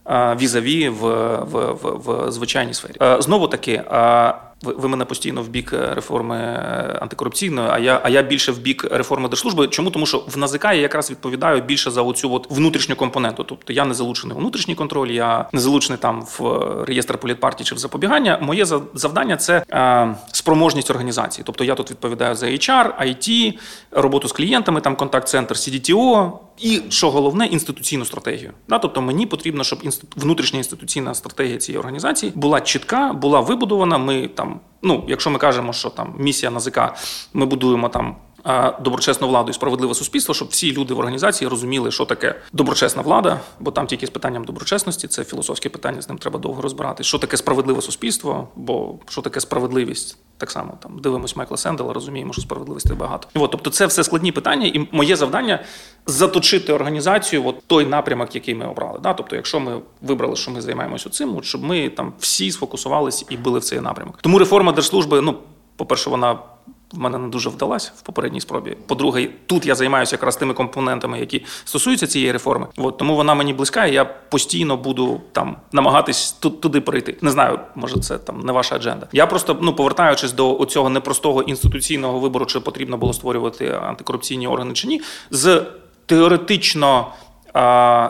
візаві 0.10 0.90
в, 0.90 1.02
в, 1.38 1.74
в, 1.74 2.28
в 2.28 2.32
звичайній 2.32 2.74
сфері. 2.74 2.94
Е, 3.02 3.22
Знову 3.22 3.48
таки, 3.48 3.84
ви, 4.64 4.74
ви 4.74 4.88
мене 4.90 5.06
постійно 5.06 5.42
в 5.44 5.48
бік 5.48 5.74
реформи 5.74 6.36
е, 6.38 6.98
антикорупційної, 7.02 7.70
а 7.72 7.80
я 7.80 8.02
а 8.04 8.10
я 8.10 8.22
більше 8.22 8.52
в 8.52 8.60
бік 8.60 8.88
реформи 8.92 9.30
держслужби. 9.30 9.68
Чому? 9.68 9.92
Тому 9.92 10.06
що 10.06 10.24
в 10.28 10.38
НАЗК 10.38 10.64
я 10.64 10.74
якраз 10.74 11.12
відповідаю 11.12 11.62
більше 11.62 11.92
за 11.92 12.02
оцю 12.02 12.34
от 12.34 12.52
внутрішню 12.52 12.96
компоненту. 12.96 13.44
Тобто 13.44 13.74
я 13.74 13.86
не 13.86 13.94
залучений 13.94 14.38
у 14.38 14.40
внутрішній 14.40 14.76
контроль, 14.76 15.10
я 15.10 15.46
не 15.54 15.60
залучений 15.60 16.00
там 16.00 16.22
в 16.22 16.46
е, 16.48 16.86
реєстр 16.86 17.18
політпартії 17.18 17.66
чи 17.66 17.76
в 17.76 17.78
запобігання. 17.78 18.40
Моє 18.42 18.66
за- 18.66 18.82
завдання 18.94 19.38
це 19.38 19.64
е, 19.72 20.16
спроможність 20.32 20.92
організації. 20.92 21.44
Тобто 21.48 21.64
я 21.64 21.76
тут 21.76 21.92
відповідаю 21.92 22.36
за 22.36 22.46
HR, 22.46 23.02
IT, 23.08 23.54
роботу 23.92 24.28
з 24.28 24.32
клієнтами, 24.32 24.82
там 24.82 24.96
контакт-центр, 24.96 25.56
CDTO 25.56 26.32
і 26.58 26.82
що 26.90 27.12
головне 27.12 27.46
інституційну 27.46 28.06
стратегію. 28.06 28.52
Да? 28.70 28.80
Тобто 28.80 29.02
мені 29.02 29.26
потрібно, 29.26 29.64
щоб 29.64 29.80
інститу... 29.84 30.14
внутрішня 30.16 30.58
інституційна 30.58 31.14
стратегія 31.14 31.58
цієї 31.58 31.80
організації 31.80 32.32
була 32.36 32.62
чітка, 32.62 33.14
була 33.14 33.40
вибудована. 33.40 33.98
Ми 33.98 34.28
там, 34.28 34.53
ну 34.82 35.04
якщо 35.08 35.30
ми 35.30 35.40
кажемо, 35.40 35.74
що 35.74 35.90
там 35.90 36.16
місія 36.18 36.52
НАЗК, 36.52 36.80
ми 37.34 37.46
будуємо 37.46 37.90
там. 37.90 38.16
Доброчесну 38.82 39.28
владу 39.28 39.52
і 39.52 39.54
справедливе 39.54 39.94
суспільство, 39.94 40.34
щоб 40.34 40.48
всі 40.48 40.74
люди 40.74 40.94
в 40.94 41.00
організації 41.00 41.48
розуміли, 41.48 41.92
що 41.92 42.06
таке 42.06 42.36
доброчесна 42.54 43.02
влада, 43.02 43.40
бо 43.60 43.72
там 43.72 43.88
тільки 43.88 44.08
з 44.08 44.10
питанням 44.10 44.44
доброчесності, 44.44 45.08
це 45.08 45.24
філософське 45.24 45.70
питання, 45.70 46.02
з 46.02 46.10
ним 46.10 46.18
треба 46.18 46.40
довго 46.40 46.62
розбиратися. 46.62 47.08
Що 47.08 47.18
таке 47.18 47.38
справедливе 47.38 47.82
суспільство, 47.82 48.48
бо 48.56 48.96
що 49.10 49.22
таке 49.22 49.40
справедливість, 49.40 50.18
так 50.38 50.52
само 50.52 50.78
там 50.80 51.00
дивимось 51.00 51.36
Майкла 51.36 51.58
Сендела, 51.58 51.94
розуміємо, 51.94 52.34
що 52.34 52.42
справедливості 52.42 52.94
багато. 52.94 53.28
От, 53.34 53.52
тобто, 53.52 53.70
це 53.70 53.86
все 53.86 54.04
складні 54.04 54.32
питання, 54.32 54.68
і 54.68 54.88
моє 54.92 55.16
завдання 55.16 55.64
заточити 56.06 56.74
організацію, 56.74 57.48
от 57.48 57.56
той 57.68 57.86
напрямок, 57.86 58.36
який 58.36 58.56
ми 58.56 58.68
обрали. 58.68 59.00
Да? 59.04 59.14
Тобто, 59.14 59.36
якщо 59.36 59.60
ми 59.60 59.80
вибрали, 60.02 60.36
що 60.36 60.52
ми 60.52 60.62
займаємося 60.62 61.10
цим, 61.10 61.38
от, 61.38 61.46
щоб 61.46 61.64
ми 61.64 61.90
там 61.90 62.14
всі 62.20 62.52
сфокусувалися 62.52 63.26
і 63.30 63.38
били 63.38 63.60
в 63.60 63.64
цей 63.64 63.80
напрямок. 63.80 64.20
Тому 64.22 64.40
реформа 64.40 64.72
держслужби, 64.72 65.22
ну, 65.22 65.36
по-перше, 65.76 66.10
вона. 66.10 66.40
В 66.94 67.00
мене 67.00 67.18
не 67.18 67.28
дуже 67.28 67.50
вдалась 67.50 67.94
в 67.96 68.02
попередній 68.02 68.42
спробі. 68.42 68.78
По-друге, 68.88 69.30
тут 69.46 69.66
я 69.66 69.76
займаюся 69.76 70.16
якраз 70.16 70.38
тими 70.38 70.54
компонентами, 70.54 71.20
які 71.20 71.46
стосуються 71.66 72.08
цієї 72.08 72.32
реформи. 72.32 72.68
От 72.78 72.98
тому 72.98 73.16
вона 73.16 73.34
мені 73.34 73.54
близька, 73.54 73.86
і 73.86 73.94
я 73.94 74.06
постійно 74.06 74.78
буду 74.78 75.22
там 75.32 75.58
намагатись 75.72 76.32
тут 76.32 76.62
туди 76.62 76.82
прийти. 76.82 77.18
Не 77.22 77.32
знаю, 77.32 77.60
може 77.76 78.00
це 78.00 78.18
там 78.18 78.40
не 78.40 78.52
ваша 78.52 78.76
адженда. 78.76 79.08
Я 79.12 79.28
просто 79.28 79.58
ну 79.62 79.74
повертаючись 79.74 80.34
до 80.34 80.66
цього 80.70 80.90
непростого 80.90 81.42
інституційного 81.42 82.20
вибору, 82.20 82.46
чи 82.46 82.60
потрібно 82.60 82.98
було 82.98 83.14
створювати 83.14 83.80
антикорупційні 83.84 84.48
органи 84.48 84.74
чи 84.74 84.88
ні, 84.88 85.02
з 85.32 85.66
теоретично. 86.06 87.08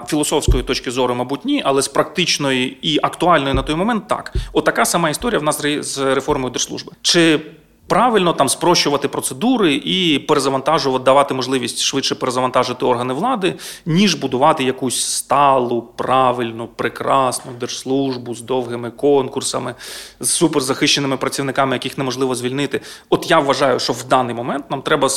Філософської 0.07 0.63
точки 0.63 0.91
зору, 0.91 1.15
мабуть, 1.15 1.45
ні, 1.45 1.61
але 1.65 1.81
з 1.81 1.87
практичної 1.87 2.77
і 2.81 2.99
актуальної 3.03 3.53
на 3.53 3.63
той 3.63 3.75
момент 3.75 4.07
так. 4.07 4.33
Отака 4.53 4.85
сама 4.85 5.09
історія 5.09 5.39
в 5.39 5.43
нас 5.43 5.61
з 5.79 6.15
реформою 6.15 6.51
держслужби. 6.51 6.91
Чи 7.01 7.39
правильно 7.87 8.33
там 8.33 8.49
спрощувати 8.49 9.07
процедури 9.07 9.73
і 9.73 10.19
перезавантажувати, 10.19 11.05
давати 11.05 11.33
можливість 11.33 11.81
швидше 11.81 12.15
перезавантажити 12.15 12.85
органи 12.85 13.13
влади, 13.13 13.55
ніж 13.85 14.15
будувати 14.15 14.63
якусь 14.63 15.01
сталу, 15.05 15.81
правильну, 15.81 16.67
прекрасну 16.67 17.51
держслужбу 17.59 18.35
з 18.35 18.41
довгими 18.41 18.91
конкурсами, 18.91 19.75
з 20.19 20.29
суперзахищеними 20.29 21.17
працівниками, 21.17 21.75
яких 21.75 21.97
неможливо 21.97 22.35
звільнити. 22.35 22.81
От 23.09 23.31
я 23.31 23.39
вважаю, 23.39 23.79
що 23.79 23.93
в 23.93 24.03
даний 24.03 24.35
момент 24.35 24.71
нам 24.71 24.81
треба 24.81 25.09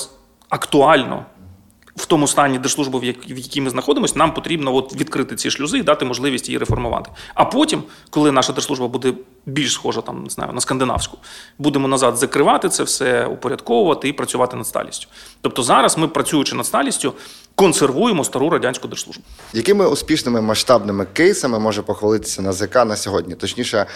актуально 0.49 1.25
в 1.97 2.07
тому 2.07 2.27
стані 2.29 2.59
держслужби, 2.59 2.99
в 2.99 3.05
як- 3.05 3.31
в 3.31 3.39
якій 3.39 3.61
ми 3.61 3.71
знаходимося, 3.71 4.15
нам 4.19 4.35
потрібно 4.35 4.75
от 4.75 4.97
відкрити 4.97 5.37
ці 5.37 5.51
шлюзи 5.51 5.79
і 5.79 5.83
дати 5.83 6.05
можливість 6.05 6.49
її 6.49 6.59
реформувати. 6.59 7.11
А 7.35 7.45
потім, 7.45 7.83
коли 8.11 8.33
наша 8.33 8.53
держслужба 8.53 8.89
буде 8.89 9.13
більш 9.47 9.73
схожа 9.73 10.01
там, 10.01 10.23
не 10.23 10.31
знаю, 10.31 10.53
на 10.53 10.61
скандинавську, 10.61 11.19
будемо 11.59 11.89
назад 11.89 12.17
закривати 12.17 12.69
це 12.69 12.83
все, 12.83 13.27
упорядковувати 13.27 14.09
і 14.09 14.13
працювати 14.13 14.57
над 14.57 14.67
сталістю. 14.67 15.09
Тобто 15.41 15.63
зараз 15.63 15.99
ми, 15.99 16.09
працюючи 16.09 16.57
над 16.57 16.67
сталістю, 16.67 17.13
консервуємо 17.57 18.25
стару 18.25 18.51
радянську 18.51 18.89
держслужбу. 18.89 19.23
Якими 19.53 19.89
успішними 19.89 20.41
масштабними 20.41 21.07
кейсами 21.13 21.59
може 21.59 21.83
похвалитися 21.83 22.43
НАЗК 22.43 22.75
на 22.75 22.97
сьогодні? 22.97 23.35
Точніше, 23.35 23.87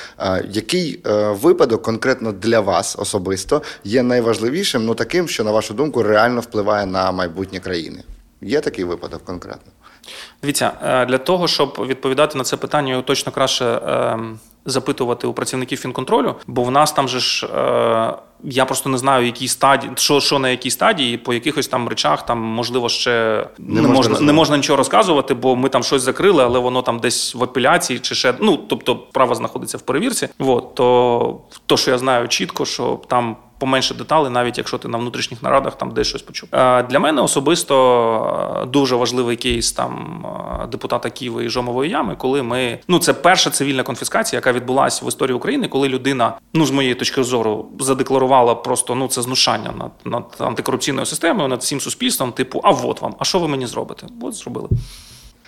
який 0.51 1.01
е, 1.07 1.29
випадок 1.29 1.83
конкретно 1.83 2.33
для 2.33 2.61
вас 2.61 2.96
особисто 2.99 3.62
є 3.85 4.03
найважливішим, 4.03 4.85
ну 4.85 4.94
таким, 4.94 5.29
що 5.29 5.44
на 5.44 5.51
вашу 5.51 5.75
думку 5.75 6.03
реально 6.03 6.40
впливає 6.40 6.87
на 6.87 7.12
майбутнє 7.12 7.61
країни? 7.61 8.03
Є 8.40 8.61
такий 8.61 8.85
випадок 8.85 9.25
конкретно? 9.25 9.73
Дивіться, 10.42 10.73
е, 10.83 11.07
для 11.07 11.18
того, 11.18 11.49
щоб 11.49 11.87
відповідати 11.87 12.38
на 12.38 12.44
це 12.44 12.57
питання, 12.57 13.03
точно 13.03 13.33
краще 13.33 13.64
ем, 13.64 14.38
запитувати 14.64 15.27
у 15.27 15.33
працівників 15.33 15.79
фінконтролю, 15.79 16.35
бо 16.46 16.62
в 16.62 16.70
нас 16.70 16.92
там 16.92 17.09
же 17.09 17.20
ж. 17.20 17.46
е, 17.46 18.14
Я 18.44 18.64
просто 18.64 18.88
не 18.90 18.99
знаю, 18.99 19.27
які 19.27 19.49
стадії, 19.49 19.92
що, 19.96 20.20
що 20.20 20.38
на 20.38 20.49
якій 20.51 20.70
стадії, 20.70 21.18
по 21.18 21.35
якихось 21.35 21.68
там 21.68 21.88
речах, 21.88 22.27
там 22.27 22.38
можливо 22.38 22.88
ще 22.88 23.46
не, 23.59 23.83
можна 23.83 23.94
можна, 23.94 24.27
не 24.27 24.33
можна 24.33 24.57
нічого 24.57 24.77
розказувати, 24.77 25.35
бо 25.35 25.57
ми 25.57 25.68
там 25.68 25.83
щось 25.83 26.03
закрили, 26.03 26.44
але 26.44 26.59
воно 26.59 26.83
там 26.83 26.99
десь 26.99 27.35
в 27.35 27.42
апеляції 27.44 27.99
чи 27.99 28.14
ще 28.14 28.35
ну, 28.40 28.57
тобто 28.57 28.96
право 28.96 29.35
знаходиться 29.35 29.79
в 29.79 29.83
перевірці. 29.83 30.29
Вот 30.38 30.75
то, 30.75 31.40
то, 31.66 31.77
що 31.77 31.90
я 31.90 31.99
знаю 31.99 32.29
чітко, 32.29 32.64
що 32.64 33.01
там 33.09 33.37
поменше 33.61 33.94
деталей, 33.94 34.33
навіть 34.33 34.59
якщо 34.59 34.79
ти 34.79 34.88
на 34.88 34.99
внутрішніх 34.99 35.42
нарадах 35.42 35.79
там 35.79 35.90
десь 35.90 36.07
щось 36.07 36.23
почув. 36.23 36.49
Е, 36.53 36.83
Для 36.83 36.99
мене 36.99 37.23
особисто 37.23 37.75
е, 38.62 38.66
дуже 38.66 38.96
важливий 38.96 39.37
кейс 39.37 39.73
там 39.73 40.25
е, 40.62 40.66
депутата 40.66 41.11
Києва 41.11 41.42
і 41.42 41.49
Жомової 41.49 41.90
ями, 41.90 42.16
коли 42.18 42.42
ми 42.42 42.79
ну 42.88 42.99
це 42.99 43.12
перша 43.12 43.51
цивільна 43.51 43.83
конфіскація, 43.83 44.38
яка 44.38 44.53
відбулася 44.53 45.05
в 45.05 45.09
історії 45.09 45.37
України, 45.37 45.68
коли 45.68 45.88
людина, 45.88 46.33
ну 46.55 46.66
з 46.66 46.70
моєї 46.70 46.94
точки 46.94 47.23
зору, 47.23 47.66
задекларувала 47.81 48.55
просто 48.55 48.94
ну 48.94 49.09
це 49.09 49.23
знущання 49.23 49.73
над, 49.79 49.90
над 50.05 50.25
антикорупційною 50.38 51.07
системою, 51.07 51.49
над 51.49 51.61
всім 51.61 51.81
суспільством. 51.81 52.33
Типу, 52.33 52.61
а 52.64 52.70
от 52.70 53.03
вам, 53.03 53.14
а 53.18 53.25
що 53.25 53.38
ви 53.38 53.49
мені 53.49 53.66
зробите? 53.66 54.07
От 54.23 54.35
зробили. 54.35 54.68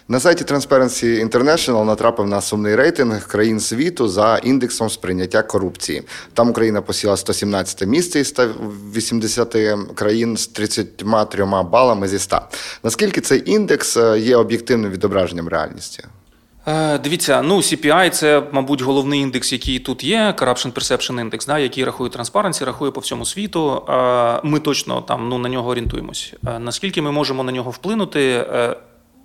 На 0.09 0.21
сайті 0.21 0.45
Transparency 0.45 1.29
International 1.29 1.85
натрапив 1.85 2.27
на 2.27 2.41
сумний 2.41 2.77
рейтинг 2.77 3.29
країн 3.29 3.61
світу 3.61 4.09
за 4.09 4.38
індексом 4.43 4.91
сприйняття 4.91 5.43
корупції. 5.43 6.03
Там 6.35 6.51
Україна 6.51 6.83
посіла 6.83 7.17
117 7.17 7.88
місце 7.88 8.21
із 8.21 8.29
180 8.29 9.57
країн 9.95 10.37
з 10.37 10.47
33 10.47 11.45
балами 11.45 12.09
зі 12.09 12.19
100. 12.19 12.41
Наскільки 12.83 13.21
цей 13.21 13.51
індекс 13.51 13.97
е, 13.97 14.19
є 14.19 14.37
об'єктивним 14.37 14.91
відображенням 14.91 15.49
реальності? 15.49 16.05
Е, 16.67 16.99
Дивіться, 16.99 17.43
ну 17.43 17.57
CPI– 17.57 18.11
це, 18.11 18.43
мабуть, 18.53 18.83
головний 18.83 19.21
індекс, 19.21 19.53
який 19.53 19.79
тут 19.79 20.05
є. 20.05 20.35
Corruption 20.38 20.73
Perception 20.73 21.31
Index, 21.31 21.47
да, 21.47 21.59
який 21.59 21.85
рахує 21.85 22.11
Transparency, 22.11 22.65
рахує 22.65 22.91
по 22.91 23.01
всьому 23.01 23.25
світу. 23.25 23.83
Е, 23.88 24.41
Ми 24.45 24.61
точно 24.61 25.01
там 25.01 25.29
ну 25.29 25.38
на 25.38 25.49
нього 25.49 25.71
орієнтуємось. 25.71 26.35
Наскільки 26.59 27.03
ми 27.03 27.12
можемо 27.12 27.43
на 27.43 27.53
нього 27.53 27.71
вплинути? 27.71 28.47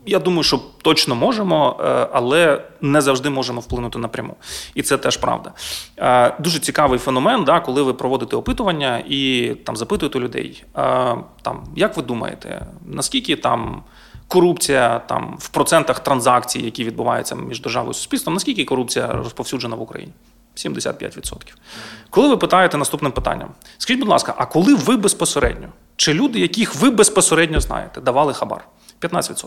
Я 0.07 0.19
думаю, 0.19 0.43
що 0.43 0.59
точно 0.81 1.15
можемо, 1.15 1.79
е, 1.79 2.07
але 2.13 2.61
не 2.81 3.01
завжди 3.01 3.29
можемо 3.29 3.61
вплинути 3.61 3.99
напряму. 3.99 4.35
І 4.75 4.81
це 4.81 4.97
теж 4.97 5.17
правда. 5.17 5.51
Е, 5.97 6.35
Дуже 6.39 6.59
цікавий 6.59 6.99
феномен, 6.99 7.43
да, 7.43 7.59
коли 7.59 7.81
ви 7.81 7.93
проводите 7.93 8.35
опитування 8.35 9.03
і 9.07 9.51
там 9.63 9.75
запитуєте 9.75 10.19
людей, 10.19 10.63
е, 10.77 11.15
там, 11.41 11.63
як 11.75 11.97
ви 11.97 12.03
думаєте, 12.03 12.65
наскільки 12.85 13.35
там 13.35 13.83
корупція 14.27 14.99
там 14.99 15.35
в 15.39 15.49
процентах 15.49 15.99
транзакцій, 15.99 16.59
які 16.59 16.83
відбуваються 16.83 17.35
між 17.35 17.61
державою 17.61 17.91
і 17.91 17.93
суспільством, 17.93 18.33
наскільки 18.33 18.65
корупція 18.65 19.07
розповсюджена 19.07 19.75
в 19.75 19.81
Україні? 19.81 20.13
75%. 20.55 21.53
Коли 22.09 22.29
ви 22.29 22.37
питаєте 22.37 22.77
наступним 22.77 23.11
питанням, 23.11 23.49
скажіть, 23.77 23.99
будь 23.99 24.09
ласка, 24.09 24.33
а 24.37 24.45
коли 24.45 24.75
ви 24.75 24.97
безпосередньо, 24.97 25.67
чи 25.95 26.13
люди, 26.13 26.39
яких 26.39 26.75
ви 26.75 26.89
безпосередньо 26.89 27.59
знаєте, 27.59 28.01
давали 28.01 28.33
хабар? 28.33 28.67
15%. 29.01 29.45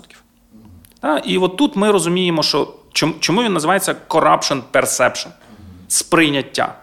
І 1.24 1.38
от 1.38 1.56
тут 1.56 1.76
ми 1.76 1.90
розуміємо, 1.90 2.42
що 2.42 2.74
чому, 3.20 3.42
він 3.42 3.52
називається 3.52 3.96
corruption 4.08 4.62
perception 4.72 5.28
сприйняття. 5.88 6.74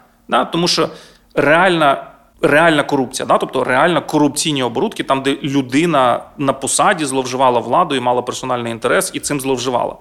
Тому 0.52 0.68
що 0.68 0.90
реальна, 1.36 2.12
реальна 2.42 2.84
корупція, 2.84 3.26
да? 3.26 3.38
тобто 3.38 3.64
реально 3.64 4.02
корупційні 4.02 4.64
оборудки, 4.64 5.04
там, 5.04 5.24
де 5.24 5.38
людина 5.44 6.24
на 6.38 6.54
посаді 6.54 7.06
зловживала 7.06 7.60
владою, 7.60 8.02
мала 8.02 8.22
персональний 8.22 8.72
інтерес 8.72 9.12
і 9.14 9.20
цим 9.20 9.42
зловживала. 9.42 9.96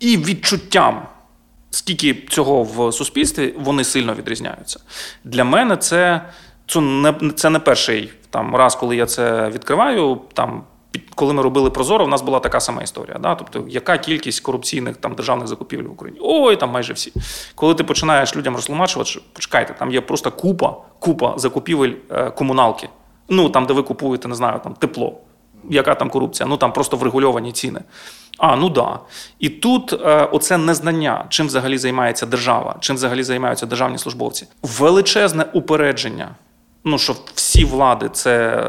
І 0.00 0.16
відчуттям, 0.16 1.02
скільки 1.70 2.14
цього 2.14 2.62
в 2.62 2.92
суспільстві, 2.92 3.54
вони 3.58 3.84
сильно 3.84 4.14
відрізняються. 4.14 4.80
Для 5.24 5.44
мене 5.44 5.76
це, 5.76 6.22
це, 6.66 6.80
не, 6.80 7.14
це 7.36 7.50
не 7.50 7.58
перший 7.58 8.12
там, 8.30 8.56
раз, 8.56 8.74
коли 8.74 8.96
я 8.96 9.06
це 9.06 9.48
відкриваю. 9.48 10.20
Там, 10.32 10.62
коли 11.14 11.32
ми 11.32 11.42
робили 11.42 11.70
Прозоро, 11.70 12.04
в 12.04 12.08
нас 12.08 12.22
була 12.22 12.40
така 12.40 12.60
сама 12.60 12.82
історія. 12.82 13.18
Да? 13.18 13.34
Тобто, 13.34 13.64
яка 13.68 13.98
кількість 13.98 14.40
корупційних 14.40 14.96
там, 14.96 15.14
державних 15.14 15.48
закупівель 15.48 15.84
в 15.84 15.92
Україні? 15.92 16.20
Ой, 16.22 16.56
там 16.56 16.70
майже 16.70 16.92
всі. 16.92 17.12
Коли 17.54 17.74
ти 17.74 17.84
починаєш 17.84 18.36
людям 18.36 18.54
розтлумачувати, 18.54 19.20
почекайте, 19.32 19.74
там 19.74 19.92
є 19.92 20.00
просто 20.00 20.30
купа, 20.30 20.76
купа 20.98 21.34
закупівель 21.36 21.92
е, 22.10 22.30
комуналки. 22.30 22.88
Ну, 23.28 23.48
там, 23.48 23.66
де 23.66 23.74
ви 23.74 23.82
купуєте, 23.82 24.28
не 24.28 24.34
знаю, 24.34 24.60
там 24.64 24.74
тепло. 24.74 25.20
яка 25.70 25.94
там 25.94 26.10
корупція? 26.10 26.46
Ну 26.48 26.56
там 26.56 26.72
просто 26.72 26.96
врегульовані 26.96 27.52
ціни. 27.52 27.80
А, 28.38 28.56
ну 28.56 28.68
да. 28.68 28.98
І 29.38 29.48
тут 29.48 29.92
е, 29.92 30.28
оце 30.32 30.58
незнання, 30.58 31.24
чим 31.28 31.46
взагалі 31.46 31.78
займається 31.78 32.26
держава, 32.26 32.76
чим 32.80 32.96
взагалі 32.96 33.22
займаються 33.22 33.66
державні 33.66 33.98
службовці. 33.98 34.46
Величезне 34.62 35.44
упередження. 35.52 36.34
Ну, 36.84 36.98
що 36.98 37.16
всі 37.34 37.64
влади 37.64 38.08
це. 38.12 38.64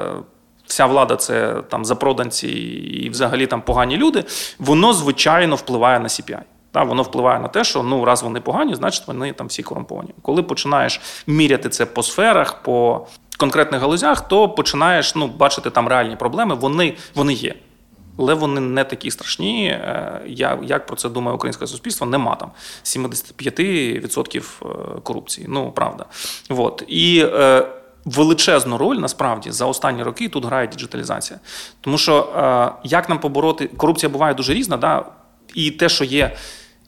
Вся 0.70 0.86
влада 0.86 1.16
це 1.16 1.64
там 1.70 1.86
запроданці 1.86 2.48
і 2.48 3.10
взагалі 3.10 3.48
там 3.48 3.62
погані 3.62 3.98
люди, 3.98 4.24
воно 4.60 4.94
звичайно 4.94 5.56
впливає 5.56 6.00
на 6.00 6.08
CPI. 6.08 6.40
Та, 6.72 6.84
воно 6.84 7.04
впливає 7.04 7.40
на 7.40 7.48
те, 7.48 7.64
що 7.64 7.84
ну 7.84 8.06
раз 8.06 8.24
вони 8.24 8.42
погані, 8.42 8.76
значить 8.76 9.08
вони 9.08 9.34
там 9.34 9.48
всі 9.48 9.64
корумповані. 9.64 10.10
Коли 10.22 10.44
починаєш 10.44 11.02
міряти 11.28 11.70
це 11.70 11.86
по 11.86 12.04
сферах, 12.04 12.64
по 12.64 13.08
конкретних 13.38 13.82
галузях, 13.82 14.28
то 14.28 14.50
починаєш 14.50 15.16
ну, 15.16 15.28
бачити 15.28 15.70
там 15.70 15.88
реальні 15.88 16.16
проблеми. 16.16 16.56
Вони, 16.56 16.96
вони 17.16 17.34
є. 17.34 17.56
Але 18.20 18.34
вони 18.34 18.62
не 18.62 18.84
такі 18.84 19.12
страшні. 19.12 19.68
е, 19.68 20.22
Я, 20.28 20.60
як 20.64 20.86
про 20.86 20.96
це 20.96 21.10
думає 21.10 21.36
українське 21.36 21.68
суспільство, 21.68 22.08
нема 22.08 22.36
там 22.36 22.52
75% 22.84 24.40
е, 24.62 25.00
корупції. 25.04 25.48
Ну, 25.50 25.72
правда. 25.72 26.06
От. 26.50 26.84
І 26.88 27.26
е, 27.34 27.66
величезну 28.06 28.78
роль 28.78 28.96
насправді 28.96 29.52
за 29.52 29.66
останні 29.66 30.04
роки 30.04 30.30
тут 30.30 30.46
грає 30.46 30.68
діджиталізація. 30.68 31.40
Тому 31.82 31.98
що 31.98 32.34
е, 32.36 32.72
як 32.84 33.10
нам 33.10 33.20
побороти, 33.20 33.68
корупція 33.78 34.10
буває 34.10 34.34
дуже 34.34 34.54
різна, 34.54 34.78
да? 34.78 35.06
і 35.54 35.72
те, 35.72 35.90
що 35.90 36.04
є 36.04 36.36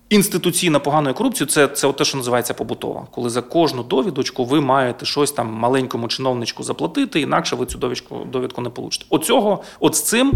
інституційно 0.10 0.80
поганою 0.80 1.16
корупцією, 1.16 1.52
це, 1.52 1.68
це 1.68 1.94
те, 1.94 2.06
що 2.06 2.18
називається 2.18 2.54
побутова. 2.54 3.08
Коли 3.12 3.30
за 3.30 3.42
кожну 3.42 3.84
довідочку 3.84 4.46
ви 4.46 4.62
маєте 4.62 5.06
щось 5.06 5.32
там 5.32 5.54
маленькому 5.54 6.08
чиновничку 6.08 6.64
заплатити, 6.64 7.22
інакше 7.22 7.56
ви 7.56 7.66
цю 7.66 7.78
довідку, 7.78 8.28
довідку 8.32 8.62
не 8.62 8.70
получите. 8.70 9.06
Оцього, 9.10 9.64
от 9.80 9.96
з 9.96 10.02
цим. 10.04 10.34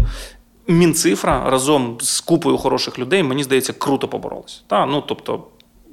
Мінцифра 0.68 1.50
разом 1.50 1.98
з 2.00 2.20
купою 2.20 2.58
хороших 2.58 2.98
людей, 2.98 3.22
мені 3.22 3.44
здається, 3.44 3.72
круто 3.72 4.08
поборолися. 4.08 4.60
Та? 4.66 4.86
Ну, 4.86 5.04
тобто, 5.06 5.44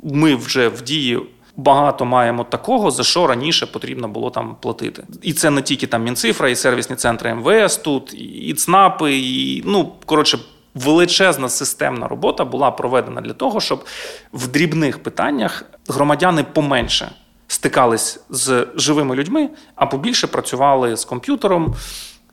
ми 0.04 0.36
вже 0.36 0.68
в 0.68 0.82
дії 0.82 1.20
багато 1.58 2.06
маємо 2.06 2.44
такого, 2.44 2.92
за 2.92 3.04
що 3.04 3.28
раніше 3.28 3.66
потрібно 3.66 4.08
було 4.08 4.30
там 4.30 4.56
платити. 4.60 5.04
І 5.22 5.34
це 5.34 5.50
не 5.50 5.62
тільки 5.62 5.88
там 5.88 6.04
Мінцифра, 6.04 6.50
і 6.50 6.56
сервісні 6.56 6.96
центри 6.96 7.34
МВС 7.34 7.82
тут, 7.82 8.14
і 8.14 8.54
ЦНАПи, 8.54 9.18
і 9.18 9.64
ну 9.66 9.92
коротше. 10.06 10.40
Величезна 10.76 11.50
системна 11.50 12.08
робота 12.08 12.46
була 12.46 12.72
проведена 12.72 13.22
для 13.22 13.34
того, 13.34 13.62
щоб 13.62 13.86
в 14.34 14.48
дрібних 14.48 15.04
питаннях 15.04 15.66
громадяни 15.88 16.44
поменше 16.44 17.12
стикались 17.48 18.20
з 18.30 18.68
живими 18.76 19.16
людьми, 19.16 19.50
а 19.76 19.86
побільше 19.86 20.28
працювали 20.28 20.98
з 20.98 21.06
комп'ютером, 21.06 21.76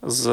з 0.03 0.27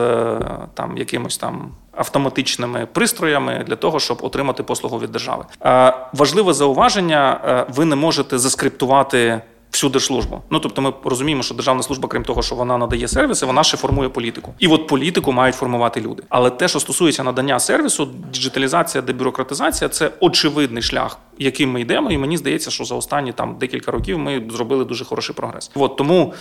там 0.74 0.98
якимось 0.98 1.38
там 1.38 1.72
автоматичними 1.92 2.88
пристроями 2.94 3.64
для 3.68 3.76
того, 3.76 4.00
щоб 4.00 4.18
отримати 4.22 4.64
послугу 4.64 5.00
від 5.00 5.12
держави. 5.12 5.46
Е, 5.66 5.94
важливе 6.14 6.54
зауваження: 6.54 7.42
е, 7.46 7.74
ви 7.74 7.86
не 7.86 7.96
можете 7.96 8.38
заскриптувати. 8.38 9.42
Всю 9.72 9.90
держслужбу. 9.90 10.42
Ну 10.50 10.60
тобто, 10.60 10.82
ми 10.82 10.94
розуміємо, 11.04 11.44
що 11.44 11.56
державна 11.56 11.84
служба, 11.84 12.10
крім 12.10 12.24
того, 12.24 12.42
що 12.42 12.56
вона 12.56 12.78
надає 12.78 13.08
сервіси, 13.08 13.46
вона 13.46 13.64
ще 13.64 13.78
формує 13.78 14.10
політику. 14.10 14.54
І 14.60 14.68
от 14.68 14.88
політику 14.88 15.32
мають 15.32 15.56
формувати 15.56 16.02
люди. 16.02 16.24
Але 16.30 16.50
те, 16.50 16.68
що 16.68 16.80
стосується 16.80 17.24
надання 17.24 17.60
сервісу, 17.60 18.10
діджиталізація, 18.34 19.02
дебюрократизація 19.02 19.90
це 19.90 20.12
очевидний 20.20 20.84
шлях, 20.84 21.18
яким 21.38 21.72
ми 21.72 21.82
йдемо. 21.82 22.12
І 22.12 22.18
мені 22.18 22.38
здається, 22.38 22.72
що 22.72 22.84
за 22.84 22.96
останні 22.96 23.32
там 23.32 23.56
декілька 23.60 23.92
років 23.92 24.20
ми 24.20 24.44
зробили 24.52 24.86
дуже 24.86 25.06
хороший 25.06 25.36
прогрес. 25.36 25.72
От 25.76 25.96
тому 25.96 26.34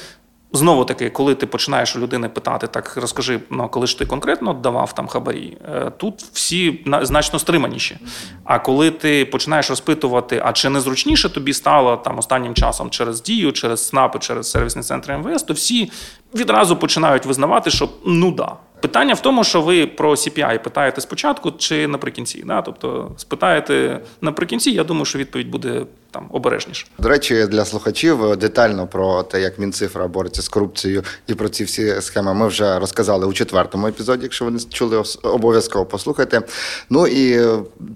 Знову 0.57 0.84
таки, 0.84 1.11
коли 1.11 1.34
ти 1.34 1.46
починаєш 1.46 1.96
у 1.96 1.98
людини 1.98 2.28
питати, 2.28 2.66
так 2.66 2.96
розкажи, 2.96 3.40
ну 3.50 3.68
коли 3.68 3.86
ж 3.86 3.98
ти 3.98 4.07
конкретно 4.07 4.52
давав 4.52 4.92
там 4.92 5.07
хабарі, 5.07 5.57
е, 5.74 5.90
тут 5.96 6.22
всі 6.32 6.84
значно 7.02 7.38
стриманіші. 7.38 7.98
А 8.44 8.59
коли 8.59 8.90
ти 8.90 9.24
починаєш 9.24 9.70
розпитувати, 9.70 10.42
а 10.44 10.52
чи 10.52 10.68
не 10.68 10.80
зручніше 10.80 11.28
тобі 11.28 11.52
стало 11.52 11.96
там 11.96 12.18
останнім 12.18 12.54
часом 12.54 12.90
через 12.90 13.22
дію, 13.22 13.52
через 13.52 13.88
СНАПи, 13.88 14.18
через 14.18 14.50
сервісні 14.50 14.82
центри 14.82 15.18
МВС, 15.18 15.46
то 15.46 15.54
всі 15.54 15.90
відразу 16.37 16.76
починають 16.76 17.26
визнавати, 17.26 17.70
що 17.70 17.89
ну 18.07 18.32
да. 18.32 18.57
Питання 18.80 19.14
в 19.14 19.20
тому, 19.20 19.45
що 19.45 19.62
ви 19.62 19.87
про 19.87 20.11
CPI 20.11 20.62
питаєте 20.64 21.01
спочатку 21.01 21.53
чи 21.59 21.87
наприкінці. 21.87 22.45
Да? 22.47 22.62
Тобто 22.62 23.12
спитаєте 23.16 24.01
наприкінці, 24.20 24.70
я 24.70 24.84
думаю, 24.84 25.05
що 25.05 25.18
відповідь 25.18 25.51
буде 25.51 25.82
там 26.11 26.26
обережніше. 26.32 26.87
До 26.99 27.09
речі, 27.09 27.47
для 27.47 27.64
слухачів 27.64 28.37
детально 28.37 28.87
про 28.87 29.22
те, 29.22 29.41
як 29.41 29.59
Мінцифра 29.59 30.09
бореться 30.09 30.43
з 30.43 30.49
корупцією 30.49 31.03
і 31.26 31.34
про 31.34 31.49
ці 31.49 31.64
всі 31.64 32.01
схеми 32.01 32.34
ми 32.34 32.49
вже 32.49 32.78
розказали 32.78 33.26
у 33.26 33.32
четвертому 33.32 33.87
епізоді. 33.87 34.22
Якщо 34.22 34.45
ви 34.45 34.51
не 34.51 34.59
чули, 34.59 35.03
обов'язково 35.22 35.87
послухайте. 35.87 36.43
Ну 36.91 37.07
і 37.07 37.41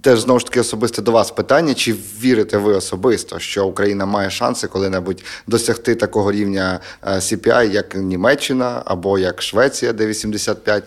теж 0.02 0.20
знову 0.20 0.40
ж 0.40 0.46
таки 0.46 0.60
особисте 0.60 1.02
до 1.02 1.12
вас 1.12 1.30
питання: 1.30 1.74
чи 1.74 1.94
вірите 2.20 2.56
ви 2.56 2.74
особисто, 2.74 3.38
що 3.38 3.66
Україна 3.66 4.06
має 4.06 4.30
шанси 4.30 4.66
коли-небудь 4.66 5.24
досягти 5.46 5.94
такого 5.94 6.32
рівня 6.32 6.80
CPI, 7.04 7.70
як 7.70 7.94
Німеччина 7.94 8.29
або 8.84 9.18
як 9.18 9.42
Швеція, 9.42 9.92
де 9.92 10.06
85? 10.06 10.84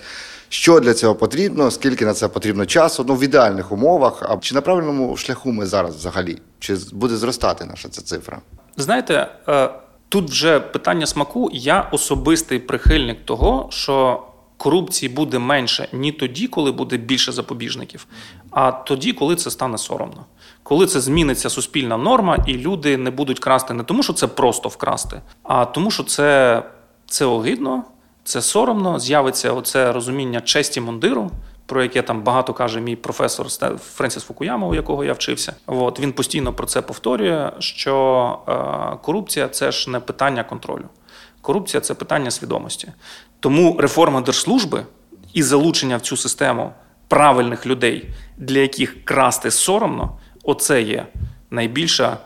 Що 0.49 0.79
для 0.79 0.93
цього 0.93 1.15
потрібно, 1.15 1.71
скільки 1.71 2.05
на 2.05 2.13
це 2.13 2.27
потрібно 2.27 2.65
часу, 2.65 3.05
ну 3.07 3.15
в 3.15 3.23
ідеальних 3.23 3.71
умовах, 3.71 4.23
а 4.29 4.37
чи 4.37 4.55
на 4.55 4.61
правильному 4.61 5.17
шляху 5.17 5.51
ми 5.51 5.65
зараз 5.65 5.95
взагалі? 5.95 6.37
Чи 6.59 6.77
буде 6.91 7.15
зростати 7.15 7.65
наша 7.65 7.89
ця 7.89 8.01
цифра? 8.01 8.41
Знаєте, 8.77 9.27
е, 9.47 9.69
тут 10.09 10.29
вже 10.29 10.59
питання 10.59 11.05
смаку. 11.05 11.49
Я 11.53 11.89
особистий 11.91 12.59
прихильник 12.59 13.25
того, 13.25 13.67
що 13.71 14.23
корупції 14.57 15.09
буде 15.09 15.39
менше 15.39 15.87
ні 15.93 16.11
тоді, 16.11 16.47
коли 16.47 16.71
буде 16.71 16.97
більше 16.97 17.31
запобіжників, 17.31 18.07
а 18.51 18.71
тоді, 18.71 19.13
коли 19.13 19.35
це 19.35 19.51
стане 19.51 19.77
соромно. 19.77 20.25
Коли 20.63 20.87
це 20.87 21.01
зміниться 21.01 21.49
суспільна 21.49 21.97
норма, 21.97 22.43
і 22.47 22.53
люди 22.53 22.97
не 22.97 23.11
будуть 23.11 23.39
красти 23.39 23.73
не 23.73 23.83
тому, 23.83 24.03
що 24.03 24.13
це 24.13 24.27
просто 24.27 24.69
вкрасти, 24.69 25.21
а 25.43 25.65
тому, 25.65 25.91
що 25.91 26.03
це, 26.03 26.63
це 27.07 27.25
огидно. 27.25 27.83
Це 28.23 28.41
соромно, 28.41 28.99
з'явиться 28.99 29.51
оце 29.51 29.91
розуміння 29.91 30.41
честі 30.41 30.81
мундиру, 30.81 31.31
про 31.65 31.83
яке 31.83 32.01
там 32.01 32.21
багато 32.21 32.53
каже 32.53 32.81
мій 32.81 32.95
професор 32.95 33.47
Френсіс 33.79 34.23
Фукуяма, 34.23 34.67
у 34.67 34.75
якого 34.75 35.03
я 35.03 35.13
вчився. 35.13 35.55
От 35.67 35.99
він 35.99 36.13
постійно 36.13 36.53
про 36.53 36.67
це 36.67 36.81
повторює: 36.81 37.51
що 37.59 38.39
е, 38.47 38.97
корупція 39.01 39.47
це 39.47 39.71
ж 39.71 39.89
не 39.89 39.99
питання 39.99 40.43
контролю. 40.43 40.85
Корупція 41.41 41.81
це 41.81 41.93
питання 41.93 42.31
свідомості. 42.31 42.91
Тому 43.39 43.77
реформа 43.79 44.21
держслужби 44.21 44.85
і 45.33 45.43
залучення 45.43 45.97
в 45.97 46.01
цю 46.01 46.17
систему 46.17 46.71
правильних 47.07 47.65
людей, 47.65 48.09
для 48.37 48.59
яких 48.59 49.05
красти 49.05 49.51
соромно, 49.51 50.17
оце 50.43 50.81
є 50.81 51.05
найбільша 51.51 52.17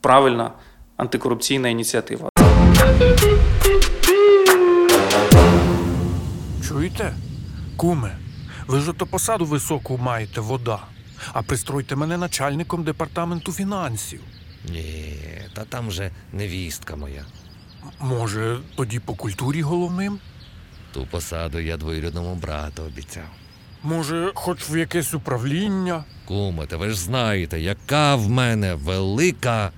правильна 0.00 0.50
антикорупційна 0.96 1.68
ініціатива. 1.68 2.27
Чуєте? 6.88 7.16
Куме, 7.76 8.16
ви 8.66 8.80
ж 8.80 8.90
ото 8.90 9.06
посаду 9.06 9.44
високу 9.44 9.98
маєте 9.98 10.40
вода, 10.40 10.78
а 11.32 11.42
пристройте 11.42 11.96
мене 11.96 12.18
начальником 12.18 12.84
департаменту 12.84 13.52
фінансів. 13.52 14.20
Ні, 14.72 15.14
та 15.54 15.64
там 15.64 15.90
же 15.90 16.10
невістка 16.32 16.96
моя. 16.96 17.24
Може, 18.00 18.58
тоді 18.76 18.98
по 18.98 19.14
культурі 19.14 19.62
головним? 19.62 20.18
Ту 20.92 21.06
посаду 21.06 21.60
я 21.60 21.76
двоюрідному 21.76 22.34
брату 22.34 22.82
обіцяв. 22.82 23.28
Може, 23.82 24.32
хоч 24.34 24.70
в 24.70 24.76
якесь 24.76 25.14
управління? 25.14 26.04
Куме, 26.24 26.66
та 26.66 26.76
ви 26.76 26.90
ж 26.90 26.96
знаєте, 26.96 27.60
яка 27.60 28.16
в 28.16 28.30
мене 28.30 28.74
велика 28.74 29.70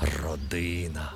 родина. 0.00 1.12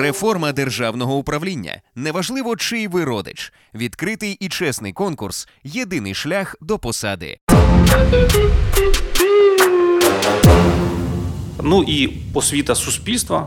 Реформа 0.00 0.52
державного 0.52 1.14
управління 1.14 1.80
неважливо, 1.94 2.56
чий 2.56 2.88
ви 2.88 3.04
родич. 3.04 3.52
Відкритий 3.74 4.36
і 4.40 4.48
чесний 4.48 4.92
конкурс 4.92 5.48
єдиний 5.64 6.14
шлях 6.14 6.56
до 6.60 6.78
посади. 6.78 7.38
Ну 11.62 11.82
і 11.82 12.18
освіта 12.34 12.74
суспільства 12.74 13.46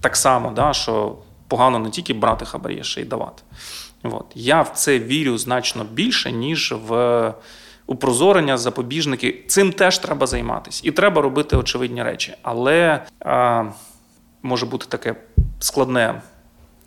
так 0.00 0.16
само, 0.16 0.50
да, 0.50 0.72
що 0.72 1.16
погано 1.48 1.78
не 1.78 1.90
тільки 1.90 2.14
брати 2.14 2.44
хабарі, 2.44 2.84
ще 2.84 3.00
й 3.00 3.04
давати. 3.04 3.42
От. 4.02 4.26
Я 4.34 4.62
в 4.62 4.70
це 4.74 4.98
вірю 4.98 5.38
значно 5.38 5.84
більше, 5.84 6.32
ніж 6.32 6.74
в 6.88 7.34
упрозорення, 7.86 8.58
запобіжники. 8.58 9.44
Цим 9.48 9.72
теж 9.72 9.98
треба 9.98 10.26
займатися. 10.26 10.82
І 10.84 10.90
треба 10.90 11.22
робити 11.22 11.56
очевидні 11.56 12.02
речі. 12.02 12.34
Але 12.42 13.02
а, 13.20 13.64
може 14.42 14.66
бути 14.66 14.86
таке 14.88 15.14
складне, 15.60 16.22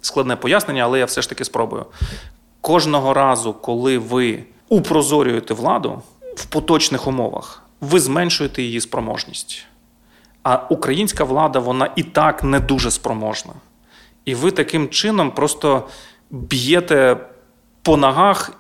складне 0.02 0.36
пояснення, 0.36 0.84
але 0.84 1.00
я 1.00 1.06
все 1.06 1.22
ж 1.22 1.30
таки 1.30 1.46
спробую. 1.46 1.86
Кожного 2.62 3.14
разу, 3.14 3.54
коли 3.54 3.98
ви 3.98 4.44
упрозорюєте 4.70 5.54
владу 5.54 6.02
в 6.36 6.46
поточних 6.46 7.08
умовах, 7.08 7.64
ви 7.82 8.00
зменшуєте 8.00 8.64
її 8.64 8.82
спроможність. 8.82 9.66
А 10.44 10.60
українська 10.70 11.24
влада 11.24 11.60
вона 11.60 11.90
і 11.96 12.04
так 12.04 12.44
не 12.44 12.60
дуже 12.60 12.92
спроможна. 12.92 13.54
І 14.26 14.36
ви 14.36 14.52
таким 14.52 14.90
чином 14.90 15.32
просто 15.32 15.88
б'єте 16.32 17.18
по 17.82 17.98
ногах 17.98 18.52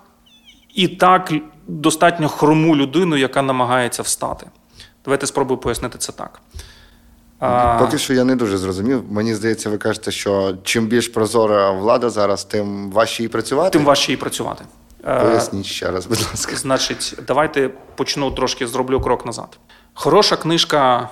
і 0.73 0.87
так 0.87 1.33
достатньо 1.67 2.29
хрому 2.29 2.75
людину, 2.75 3.17
яка 3.17 3.41
намагається 3.41 4.01
встати. 4.01 4.47
Давайте 5.05 5.27
спробую 5.27 5.57
пояснити 5.57 5.97
це 5.97 6.11
так. 6.11 6.41
Поки 7.79 7.97
що 7.97 8.13
я 8.13 8.23
не 8.23 8.35
дуже 8.35 8.57
зрозумів. 8.57 9.03
Мені 9.09 9.35
здається, 9.35 9.69
ви 9.69 9.77
кажете, 9.77 10.11
що 10.11 10.57
чим 10.63 10.87
більш 10.87 11.07
прозора 11.07 11.71
влада 11.71 12.09
зараз, 12.09 12.43
тим 12.43 12.91
важче 12.91 13.23
їй 13.23 13.29
працювати. 13.29 13.69
Тим 13.69 13.85
важче 13.85 14.11
їй 14.11 14.17
працювати. 14.17 14.65
Поясніть 15.03 15.65
ще 15.65 15.91
раз, 15.91 16.05
будь 16.05 16.21
ласка. 16.21 16.55
Значить, 16.55 17.15
давайте 17.27 17.69
почну 17.95 18.31
трошки 18.31 18.67
зроблю 18.67 19.01
крок 19.01 19.25
назад. 19.25 19.59
Хороша 19.93 20.35
книжка 20.35 21.09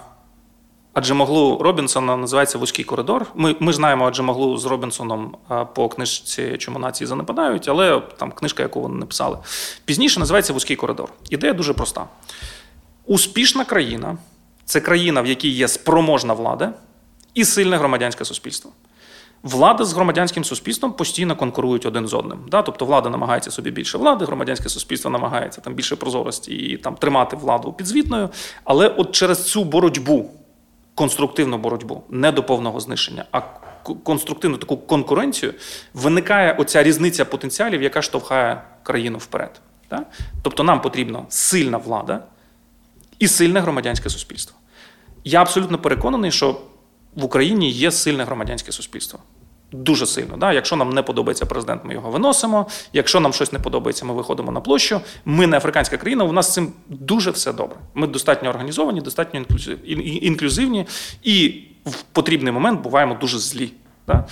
Аджемоглу 0.94 1.58
Робінсона 1.58 2.18
називається 2.18 2.58
Вузький 2.58 2.86
коридор. 2.86 3.26
Ми 3.36 3.56
ми 3.60 3.74
знаємо 3.74 4.08
Аджемоглу 4.08 4.58
з 4.58 4.66
Робінсоном 4.66 5.38
по 5.76 5.90
книжці 5.90 6.58
Чому 6.58 6.80
нації 6.80 7.08
занепадають, 7.08 7.70
але 7.70 8.02
там 8.18 8.32
книжка, 8.32 8.64
яку 8.64 8.82
вони 8.82 8.96
написали. 8.96 9.38
Пізніше 9.86 10.20
називається 10.20 10.54
Вузький 10.54 10.76
коридор. 10.76 11.10
Ідея 11.30 11.54
дуже 11.54 11.74
проста. 11.74 12.06
Успішна 13.06 13.66
країна 13.66 14.18
це 14.72 14.80
країна, 14.80 15.22
в 15.22 15.28
якій 15.28 15.50
є 15.50 15.68
спроможна 15.68 16.34
влада 16.34 16.74
і 17.34 17.46
сильне 17.46 17.78
громадянське 17.78 18.26
суспільство. 18.26 18.72
Влада 19.44 19.86
з 19.86 19.94
громадянським 19.94 20.44
суспільством 20.44 20.94
постійно 20.94 21.36
конкурують 21.36 21.86
один 21.86 22.08
з 22.08 22.14
одним. 22.14 22.40
Да? 22.48 22.62
Тобто 22.62 22.86
влада 22.86 23.10
намагається 23.10 23.52
собі 23.52 23.72
більше 23.72 23.98
влади, 23.98 24.26
громадянське 24.26 24.70
суспільство 24.70 25.12
намагається 25.12 25.62
там 25.62 25.74
більше 25.74 25.96
прозорості 25.96 26.54
і 26.54 26.78
там 26.78 26.96
тримати 26.96 27.36
владу 27.36 27.74
підзвітною. 27.74 28.30
Але 28.64 28.88
от 28.88 29.12
через 29.12 29.46
цю 29.46 29.64
боротьбу, 29.64 30.32
конструктивну 30.96 31.58
боротьбу, 31.58 32.04
не 32.10 32.32
до 32.32 32.44
повного 32.44 32.80
знищення, 32.80 33.26
а 33.32 33.42
конструктивну 34.04 34.58
таку 34.58 34.78
конкуренцію, 34.78 35.54
виникає 35.94 36.54
оця 36.54 36.84
різниця 36.84 37.26
потенціалів, 37.26 37.82
яка 37.82 38.02
штовхає 38.02 38.62
країну 38.84 39.18
вперед. 39.18 39.62
Да? 39.90 40.06
Тобто 40.42 40.64
нам 40.64 40.82
потрібна 40.82 41.26
сильна 41.30 41.78
влада 41.78 42.24
і 43.20 43.28
сильне 43.28 43.60
громадянське 43.60 44.10
суспільство. 44.10 44.61
Я 45.24 45.42
абсолютно 45.42 45.78
переконаний, 45.78 46.32
що 46.32 46.62
в 47.16 47.26
Україні 47.26 47.72
є 47.72 47.92
сильне 47.92 48.24
громадянське 48.24 48.72
суспільство. 48.72 49.20
Дуже 49.72 50.06
сильно. 50.06 50.38
Да? 50.38 50.54
Якщо 50.54 50.76
нам 50.76 50.90
не 50.90 51.02
подобається 51.02 51.46
президент, 51.46 51.86
ми 51.86 51.94
його 51.94 52.12
виносимо. 52.12 52.68
Якщо 52.94 53.20
нам 53.20 53.34
щось 53.34 53.54
не 53.54 53.60
подобається, 53.60 54.06
ми 54.06 54.14
виходимо 54.14 54.52
на 54.52 54.62
площу. 54.62 55.02
Ми 55.26 55.48
не 55.48 55.58
африканська 55.58 55.98
країна, 55.98 56.24
у 56.24 56.32
нас 56.32 56.50
з 56.50 56.54
цим 56.54 56.74
дуже 56.90 57.32
все 57.32 57.54
добре. 57.54 57.78
Ми 57.94 58.08
достатньо 58.08 58.50
організовані, 58.50 59.02
достатньо 59.02 59.46
інклюзивні 60.22 60.88
і 61.24 61.64
в 61.86 62.02
потрібний 62.02 62.54
момент 62.54 62.82
буваємо 62.82 63.18
дуже 63.22 63.40
злі. 63.40 63.72
Да? 64.08 64.26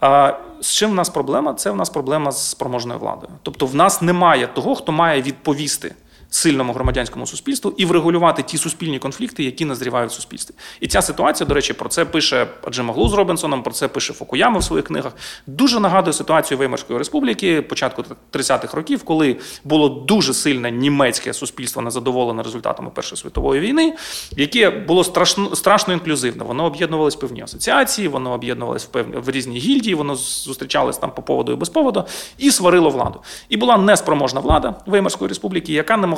А 0.00 0.34
з 0.60 0.70
чим 0.72 0.90
в 0.90 0.94
нас 0.94 1.08
проблема? 1.08 1.54
Це 1.54 1.70
в 1.70 1.76
нас 1.76 1.90
проблема 1.90 2.32
з 2.32 2.50
спроможною 2.50 3.00
владою. 3.00 3.32
Тобто, 3.42 3.66
в 3.66 3.74
нас 3.74 4.02
немає 4.02 4.46
того, 4.46 4.74
хто 4.74 4.92
має 4.92 5.22
відповісти 5.22 5.94
сильному 6.30 6.72
громадянському 6.72 7.26
суспільству 7.26 7.74
і 7.76 7.84
врегулювати 7.84 8.42
ті 8.42 8.58
суспільні 8.58 8.98
конфлікти, 8.98 9.44
які 9.44 9.64
назрівають 9.64 10.10
в 10.10 10.14
суспільстві. 10.14 10.54
І 10.80 10.88
ця 10.88 11.02
ситуація, 11.02 11.46
до 11.46 11.54
речі, 11.54 11.72
про 11.72 11.88
це 11.88 12.04
пише 12.04 12.46
Джима 12.70 12.94
Глу 12.94 13.08
з 13.08 13.14
Робінсоном, 13.14 13.62
про 13.62 13.72
це 13.72 13.88
пише 13.88 14.12
Фокуяма 14.12 14.58
в 14.58 14.64
своїх 14.64 14.84
книгах. 14.84 15.12
Дуже 15.46 15.80
нагадує 15.80 16.12
ситуацію 16.12 16.58
Веймарської 16.58 16.98
республіки 16.98 17.62
початку 17.62 18.04
30-х 18.32 18.76
років, 18.76 19.04
коли 19.04 19.36
було 19.64 19.88
дуже 19.88 20.34
сильне 20.34 20.70
німецьке 20.70 21.32
суспільство 21.32 21.82
незадоволене 21.82 22.42
результатами 22.42 22.90
Першої 22.90 23.20
світової 23.20 23.60
війни, 23.60 23.94
яке 24.36 24.70
було 24.70 25.04
страшно 25.04 25.56
страшно 25.56 25.92
інклюзивне. 25.94 26.44
Воно 26.44 26.64
об'єднувалось 26.64 27.16
в 27.16 27.18
певні 27.18 27.42
асоціації, 27.42 28.08
воно 28.08 28.32
об'єднувалось 28.32 28.84
в 28.84 28.88
певні 28.88 29.16
в 29.16 29.30
різні 29.30 29.58
гільдії, 29.58 29.94
воно 29.94 30.14
зустрічалось 30.16 30.98
там 30.98 31.10
по 31.10 31.22
поводу 31.22 31.52
і 31.52 31.56
без 31.56 31.68
поводу, 31.68 32.04
і 32.38 32.50
сварило 32.50 32.90
владу. 32.90 33.20
І 33.48 33.56
була 33.56 33.76
неспроможна 33.76 34.40
влада 34.40 34.74
Веймарської 34.86 35.28
республіки, 35.28 35.72
яка 35.72 35.96
не 35.96 36.06
могла 36.06 36.15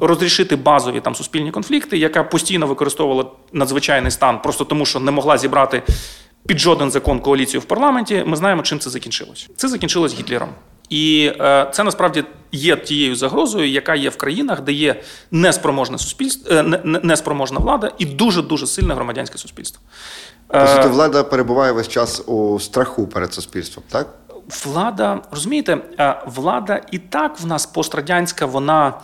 розрішити 0.00 0.56
базові 0.56 1.00
там 1.00 1.14
суспільні 1.14 1.50
конфлікти, 1.50 1.98
яка 1.98 2.24
постійно 2.24 2.66
використовувала 2.66 3.30
надзвичайний 3.52 4.10
стан, 4.10 4.42
просто 4.42 4.64
тому 4.64 4.86
що 4.86 5.00
не 5.00 5.10
могла 5.10 5.38
зібрати 5.38 5.82
під 6.46 6.58
жоден 6.58 6.90
закон 6.90 7.20
коаліцію 7.20 7.60
в 7.60 7.64
парламенті. 7.64 8.24
Ми 8.26 8.36
знаємо, 8.36 8.62
чим 8.62 8.78
це 8.78 8.90
закінчилось. 8.90 9.48
Це 9.56 9.68
закінчилось 9.68 10.14
Гітлером. 10.14 10.48
І 10.88 11.32
е, 11.40 11.70
це 11.72 11.84
насправді 11.84 12.24
є 12.52 12.76
тією 12.76 13.16
загрозою, 13.16 13.68
яка 13.68 13.94
є 13.94 14.10
в 14.10 14.16
країнах, 14.16 14.60
де 14.60 14.72
є 14.72 15.02
неспроможне 15.30 15.98
суспільство, 15.98 16.54
е, 16.54 16.62
неспроможна 16.84 17.58
влада 17.58 17.92
і 17.98 18.04
дуже 18.04 18.42
дуже 18.42 18.66
сильне 18.66 18.94
громадянське 18.94 19.38
суспільство. 19.38 19.82
Суті, 20.76 20.88
влада 20.88 21.24
перебуває 21.24 21.72
весь 21.72 21.88
час 21.88 22.22
у 22.26 22.60
страху 22.60 23.06
перед 23.06 23.34
суспільством, 23.34 23.84
так? 23.90 24.14
Влада, 24.64 25.20
розумієте, 25.30 25.78
влада 26.26 26.80
і 26.90 26.98
так 26.98 27.40
в 27.40 27.46
нас 27.46 27.66
пострадянська, 27.66 28.46
вона. 28.46 28.94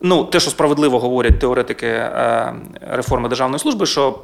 Ну, 0.00 0.24
те, 0.24 0.40
що 0.40 0.50
справедливо 0.50 0.98
говорять 0.98 1.38
теоретики 1.38 1.86
е, 1.86 2.54
реформи 2.80 3.28
державної 3.28 3.58
служби, 3.58 3.86
що 3.86 4.18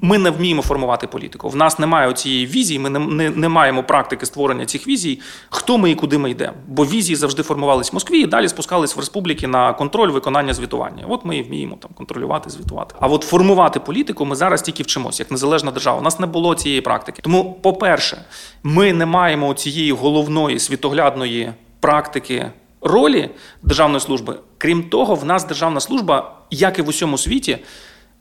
ми 0.00 0.18
не 0.18 0.30
вміємо 0.30 0.62
формувати 0.62 1.06
політику. 1.06 1.48
В 1.48 1.56
нас 1.56 1.78
немає 1.78 2.12
цієї 2.12 2.46
візії, 2.46 2.78
ми 2.78 2.90
не, 2.90 2.98
не 2.98 3.30
не, 3.30 3.48
маємо 3.48 3.82
практики 3.82 4.26
створення 4.26 4.66
цих 4.66 4.88
візій, 4.88 5.20
хто 5.50 5.78
ми 5.78 5.90
і 5.90 5.94
куди 5.94 6.18
ми 6.18 6.30
йдемо. 6.30 6.52
Бо 6.66 6.86
візії 6.86 7.16
завжди 7.16 7.42
формувались 7.42 7.92
в 7.92 7.94
Москві 7.94 8.20
і 8.20 8.26
далі 8.26 8.48
спускались 8.48 8.96
в 8.96 8.98
республіки 8.98 9.46
на 9.46 9.72
контроль 9.72 10.10
виконання 10.10 10.54
звітування. 10.54 11.04
От 11.08 11.24
ми 11.24 11.36
і 11.36 11.42
вміємо 11.42 11.76
там 11.76 11.90
контролювати, 11.94 12.50
звітувати. 12.50 12.94
А 13.00 13.06
от 13.06 13.22
формувати 13.22 13.80
політику 13.80 14.24
ми 14.24 14.36
зараз 14.36 14.62
тільки 14.62 14.82
вчимося, 14.82 15.22
як 15.22 15.30
незалежна 15.30 15.70
держава. 15.70 15.98
У 15.98 16.02
нас 16.02 16.20
не 16.20 16.26
було 16.26 16.54
цієї 16.54 16.80
практики. 16.80 17.22
Тому, 17.22 17.58
по-перше, 17.62 18.24
ми 18.62 18.92
не 18.92 19.06
маємо 19.06 19.54
цієї 19.54 19.92
головної 19.92 20.58
світоглядної 20.58 21.52
практики. 21.80 22.50
Ролі 22.80 23.30
державної 23.62 24.00
служби, 24.00 24.34
крім 24.58 24.82
того, 24.82 25.14
в 25.14 25.24
нас 25.24 25.44
державна 25.44 25.80
служба, 25.80 26.32
як 26.50 26.78
і 26.78 26.82
в 26.82 26.88
усьому 26.88 27.18
світі, 27.18 27.58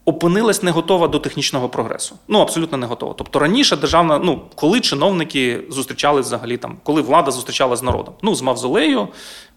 опинилась 0.07 0.63
не 0.63 0.71
готова 0.71 1.07
до 1.07 1.19
технічного 1.19 1.69
прогресу. 1.69 2.15
Ну 2.27 2.39
абсолютно 2.39 2.77
не 2.77 2.87
готова. 2.87 3.13
Тобто 3.17 3.39
раніше 3.39 3.75
державна, 3.75 4.19
ну 4.19 4.41
коли 4.55 4.79
чиновники 4.79 5.63
зустрічались 5.69 6.25
взагалі 6.25 6.57
там, 6.57 6.77
коли 6.83 7.01
влада 7.01 7.31
зустрічала 7.31 7.75
з 7.75 7.83
народом, 7.83 8.13
ну 8.21 8.35
з 8.35 8.41
мавзолею. 8.41 9.07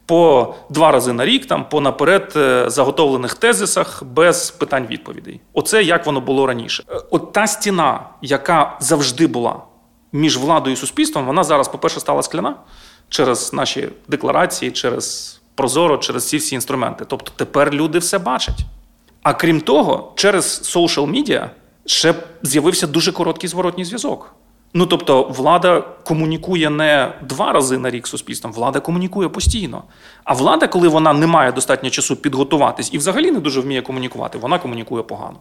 По 0.06 0.54
два 0.70 0.90
рази 0.90 1.12
на 1.12 1.24
рік, 1.24 1.46
там 1.46 1.68
по 1.68 1.80
наперед 1.80 2.32
е, 2.36 2.70
заготовлених 2.70 3.34
тезисах 3.34 4.02
без 4.04 4.50
питань 4.50 4.86
відповідей. 4.90 5.40
Оце 5.52 5.82
як 5.82 6.06
воно 6.06 6.20
було 6.20 6.46
раніше. 6.46 6.84
Е, 6.88 7.00
от 7.10 7.32
та 7.32 7.46
стіна, 7.46 8.00
яка 8.22 8.76
завжди 8.80 9.26
була 9.26 9.56
між 10.12 10.38
владою 10.38 10.74
і 10.74 10.76
суспільством, 10.76 11.26
вона 11.26 11.44
зараз, 11.44 11.68
по-перше, 11.68 12.00
стала 12.00 12.22
скляна 12.22 12.54
через 13.08 13.52
наші 13.52 13.88
декларації, 14.08 14.70
через 14.70 15.36
прозоро, 15.54 15.98
через 15.98 16.28
ці 16.28 16.36
всі 16.36 16.54
інструменти. 16.54 17.04
Тобто 17.08 17.32
тепер 17.36 17.74
люди 17.74 17.98
все 17.98 18.18
бачать. 18.18 18.58
А 19.22 19.34
крім 19.34 19.60
того, 19.60 20.12
через 20.16 20.64
соушал 20.64 21.06
медіа 21.06 21.50
ще 21.86 22.14
з'явився 22.42 22.86
дуже 22.86 23.12
короткий 23.12 23.48
зворотній 23.48 23.84
зв'язок. 23.84 24.34
Ну 24.74 24.86
тобто, 24.86 25.22
влада 25.22 25.80
комунікує 25.80 26.70
не 26.70 27.12
два 27.28 27.52
рази 27.52 27.78
на 27.78 27.90
рік 27.90 28.06
суспільством, 28.06 28.52
влада 28.52 28.80
комунікує 28.80 29.28
постійно. 29.28 29.82
А 30.24 30.34
влада, 30.34 30.66
коли 30.68 30.88
вона 30.88 31.12
не 31.12 31.26
має 31.26 31.52
достатньо 31.52 31.90
часу 31.90 32.16
підготуватись 32.16 32.92
і 32.92 32.98
взагалі 32.98 33.30
не 33.30 33.40
дуже 33.40 33.60
вміє 33.60 33.82
комунікувати, 33.82 34.38
вона 34.38 34.58
комунікує 34.58 35.02
погано. 35.02 35.36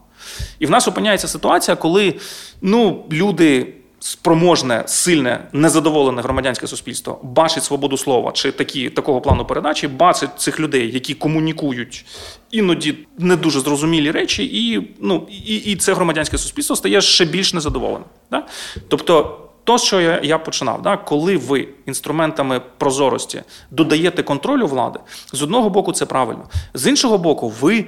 І 0.59 0.65
в 0.65 0.69
нас 0.69 0.87
опиняється 0.87 1.27
ситуація, 1.27 1.77
коли 1.77 2.15
ну, 2.61 3.05
люди 3.11 3.73
спроможне, 3.99 4.83
сильне, 4.85 5.47
незадоволене 5.53 6.21
громадянське 6.21 6.67
суспільство 6.67 7.19
бачить 7.23 7.63
свободу 7.63 7.97
слова 7.97 8.31
чи 8.31 8.51
такі 8.51 8.89
такого 8.89 9.21
плану 9.21 9.45
передачі, 9.45 9.87
бачить 9.87 10.29
цих 10.37 10.59
людей, 10.59 10.91
які 10.93 11.13
комунікують 11.13 12.05
іноді 12.51 12.95
не 13.17 13.35
дуже 13.35 13.59
зрозумілі 13.59 14.11
речі, 14.11 14.43
і 14.43 14.89
ну 14.99 15.27
і, 15.29 15.55
і 15.55 15.75
це 15.75 15.93
громадянське 15.93 16.37
суспільство 16.37 16.75
стає 16.75 17.01
ще 17.01 17.25
більш 17.25 17.53
незадоволеним. 17.53 18.07
Да? 18.31 18.45
Тобто. 18.87 19.45
То, 19.63 19.77
що 19.77 20.01
я 20.01 20.19
я 20.23 20.37
починав, 20.37 20.81
да, 20.81 20.97
коли 20.97 21.37
ви 21.37 21.67
інструментами 21.85 22.61
прозорості 22.77 23.43
додаєте 23.71 24.23
контролю 24.23 24.67
влади, 24.67 24.99
з 25.33 25.41
одного 25.41 25.69
боку 25.69 25.91
це 25.91 26.05
правильно, 26.05 26.43
з 26.73 26.87
іншого 26.87 27.17
боку, 27.17 27.49
ви 27.49 27.85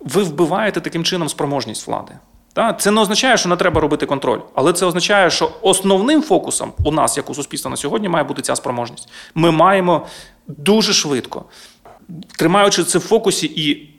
ви 0.00 0.22
вбиваєте 0.22 0.80
таким 0.80 1.04
чином 1.04 1.28
спроможність 1.28 1.86
влади. 1.86 2.12
Це 2.78 2.90
не 2.90 3.00
означає, 3.00 3.36
що 3.36 3.48
не 3.48 3.56
треба 3.56 3.80
робити 3.80 4.06
контроль, 4.06 4.38
але 4.54 4.72
це 4.72 4.86
означає, 4.86 5.30
що 5.30 5.52
основним 5.62 6.22
фокусом 6.22 6.72
у 6.84 6.92
нас, 6.92 7.16
як 7.16 7.30
у 7.30 7.34
суспільства 7.34 7.70
на 7.70 7.76
сьогодні, 7.76 8.08
має 8.08 8.24
бути 8.24 8.42
ця 8.42 8.56
спроможність. 8.56 9.08
Ми 9.34 9.50
маємо 9.50 10.06
дуже 10.48 10.92
швидко, 10.92 11.44
тримаючи 12.38 12.84
це 12.84 12.98
в 12.98 13.02
фокусі 13.02 13.46
і 13.46 13.92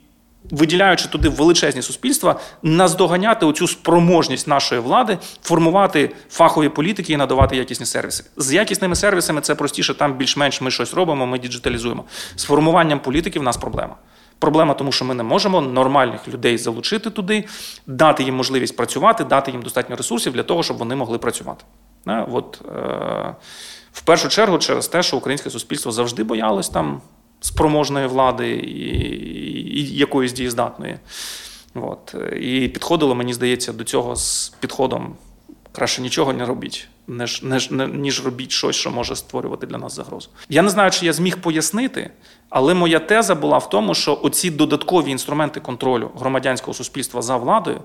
виділяючи 0.50 1.08
туди 1.08 1.28
величезні 1.28 1.82
суспільства, 1.82 2.40
наздоганяти 2.62 3.46
оцю 3.46 3.68
спроможність 3.68 4.48
нашої 4.48 4.80
влади, 4.80 5.18
формувати 5.42 6.10
фахові 6.30 6.68
політики 6.68 7.12
і 7.12 7.16
надавати 7.16 7.56
якісні 7.56 7.86
сервіси. 7.86 8.24
З 8.36 8.52
якісними 8.52 8.96
сервісами 8.96 9.40
це 9.40 9.54
простіше, 9.54 9.94
там 9.94 10.14
більш-менш 10.14 10.60
ми 10.60 10.70
щось 10.70 10.94
робимо, 10.94 11.26
ми 11.26 11.38
діджиталізуємо. 11.38 12.04
З 12.36 12.44
формуванням 12.44 13.00
політики 13.00 13.40
в 13.40 13.42
нас 13.42 13.56
проблема. 13.56 13.94
Проблема 14.38 14.74
тому, 14.74 14.92
що 14.92 15.04
ми 15.04 15.14
не 15.14 15.22
можемо 15.22 15.60
нормальних 15.60 16.28
людей 16.28 16.58
залучити 16.58 17.10
туди, 17.10 17.44
дати 17.86 18.22
їм 18.22 18.34
можливість 18.34 18.76
працювати, 18.76 19.24
дати 19.24 19.50
їм 19.50 19.62
достатньо 19.62 19.96
ресурсів 19.96 20.32
для 20.32 20.42
того, 20.42 20.62
щоб 20.62 20.76
вони 20.76 20.96
могли 20.96 21.18
працювати. 21.18 21.64
От, 22.06 22.62
е, 22.68 23.34
в 23.92 24.02
першу 24.02 24.28
чергу, 24.28 24.58
через 24.58 24.88
те, 24.88 25.02
що 25.02 25.16
українське 25.16 25.50
суспільство 25.50 25.92
завжди 25.92 26.24
боялось 26.24 26.68
там 26.68 27.00
спроможної 27.40 28.06
влади 28.06 28.50
і 28.50 29.96
якоїсь 29.96 30.32
дієздатної. 30.32 30.98
От. 31.74 32.14
І 32.40 32.68
підходило, 32.68 33.14
мені 33.14 33.34
здається, 33.34 33.72
до 33.72 33.84
цього 33.84 34.16
з 34.16 34.48
підходом 34.60 35.16
краще 35.72 36.02
нічого 36.02 36.32
не 36.32 36.46
робіть, 36.46 36.88
ніж, 37.08 37.42
ніж, 37.42 37.70
ніж 37.92 38.24
робіть 38.24 38.52
щось, 38.52 38.76
що 38.76 38.90
може 38.90 39.16
створювати 39.16 39.66
для 39.66 39.78
нас 39.78 39.94
загрозу. 39.94 40.28
Я 40.48 40.62
не 40.62 40.68
знаю, 40.70 40.90
чи 40.90 41.06
я 41.06 41.12
зміг 41.12 41.40
пояснити, 41.40 42.10
але 42.48 42.74
моя 42.74 42.98
теза 42.98 43.34
була 43.34 43.58
в 43.58 43.70
тому, 43.70 43.94
що 43.94 44.18
оці 44.22 44.50
додаткові 44.50 45.10
інструменти 45.10 45.60
контролю 45.60 46.10
громадянського 46.18 46.74
суспільства 46.74 47.22
за 47.22 47.36
владою. 47.36 47.80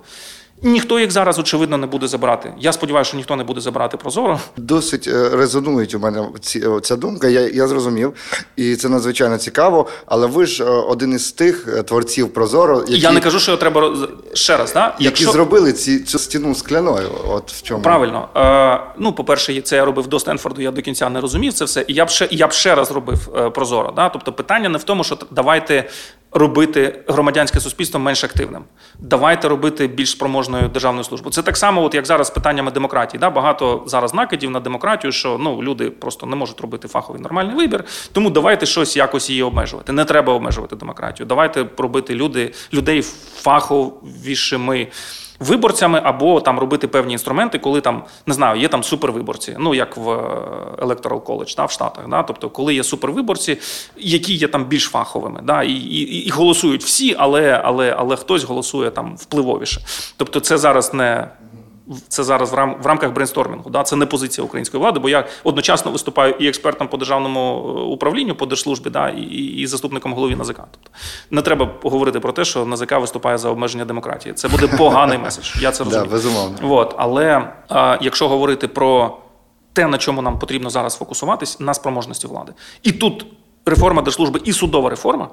Ніхто 0.63 0.99
їх 0.99 1.11
зараз, 1.11 1.39
очевидно, 1.39 1.77
не 1.77 1.87
буде 1.87 2.07
забирати. 2.07 2.53
Я 2.59 2.73
сподіваюся, 2.73 3.07
що 3.07 3.17
ніхто 3.17 3.35
не 3.35 3.43
буде 3.43 3.61
забирати 3.61 3.97
прозоро. 3.97 4.39
Досить 4.57 5.07
е, 5.07 5.29
резонують 5.29 5.95
у 5.95 5.99
мене 5.99 6.27
ці, 6.41 6.63
ця 6.81 6.95
думка. 6.95 7.27
Я 7.27 7.41
я 7.41 7.67
зрозумів, 7.67 8.13
і 8.55 8.75
це 8.75 8.89
надзвичайно 8.89 9.37
цікаво. 9.37 9.87
Але 10.05 10.27
ви 10.27 10.45
ж 10.45 10.63
е, 10.63 10.67
один 10.67 11.13
із 11.13 11.31
тих 11.31 11.67
е, 11.77 11.83
творців 11.83 12.33
Прозоро, 12.33 12.83
які 12.87 13.01
я 13.01 13.11
не 13.11 13.19
кажу, 13.19 13.39
що 13.39 13.51
його 13.51 13.59
треба 13.59 13.95
ще 14.33 14.57
раз, 14.57 14.73
да? 14.73 14.85
які 14.85 15.03
Якщо... 15.03 15.31
зробили 15.31 15.73
ці 15.73 15.99
цю 15.99 16.19
стіну 16.19 16.55
скляною. 16.55 17.09
От 17.27 17.51
в 17.51 17.61
чому 17.61 17.81
правильно. 17.83 18.29
Е, 18.35 18.93
Ну, 18.97 19.13
по 19.13 19.23
перше, 19.23 19.61
це 19.61 19.75
я 19.75 19.85
робив 19.85 20.07
до 20.07 20.19
Стенфорду. 20.19 20.61
Я 20.61 20.71
до 20.71 20.81
кінця 20.81 21.09
не 21.09 21.21
розумів 21.21 21.53
це 21.53 21.65
все. 21.65 21.85
І 21.87 21.93
я 21.93 22.05
б 22.05 22.09
ще 22.09 22.27
я 22.31 22.47
б 22.47 22.51
ще 22.51 22.75
раз 22.75 22.91
робив 22.91 23.51
Прозоро. 23.53 23.93
Да? 23.95 24.09
Тобто, 24.09 24.33
питання 24.33 24.69
не 24.69 24.77
в 24.77 24.83
тому, 24.83 25.03
що 25.03 25.17
давайте 25.31 25.89
робити 26.31 27.03
громадянське 27.07 27.59
суспільство 27.59 27.99
менш 27.99 28.23
активним. 28.23 28.63
Давайте 28.99 29.47
робити 29.47 29.87
більш 29.87 30.11
спроможною 30.11 30.67
державною 30.67 31.03
службу. 31.03 31.29
Це 31.29 31.41
так 31.41 31.57
само, 31.57 31.83
от 31.83 31.95
як 31.95 32.05
зараз 32.05 32.27
з 32.27 32.29
питаннями 32.29 32.71
демократії. 32.71 33.19
Да? 33.19 33.29
Багато 33.29 33.83
зараз 33.85 34.13
накидів 34.13 34.51
на 34.51 34.59
демократію, 34.59 35.11
що 35.11 35.37
ну 35.39 35.63
люди 35.63 35.89
просто 35.89 36.25
не 36.25 36.35
можуть 36.35 36.61
робити 36.61 36.87
фаховий 36.87 37.21
нормальний 37.21 37.55
вибір. 37.55 37.83
Тому 38.11 38.29
давайте 38.29 38.65
щось 38.65 38.97
якось 38.97 39.29
її 39.29 39.43
обмежувати. 39.43 39.91
Не 39.91 40.05
треба 40.05 40.33
обмежувати 40.33 40.75
демократію. 40.75 41.27
Давайте 41.27 41.65
робити 41.77 42.15
люди 42.15 42.53
людей 42.73 43.01
фаховішими 43.35 44.87
виборцями, 45.39 46.01
або 46.03 46.41
там 46.41 46.59
робити 46.59 46.87
певні 46.87 47.13
інструменти, 47.13 47.59
коли 47.59 47.81
там 47.81 48.03
не 48.27 48.33
знаю, 48.33 48.61
є 48.61 48.67
там 48.67 48.83
супервиборці, 48.83 49.55
ну 49.59 49.75
як 49.75 49.97
в 49.97 50.09
е, 50.09 50.15
Electoral 50.77 51.21
College 51.21 51.55
да, 51.55 51.65
в 51.65 51.71
Штатах. 51.71 52.09
Да? 52.09 52.23
Тобто, 52.23 52.49
коли 52.49 52.73
є 52.75 52.83
супервиборці, 52.83 53.57
які 53.97 54.33
є 54.33 54.47
там 54.47 54.65
більш 54.65 54.83
фаховими, 54.83 55.39
да? 55.43 55.63
і 55.63 55.73
і, 55.73 56.27
і 56.27 56.29
голосують 56.29 56.83
всі, 56.83 57.15
але 57.19 57.61
але, 57.63 57.95
але 57.97 58.15
хтось 58.15 58.43
голосує 58.43 58.91
там 58.91 59.15
впливовіше. 59.17 59.81
Тобто, 60.17 60.39
це 60.39 60.57
зараз 60.57 60.93
не 60.93 61.27
це 62.07 62.23
зараз 62.23 62.51
в 62.51 62.55
рам 62.55 62.75
в 62.83 62.85
рамках 62.85 63.11
брейнстормінгу. 63.11 63.69
Да? 63.69 63.83
Це 63.83 63.95
не 63.95 64.05
позиція 64.05 64.45
української 64.45 64.81
влади, 64.81 64.99
бо 64.99 65.09
я 65.09 65.27
одночасно 65.43 65.91
виступаю 65.91 66.35
і 66.39 66.47
експертом 66.47 66.87
по 66.87 66.97
державному 66.97 67.73
е, 67.77 67.81
управлінню 67.81 68.35
по 68.35 68.45
держслужбі, 68.45 68.89
да, 68.89 69.09
і 69.09 69.21
і 69.59 69.67
заступником 69.67 70.13
голові 70.13 70.35
НАЗК. 70.35 70.55
Тобто 70.55 70.89
не 71.31 71.41
треба 71.41 71.69
говорити 71.83 72.19
про 72.19 72.31
те, 72.31 72.45
що 72.45 72.65
НАЗК 72.65 72.91
виступає 72.91 73.37
за 73.37 73.49
обмеження 73.49 73.85
демократії. 73.85 74.33
Це 74.33 74.47
буде 74.47 74.67
поганий 74.67 75.17
меседж. 75.17 75.61
Я 75.61 75.71
це 75.71 75.83
розумію. 75.83 76.05
Да, 76.05 76.11
безумовно. 76.11 76.57
От, 76.75 76.95
але 76.97 77.53
а, 77.69 77.97
якщо 78.01 78.27
говорити 78.27 78.67
про 78.67 79.17
те, 79.73 79.87
на 79.87 79.97
чому 79.97 80.21
нам 80.21 80.39
потрібно 80.39 80.69
зараз 80.69 80.97
фокусуватись, 80.97 81.59
на 81.59 81.73
спроможності 81.73 82.27
влади, 82.27 82.53
і 82.83 82.91
тут 82.91 83.25
реформа 83.65 84.01
держслужби 84.01 84.41
і 84.43 84.53
судова 84.53 84.89
реформа 84.89 85.29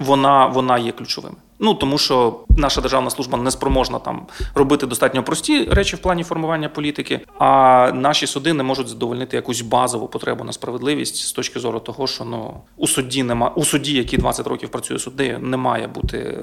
вона 0.00 0.46
вона 0.46 0.78
є 0.78 0.92
ключовим. 0.92 1.36
Ну 1.58 1.74
тому 1.74 1.98
що 1.98 2.40
наша 2.48 2.80
державна 2.80 3.10
служба 3.10 3.38
не 3.38 3.50
спроможна 3.50 3.98
там 3.98 4.26
робити 4.54 4.86
достатньо 4.86 5.22
прості 5.22 5.64
речі 5.64 5.96
в 5.96 5.98
плані 5.98 6.24
формування 6.24 6.68
політики, 6.68 7.20
а 7.38 7.90
наші 7.94 8.26
суди 8.26 8.52
не 8.52 8.62
можуть 8.62 8.88
задовольнити 8.88 9.36
якусь 9.36 9.60
базову 9.60 10.08
потребу 10.08 10.44
на 10.44 10.52
справедливість 10.52 11.16
з 11.16 11.32
точки 11.32 11.60
зору 11.60 11.80
того, 11.80 12.06
що 12.06 12.24
ну 12.24 12.60
у 12.76 12.88
суді 12.88 13.22
нема 13.22 13.48
у 13.48 13.64
суді, 13.64 13.94
який 13.94 14.18
20 14.18 14.46
років 14.46 14.68
працює 14.68 14.98
суддею, 14.98 15.38
не 15.38 15.56
має 15.56 15.86
бути 15.86 16.38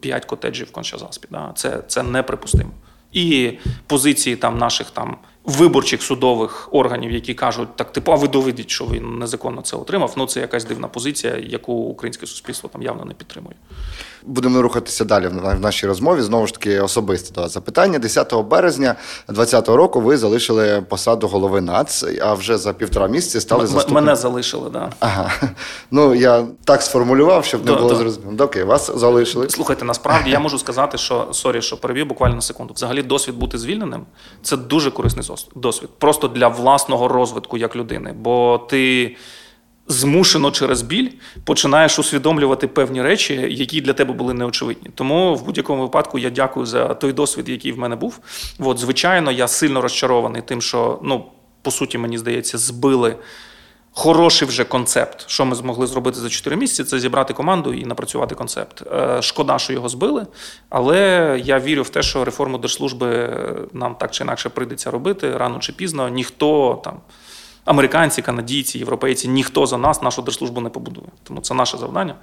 5 0.00 0.24
котеджів 0.24 0.66
в 0.66 0.72
кончазаспі. 0.72 1.28
Да? 1.30 1.52
Це, 1.54 1.82
Це 1.88 2.02
неприпустимо. 2.02 2.70
І 3.12 3.52
позиції 3.86 4.36
там 4.36 4.58
наших 4.58 4.90
там 4.90 5.16
виборчих 5.44 6.02
судових 6.02 6.68
органів, 6.72 7.10
які 7.10 7.34
кажуть, 7.34 7.76
так 7.76 7.92
типу, 7.92 8.12
а 8.12 8.14
ви 8.14 8.28
доведіть, 8.28 8.70
що 8.70 8.84
він 8.86 9.18
незаконно 9.18 9.62
це 9.62 9.76
отримав. 9.76 10.14
Ну 10.16 10.26
це 10.26 10.40
якась 10.40 10.64
дивна 10.64 10.88
позиція, 10.88 11.36
яку 11.36 11.72
українське 11.72 12.26
суспільство 12.26 12.70
там 12.72 12.82
явно 12.82 13.04
не 13.04 13.14
підтримує. 13.14 13.56
Будемо 14.26 14.62
рухатися 14.62 15.04
далі 15.04 15.26
в 15.26 15.60
нашій 15.60 15.86
розмові. 15.86 16.22
Знову 16.22 16.46
ж 16.46 16.54
таки, 16.54 16.80
особисте 16.80 17.40
до 17.40 17.48
запитання. 17.48 17.98
10 17.98 18.34
березня 18.34 18.94
2020 19.28 19.68
року 19.68 20.00
ви 20.00 20.16
залишили 20.16 20.82
посаду 20.88 21.28
голови 21.28 21.60
НАЦ, 21.60 22.04
а 22.22 22.34
вже 22.34 22.58
за 22.58 22.72
півтора 22.72 23.06
місяці 23.06 23.40
стали 23.40 23.66
заступником. 23.66 24.04
Мене 24.04 24.16
залишили, 24.16 24.70
да. 24.70 24.90
Ага. 25.00 25.32
Ну 25.90 26.14
я 26.14 26.44
так 26.64 26.82
сформулював, 26.82 27.44
щоб 27.44 27.66
не 27.66 27.72
було 27.72 27.94
зрозуміло. 27.94 28.44
Окей, 28.44 28.62
вас 28.62 28.90
залишили. 28.96 29.50
Слухайте, 29.50 29.84
насправді 29.84 30.30
я 30.30 30.40
можу 30.40 30.58
сказати, 30.58 30.98
що 30.98 31.28
sorry, 31.32 31.62
що 31.62 31.76
перевів 31.76 32.06
буквально 32.06 32.34
на 32.34 32.42
секунду. 32.42 32.74
Взагалі, 32.74 33.02
досвід 33.02 33.36
бути 33.36 33.58
звільненим 33.58 34.06
це 34.42 34.56
дуже 34.56 34.90
корисний 34.90 35.26
досвід. 35.54 35.88
Просто 35.98 36.28
для 36.28 36.48
власного 36.48 37.08
розвитку 37.08 37.56
як 37.58 37.76
людини. 37.76 38.14
Бо 38.18 38.66
ти 38.70 39.16
змушено 39.88 40.50
через 40.50 40.82
біль 40.82 41.10
починаєш 41.44 41.98
усвідомлювати 41.98 42.68
певні 42.68 43.02
речі, 43.02 43.46
які 43.50 43.80
для 43.80 43.92
тебе 43.92 44.14
були 44.14 44.34
неочевидні. 44.34 44.90
Тому 44.94 45.34
в 45.34 45.44
будь-якому 45.44 45.82
випадку 45.82 46.18
я 46.18 46.30
дякую 46.30 46.66
за 46.66 46.94
той 46.94 47.12
досвід, 47.12 47.48
який 47.48 47.72
в 47.72 47.78
мене 47.78 47.96
був. 47.96 48.18
От, 48.58 48.78
звичайно, 48.78 49.32
я 49.32 49.48
сильно 49.48 49.80
розчарований 49.80 50.42
тим, 50.42 50.62
що 50.62 50.98
ну, 51.02 51.24
по 51.62 51.70
суті, 51.70 51.98
мені 51.98 52.18
здається, 52.18 52.58
збили. 52.58 53.16
Хороший 53.94 54.48
вже 54.48 54.64
концепт, 54.64 55.24
що 55.28 55.44
ми 55.44 55.54
змогли 55.54 55.86
зробити 55.86 56.20
за 56.20 56.28
4 56.28 56.56
місяці, 56.56 56.84
це 56.84 56.98
зібрати 56.98 57.34
команду 57.34 57.74
і 57.74 57.84
напрацювати 57.84 58.34
концепт. 58.34 58.82
Е, 58.92 59.22
шкода, 59.22 59.58
що 59.58 59.72
його 59.72 59.88
збили, 59.88 60.26
але 60.68 61.40
я 61.44 61.58
вірю 61.58 61.82
в 61.82 61.88
те, 61.88 62.02
що 62.02 62.24
реформу 62.24 62.58
держслужби 62.58 63.38
нам 63.72 63.94
так 63.94 64.10
чи 64.10 64.24
інакше 64.24 64.48
прийдеться 64.48 64.90
робити 64.90 65.36
рано 65.36 65.58
чи 65.58 65.72
пізно. 65.72 66.08
Ніхто 66.08 66.80
там 66.84 67.00
американці, 67.64 68.22
канадійці, 68.22 68.78
європейці, 68.78 69.28
ніхто 69.28 69.66
за 69.66 69.78
нас 69.78 70.02
нашу 70.02 70.22
держслужбу 70.22 70.60
не 70.60 70.68
побудує. 70.68 71.06
Тому 71.22 71.40
це 71.40 71.54
наше 71.54 71.78
завдання. 71.78 72.14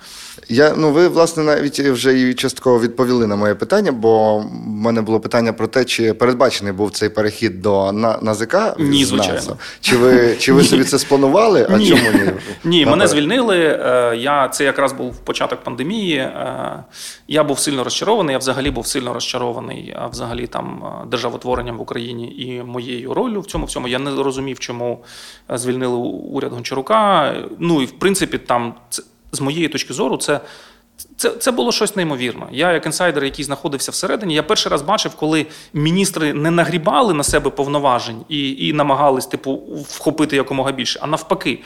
Я 0.49 0.73
ну 0.77 0.91
ви 0.91 1.07
власне 1.07 1.43
навіть 1.43 1.79
вже 1.79 2.19
і 2.19 2.33
частково 2.33 2.79
відповіли 2.79 3.27
на 3.27 3.35
моє 3.35 3.55
питання, 3.55 3.91
бо 3.91 4.37
в 4.37 4.67
мене 4.67 5.01
було 5.01 5.19
питання 5.19 5.53
про 5.53 5.67
те, 5.67 5.85
чи 5.85 6.13
передбачений 6.13 6.73
був 6.73 6.91
цей 6.91 7.09
перехід 7.09 7.61
до 7.61 7.91
НАЗК? 8.21 8.55
Ні, 8.79 9.05
звичайно. 9.05 9.57
Чи 9.81 9.97
ви 9.97 10.35
чи 10.39 10.53
ви 10.53 10.63
собі 10.63 10.83
це 10.83 10.99
спланували? 10.99 11.67
А 11.69 11.77
ні. 11.77 11.89
чому 11.89 12.11
ні? 12.11 12.31
Ні, 12.63 12.85
мене 12.85 13.07
звільнили. 13.07 13.57
Е, 13.57 14.15
я 14.17 14.47
це 14.47 14.63
якраз 14.63 14.93
був 14.93 15.17
початок 15.17 15.63
пандемії. 15.63 16.17
Е, 16.17 16.83
я 17.27 17.43
був 17.43 17.59
сильно 17.59 17.83
розчарований. 17.83 18.33
Я 18.33 18.39
взагалі 18.39 18.71
був 18.71 18.87
сильно 18.87 19.13
розчарований. 19.13 19.95
А 19.99 20.07
взагалі 20.07 20.47
там 20.47 20.83
е, 20.83 21.07
державотворенням 21.07 21.77
в 21.77 21.81
Україні 21.81 22.35
і 22.37 22.63
моєю 22.63 23.13
ролью 23.13 23.41
в 23.41 23.45
цьому 23.45 23.65
всьому. 23.65 23.87
Я 23.87 23.99
не 23.99 24.23
розумів, 24.23 24.59
чому 24.59 25.03
звільнили 25.49 25.95
уряд 26.31 26.53
Гончарука. 26.53 27.35
Ну 27.59 27.81
і 27.81 27.85
в 27.85 27.91
принципі, 27.91 28.37
там 28.37 28.73
це, 28.89 29.03
з 29.31 29.41
моєї 29.41 29.67
точки 29.67 29.93
зору, 29.93 30.17
це. 30.17 30.39
Це 31.15 31.29
це 31.29 31.51
було 31.51 31.71
щось 31.71 31.95
неймовірне. 31.95 32.45
Я, 32.51 32.73
як 32.73 32.85
інсайдер, 32.85 33.23
який 33.23 33.45
знаходився 33.45 33.91
всередині, 33.91 34.33
я 34.33 34.43
перший 34.43 34.71
раз 34.71 34.81
бачив, 34.81 35.15
коли 35.15 35.45
міністри 35.73 36.33
не 36.33 36.51
нагрібали 36.51 37.13
на 37.13 37.23
себе 37.23 37.49
повноважень 37.49 38.25
і 38.29 38.67
і 38.67 38.73
намагались 38.73 39.25
типу 39.25 39.61
вхопити 39.87 40.35
якомога 40.35 40.71
більше, 40.71 40.99
а 41.03 41.07
навпаки, 41.07 41.59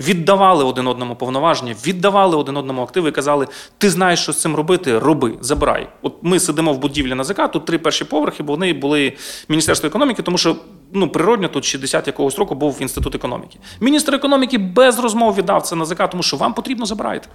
віддавали 0.00 0.64
один 0.64 0.86
одному 0.86 1.16
повноваження, 1.16 1.74
віддавали 1.86 2.36
один 2.36 2.56
одному 2.56 2.82
активи 2.82 3.08
і 3.08 3.12
казали: 3.12 3.46
Ти 3.78 3.90
знаєш, 3.90 4.20
що 4.20 4.32
з 4.32 4.40
цим 4.40 4.56
робити, 4.56 4.98
роби, 4.98 5.34
забирай. 5.40 5.88
От 6.02 6.14
ми 6.22 6.40
сидимо 6.40 6.72
в 6.72 6.78
будівлі 6.78 7.14
НАЗК, 7.14 7.50
тут 7.52 7.64
три 7.64 7.78
перші 7.78 8.04
поверхи, 8.04 8.42
бо 8.42 8.52
вони 8.52 8.72
були 8.72 9.12
Міністерство 9.48 9.86
економіки, 9.86 10.22
тому 10.22 10.38
що 10.38 10.56
ну, 10.92 11.08
природньо 11.08 11.48
тут 11.48 11.64
60 11.64 12.06
якогось 12.06 12.38
року 12.38 12.54
був 12.54 12.76
інститут 12.80 13.14
економіки. 13.14 13.58
Міністр 13.80 14.14
економіки 14.14 14.58
без 14.58 14.98
розмов 14.98 15.34
віддав 15.34 15.62
це 15.62 15.76
НАЗК, 15.76 16.10
тому 16.10 16.22
що 16.22 16.36
вам 16.36 16.54
потрібно 16.54 16.86
забирайте. 16.86 17.28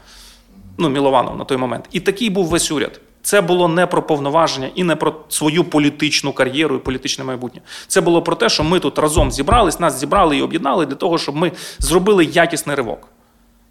Ну, 0.78 0.89
Мілованов 0.89 1.38
на 1.38 1.45
той 1.45 1.58
момент. 1.58 1.86
І 1.91 1.99
такий 1.99 2.30
був 2.30 2.47
весь 2.47 2.72
уряд. 2.72 3.01
Це 3.22 3.41
було 3.41 3.68
не 3.68 3.88
про 3.88 4.04
повноваження 4.04 4.70
і 4.76 4.84
не 4.84 4.95
про 4.95 5.16
свою 5.30 5.64
політичну 5.64 6.34
кар'єру 6.34 6.76
і 6.76 6.80
політичне 6.80 7.24
майбутнє. 7.24 7.62
Це 7.88 8.01
було 8.01 8.22
про 8.22 8.36
те, 8.36 8.49
що 8.49 8.64
ми 8.64 8.80
тут 8.80 8.99
разом 8.99 9.32
зібрались, 9.32 9.80
нас 9.80 9.99
зібрали 9.99 10.38
і 10.38 10.41
об'єднали 10.41 10.86
для 10.86 10.95
того, 10.95 11.18
щоб 11.18 11.36
ми 11.36 11.51
зробили 11.80 12.26
якісний 12.26 12.76
ривок. 12.76 13.08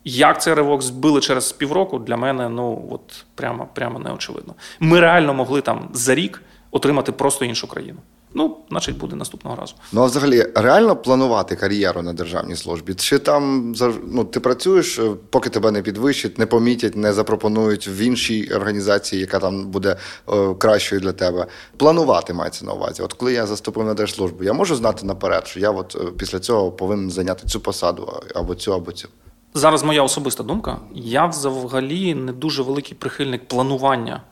Як 0.05 0.43
цей 0.43 0.55
ривок 0.55 0.83
збили 0.83 1.21
через 1.21 1.53
півроку, 1.53 1.99
для 1.99 2.17
мене 2.17 2.49
ну 2.49 2.89
от 2.91 3.25
прямо 3.35 3.69
прямо 3.75 3.99
неочевидно. 3.99 4.55
Ми 4.81 5.01
реально 5.01 5.35
могли 5.35 5.61
там 5.61 5.89
за 5.93 6.15
рік 6.15 6.43
отримати 6.71 7.13
просто 7.13 7.45
іншу 7.45 7.69
країну. 7.69 7.99
Ну, 8.35 8.57
значить, 8.71 8.99
буде 8.99 9.17
наступного 9.17 9.57
разу. 9.57 9.75
Ну 9.93 10.03
а 10.03 10.07
взагалі 10.07 10.47
реально 10.55 10.97
планувати 10.97 11.57
кар'єру 11.57 12.03
на 12.03 12.13
державній 12.13 12.57
службі? 12.57 12.95
Чи 12.95 13.19
там 13.19 13.75
ну, 14.07 14.25
ти 14.25 14.41
працюєш, 14.41 14.99
е, 14.99 15.11
поки 15.31 15.51
тебе 15.51 15.71
не 15.71 15.83
підвищать, 15.83 16.39
не 16.39 16.47
помітять, 16.47 16.97
не 16.97 17.13
запропонують 17.13 17.89
в 17.89 17.99
іншій 18.01 18.55
організації, 18.55 19.21
яка 19.21 19.39
там 19.39 19.67
буде 19.67 19.97
е, 20.29 20.55
кращою 20.55 21.01
для 21.01 21.13
тебе? 21.13 21.47
Планувати 21.77 22.35
мається 22.35 22.65
на 22.65 22.73
увазі. 22.73 23.03
От 23.03 23.13
коли 23.13 23.33
я 23.33 23.47
заступив 23.47 23.87
на 23.87 23.95
держслужбу, 23.95 24.45
я 24.45 24.53
можу 24.53 24.77
знати 24.77 25.07
наперед, 25.07 25.47
що 25.47 25.61
я 25.61 25.71
от 25.71 25.97
е, 26.01 26.05
після 26.19 26.39
цього 26.39 26.73
повинен 26.73 27.11
зайняти 27.11 27.47
цю 27.47 27.61
посаду 27.61 28.23
або 28.35 28.55
цю, 28.55 28.75
або 28.75 28.93
цю. 28.93 29.09
Зараз 29.55 29.83
моя 29.83 30.03
особиста 30.03 30.43
думка. 30.43 30.79
Я 30.95 31.27
взагалі 31.27 32.15
не 32.15 32.33
дуже 32.33 32.63
великий 32.63 32.95
прихильник 32.95 33.49
планування 33.49 34.23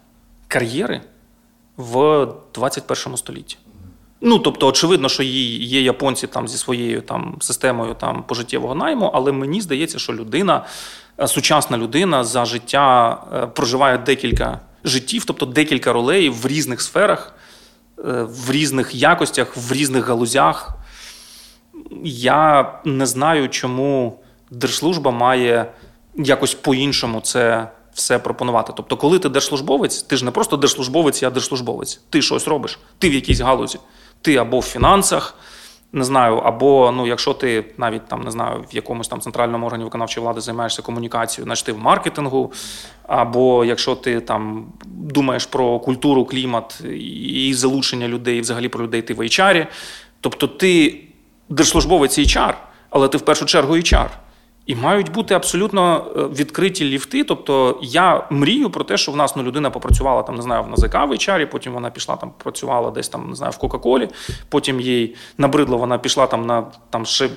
кар'єри 0.49 1.01
в 1.77 2.27
21 2.55 3.17
столітті. 3.17 3.59
Ну, 4.21 4.39
тобто, 4.39 4.67
очевидно, 4.67 5.09
що 5.09 5.23
є, 5.23 5.83
японці 5.83 6.27
там 6.27 6.49
зі 6.49 6.59
своєю 6.59 7.03
там 7.03 7.37
системою 7.41 7.95
там 7.95 8.23
пожиттєвого 8.23 8.75
найму, 8.75 9.11
але 9.15 9.33
мені 9.33 9.61
здається, 9.61 9.99
що 9.99 10.13
людина, 10.13 10.65
е, 11.21 11.29
сучасна 11.29 11.79
людина 11.79 12.25
за 12.25 12.45
життя 12.45 13.19
е, 13.35 13.47
проживає 13.47 13.99
декілька 13.99 14.61
життів, 14.85 15.25
тобто 15.25 15.47
декілька 15.47 15.93
ролей 15.93 16.31
в 16.31 16.47
різних 16.47 16.81
сферах, 16.81 17.35
е, 17.99 18.03
в 18.23 18.51
різних 18.51 18.95
якостях, 18.95 19.57
в 19.57 19.73
різних 19.73 20.07
галузях. 20.07 20.75
Я 22.05 22.73
не 22.85 23.07
знаю, 23.07 23.49
чому 23.49 24.21
держслужба 24.51 25.11
має 25.11 25.73
якось 26.17 26.55
по-іншому 26.55 27.21
це 27.21 27.69
все 27.95 28.19
пропонувати. 28.19 28.73
Тобто, 28.77 28.97
коли 28.97 29.19
ти 29.19 29.29
держслужбовець, 29.29 30.03
ти 30.03 30.17
ж 30.17 30.25
не 30.25 30.31
просто 30.31 30.57
держслужбовець, 30.57 31.23
я 31.23 31.31
держслужбовець. 31.31 32.01
Ти 32.11 32.23
щось 32.23 32.49
робиш, 32.49 32.79
ти 32.99 33.11
в 33.11 33.15
якійсь 33.15 33.41
галузі. 33.41 33.79
Ти 34.23 34.37
або 34.37 34.59
в 34.59 34.63
фінансах, 34.63 35.35
не 35.93 36.05
знаю, 36.05 36.37
або 36.37 36.93
ну, 36.97 37.07
якщо 37.07 37.35
ти 37.35 37.65
навіть 37.79 38.09
там 38.09 38.21
не 38.23 38.31
знаю, 38.31 38.65
в 38.73 38.75
якомусь 38.75 39.09
там 39.09 39.21
центральному 39.21 39.67
органі 39.67 39.85
виконавчої 39.85 40.25
влади 40.25 40.41
займаєшся 40.41 40.83
комунікацією, 40.83 41.45
значить 41.45 41.67
ти 41.67 41.73
в 41.73 41.79
маркетингу, 41.79 42.53
або 43.03 43.65
якщо 43.65 43.95
ти 43.95 44.21
там 44.21 44.73
думаєш 44.87 45.47
про 45.47 45.79
культуру, 45.79 46.25
клімат 46.25 46.81
і 47.01 47.55
залучення 47.55 48.09
людей, 48.09 48.41
взагалі 48.41 48.69
про 48.69 48.85
людей, 48.85 49.03
ти 49.03 49.15
в 49.15 49.21
HR. 49.21 49.67
Тобто 50.21 50.47
ти 50.47 51.01
держслужбовець 51.49 52.19
HR, 52.19 52.55
але 52.91 53.09
ти 53.09 53.19
в 53.19 53.21
першу 53.21 53.47
чергу 53.47 53.77
HR. 53.77 54.09
І 54.67 54.75
мають 54.75 55.13
бути 55.13 55.35
абсолютно 55.35 56.07
е, 56.17 56.23
відкриті 56.23 56.81
ліфти. 56.81 57.25
Тобто 57.25 57.79
я 57.83 58.27
мрію 58.31 58.71
про 58.71 58.85
те, 58.85 58.97
що 58.97 59.13
в 59.13 59.17
нас 59.17 59.37
ну, 59.37 59.43
людина 59.43 59.71
попрацювала 59.71 60.23
там, 60.23 60.35
не 60.35 60.43
знаю, 60.43 60.63
в 60.63 60.69
НАЗК 60.69 60.95
в 60.95 61.13
HR, 61.13 61.45
потім 61.45 61.73
вона 61.73 61.91
пішла 61.91 62.17
там, 62.17 62.33
працювала 62.39 62.91
десь 62.91 63.09
там, 63.09 63.29
не 63.29 63.35
знаю, 63.35 63.53
в 63.53 63.59
Кока-Колі, 63.59 64.09
потім 64.49 64.81
їй 64.81 65.15
набридло, 65.39 65.79
вона 65.79 65.99
пішла 65.99 66.27
там 66.27 66.47
на 66.47 66.67
там 66.91 67.07
ще 67.07 67.29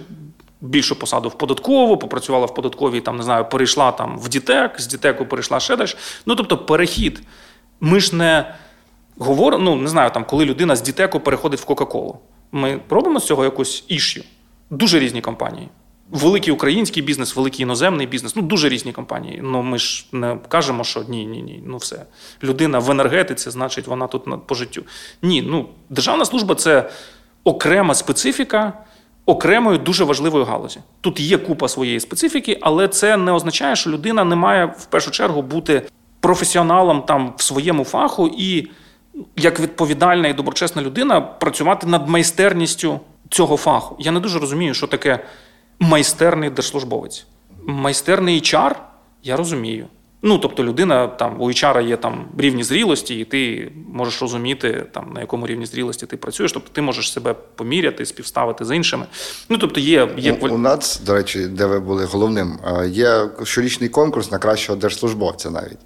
більшу 0.61 0.99
посаду 0.99 1.30
в 1.30 1.34
податкову, 1.38 1.97
попрацювала 1.97 2.45
в 2.45 2.53
податковій, 2.53 3.01
там, 3.01 3.17
не 3.17 3.24
знаю, 3.24 3.45
перейшла 3.49 3.91
там 3.91 4.19
в 4.19 4.30
Дітек, 4.30 4.82
з 4.82 4.88
Дітеку 4.88 5.26
перейшла 5.26 5.59
ще 5.59 5.76
десь. 5.76 5.97
Ну, 6.26 6.36
тобто, 6.36 6.57
перехід. 6.57 7.21
Ми 7.80 7.99
ж 7.99 8.15
не 8.15 8.55
говоримо, 9.17 9.63
ну 9.63 9.76
не 9.76 9.88
знаю, 9.88 10.11
там, 10.11 10.26
коли 10.26 10.45
людина 10.45 10.76
з 10.76 10.82
Дітеку 10.82 11.19
переходить 11.19 11.59
в 11.59 11.65
Кока-Колу. 11.65 12.19
Ми 12.51 12.80
робимо 12.89 13.19
з 13.19 13.26
цього 13.26 13.43
якусь 13.43 13.86
ішю. 13.88 14.24
Дуже 14.69 14.99
різні 14.99 15.21
компанії. 15.21 15.69
Великий 16.12 16.54
український 16.54 17.04
бізнес, 17.04 17.36
великий 17.36 17.64
іноземний 17.64 18.08
бізнес 18.08 18.36
ну 18.36 18.41
дуже 18.41 18.70
різні 18.70 18.91
компанії. 18.91 19.39
Ну 19.43 19.62
ми 19.62 19.78
ж 19.78 20.06
не 20.12 20.38
кажемо, 20.47 20.84
що 20.84 21.04
ні, 21.08 21.26
ні, 21.26 21.41
ні. 21.41 21.64
Ну 21.66 21.78
все. 21.78 22.06
Людина 22.43 22.80
в 22.80 22.91
енергетиці, 22.91 23.49
значить, 23.49 23.88
вона 23.88 24.08
тут 24.08 24.47
по 24.47 24.56
життю. 24.56 24.84
Ні, 25.22 25.41
ну 25.41 25.70
державна 25.89 26.26
служба 26.26 26.56
це 26.56 26.89
окрема 27.43 27.93
специфіка 27.93 28.74
окремої 29.26 29.78
дуже 29.78 30.04
важливої 30.04 30.45
галузі. 30.45 30.80
Тут 31.01 31.20
є 31.20 31.38
купа 31.38 31.68
своєї 31.68 31.99
специфіки, 31.99 32.58
але 32.62 32.88
це 32.88 33.18
не 33.18 33.32
означає, 33.32 33.76
що 33.76 33.89
людина 33.89 34.24
не 34.24 34.36
має 34.36 34.66
в 34.66 34.86
першу 34.86 35.12
чергу 35.12 35.41
бути 35.41 35.82
професіоналом 36.20 37.01
там 37.01 37.34
в 37.38 37.41
своєму 37.41 37.84
фаху 37.84 38.28
і 38.38 38.68
як 39.36 39.60
відповідальна 39.60 40.28
і 40.28 40.34
доброчесна 40.34 40.82
людина 40.82 41.22
працювати 41.22 41.88
над 41.88 42.10
майстерністю 42.10 42.99
цього 43.30 43.58
фаху. 43.58 43.95
Я 43.99 44.12
не 44.12 44.20
дуже 44.20 44.39
розумію, 44.39 44.74
що 44.74 44.88
таке 44.88 45.20
майстерний 45.80 46.49
держслужбовець. 46.49 47.26
Майстерний 47.65 48.41
HR, 48.41 48.76
я 49.24 49.36
розумію. 49.38 49.88
Ну, 50.26 50.38
тобто, 50.38 50.63
людина 50.63 51.07
там 51.07 51.41
у 51.41 51.47
HR 51.47 51.88
є 51.88 51.97
там 51.97 52.26
рівні 52.38 52.63
зрілості, 52.63 53.19
і 53.19 53.26
ти 53.26 53.71
можеш 53.93 54.21
розуміти, 54.21 54.86
там 54.91 55.11
на 55.13 55.21
якому 55.21 55.47
рівні 55.47 55.65
зрілості 55.65 56.05
ти 56.05 56.17
працюєш. 56.17 56.51
Тобто 56.51 56.69
ти 56.74 56.82
можеш 56.82 57.13
себе 57.13 57.36
поміряти, 57.55 58.05
співставити 58.05 58.65
з 58.65 58.76
іншими. 58.76 59.05
Ну 59.49 59.57
тобто, 59.57 59.80
є, 59.80 60.09
є 60.17 60.38
У, 60.41 60.47
у 60.47 60.57
нас, 60.57 61.01
до 61.05 61.13
речі, 61.13 61.47
де 61.47 61.65
ви 61.65 61.80
були 61.80 62.05
головним, 62.05 62.59
є 62.88 63.30
щорічний 63.43 63.89
конкурс 63.89 64.32
на 64.32 64.38
кращого 64.38 64.80
держслужбовця 64.80 65.49
навіть. 65.49 65.80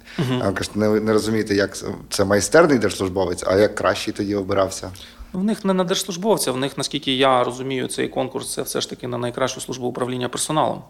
Кажуть, 0.54 0.76
Не, 0.76 0.88
не 0.88 1.12
розумієте, 1.12 1.54
як 1.54 1.76
це 2.10 2.24
майстерний 2.24 2.78
держслужбовець, 2.78 3.44
а 3.46 3.56
як 3.56 3.74
кращий 3.74 4.14
тоді 4.14 4.34
обирався? 4.34 4.90
В 5.38 5.44
них 5.44 5.64
не 5.64 5.72
на 5.74 5.84
держслужбовця, 5.84 6.52
в 6.52 6.56
них, 6.56 6.78
наскільки 6.78 7.14
я 7.14 7.44
розумію, 7.44 7.88
цей 7.88 8.08
конкурс 8.08 8.52
це 8.54 8.62
все 8.62 8.80
ж 8.80 8.90
таки 8.90 9.08
на 9.08 9.18
найкращу 9.18 9.60
службу 9.60 9.86
управління 9.86 10.28
персоналом. 10.28 10.82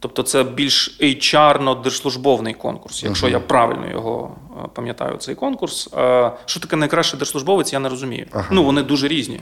Тобто 0.00 0.22
це 0.22 0.44
більш 0.44 0.98
HR-держслужбовний 1.00 2.54
конкурс, 2.54 3.02
якщо 3.02 3.26
Мгм. 3.26 3.32
я 3.32 3.40
правильно 3.40 3.90
його 3.90 4.36
е, 4.64 4.68
пам'ятаю, 4.74 5.16
цей 5.16 5.34
конкурс. 5.34 5.88
Е, 5.96 6.32
Що 6.46 6.60
таке 6.60 6.76
найкращий 6.76 7.18
держслужбовець, 7.18 7.72
я 7.72 7.78
не 7.78 7.88
розумію. 7.88 8.26
Ага. 8.32 8.46
Ну, 8.50 8.64
вони 8.64 8.82
дуже 8.82 9.08
різні. 9.08 9.40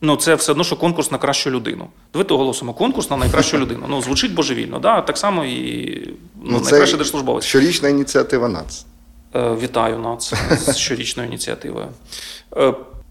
Ну, 0.00 0.16
це 0.16 0.34
все 0.34 0.52
одно, 0.52 0.64
що 0.64 0.76
конкурс 0.76 1.10
на 1.10 1.18
кращу 1.18 1.50
людину. 1.50 1.86
Давайте 2.12 2.34
оголосимо 2.34 2.74
конкурс 2.74 3.10
на 3.10 3.16
найкращу 3.16 3.58
людину. 3.58 3.86
Ну, 3.88 4.02
звучить 4.02 4.34
божевільно, 4.34 4.78
да? 4.78 5.00
так 5.00 5.18
само 5.18 5.44
і 5.44 6.14
ну, 6.42 6.60
найкращий 6.60 6.96
держслужбовець. 6.98 7.44
щорічна 7.44 7.88
ініціатива 7.88 8.48
НАЦ. 8.48 8.86
Е, 9.34 9.54
Вітаю 9.54 9.98
НАЦ 9.98 10.34
з 10.50 10.76
щорічною 10.76 11.28
ініціативою. 11.28 11.86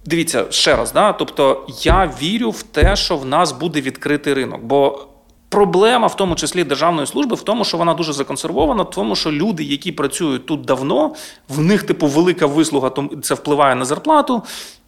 Дивіться 0.06 0.46
ще 0.50 0.76
раз, 0.76 0.92
да? 0.92 1.14
тобто 1.14 1.68
я 1.82 2.14
вірю 2.22 2.50
в 2.50 2.64
те, 2.64 2.96
що 2.96 3.18
в 3.18 3.26
нас 3.26 3.52
буде 3.52 3.82
відкритий 3.82 4.34
ринок. 4.34 4.64
Бо 4.64 5.08
проблема, 5.50 6.08
в 6.08 6.16
тому 6.16 6.36
числі 6.36 6.64
державної 6.64 7.08
служби, 7.08 7.36
в 7.36 7.42
тому, 7.42 7.66
що 7.66 7.78
вона 7.78 7.94
дуже 7.94 8.14
законсервована, 8.14 8.84
в 8.84 8.90
тому, 8.90 9.16
що 9.16 9.32
люди, 9.32 9.64
які 9.64 9.92
працюють 9.92 10.46
тут 10.46 10.62
давно, 10.62 11.14
в 11.50 11.62
них, 11.62 11.84
типу, 11.84 12.08
велика 12.08 12.46
вислуга, 12.46 12.92
це 13.22 13.34
впливає 13.34 13.76
на 13.76 13.86
зарплату, 13.86 14.44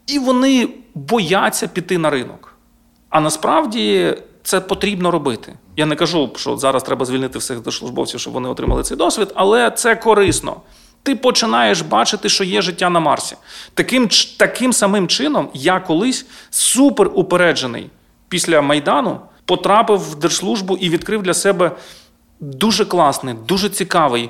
і 0.07 0.19
вони 0.19 0.69
бояться 0.95 1.67
піти 1.67 1.97
на 1.97 2.09
ринок. 2.09 2.53
А 3.09 3.19
насправді 3.19 4.17
це 4.43 4.61
потрібно 4.61 5.11
робити. 5.11 5.53
Я 5.77 5.85
не 5.85 5.95
кажу, 5.95 6.31
що 6.35 6.57
зараз 6.57 6.83
треба 6.83 7.05
звільнити 7.05 7.39
всіх 7.39 7.59
держслужбовців, 7.59 8.19
щоб 8.19 8.33
вони 8.33 8.49
отримали 8.49 8.83
цей 8.83 8.97
досвід, 8.97 9.27
але 9.35 9.71
це 9.71 9.95
корисно. 9.95 10.55
Ти 11.03 11.15
починаєш 11.15 11.81
бачити, 11.81 12.29
що 12.29 12.43
є 12.43 12.61
життя 12.61 12.89
на 12.89 12.99
Марсі. 12.99 13.35
Таким, 13.73 14.09
таким 14.37 14.73
самим 14.73 15.07
чином 15.07 15.49
я 15.53 15.79
колись 15.79 16.25
супер 16.49 17.11
упереджений 17.13 17.89
після 18.29 18.61
Майдану 18.61 19.19
потрапив 19.45 20.11
в 20.11 20.15
держслужбу 20.15 20.77
і 20.77 20.89
відкрив 20.89 21.23
для 21.23 21.33
себе 21.33 21.71
дуже 22.39 22.85
класний, 22.85 23.35
дуже 23.47 23.69
цікавий, 23.69 24.29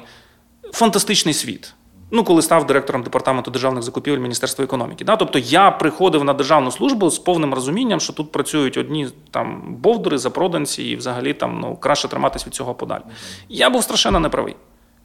фантастичний 0.74 1.34
світ. 1.34 1.74
Ну, 2.11 2.24
коли 2.24 2.41
став 2.41 2.68
директором 2.68 3.03
департаменту 3.03 3.51
державних 3.51 3.84
закупівель 3.84 4.20
Міністерства 4.20 4.65
економіки. 4.65 5.05
Да? 5.05 5.15
Тобто 5.15 5.39
я 5.39 5.72
приходив 5.72 6.24
на 6.24 6.34
державну 6.34 6.72
службу 6.72 7.09
з 7.09 7.20
повним 7.20 7.53
розумінням, 7.53 7.99
що 7.99 8.13
тут 8.13 8.32
працюють 8.32 8.78
одні 8.78 9.07
там 9.32 9.76
бовдури, 9.80 10.18
запроданці, 10.18 10.84
і 10.84 10.95
взагалі 10.95 11.34
там 11.34 11.59
ну 11.59 11.76
краще 11.76 12.07
триматись 12.07 12.47
від 12.47 12.53
цього 12.53 12.76
подалі. 12.76 13.01
Я 13.49 13.70
був 13.70 13.84
страшенно 13.84 14.20
неправий. 14.20 14.55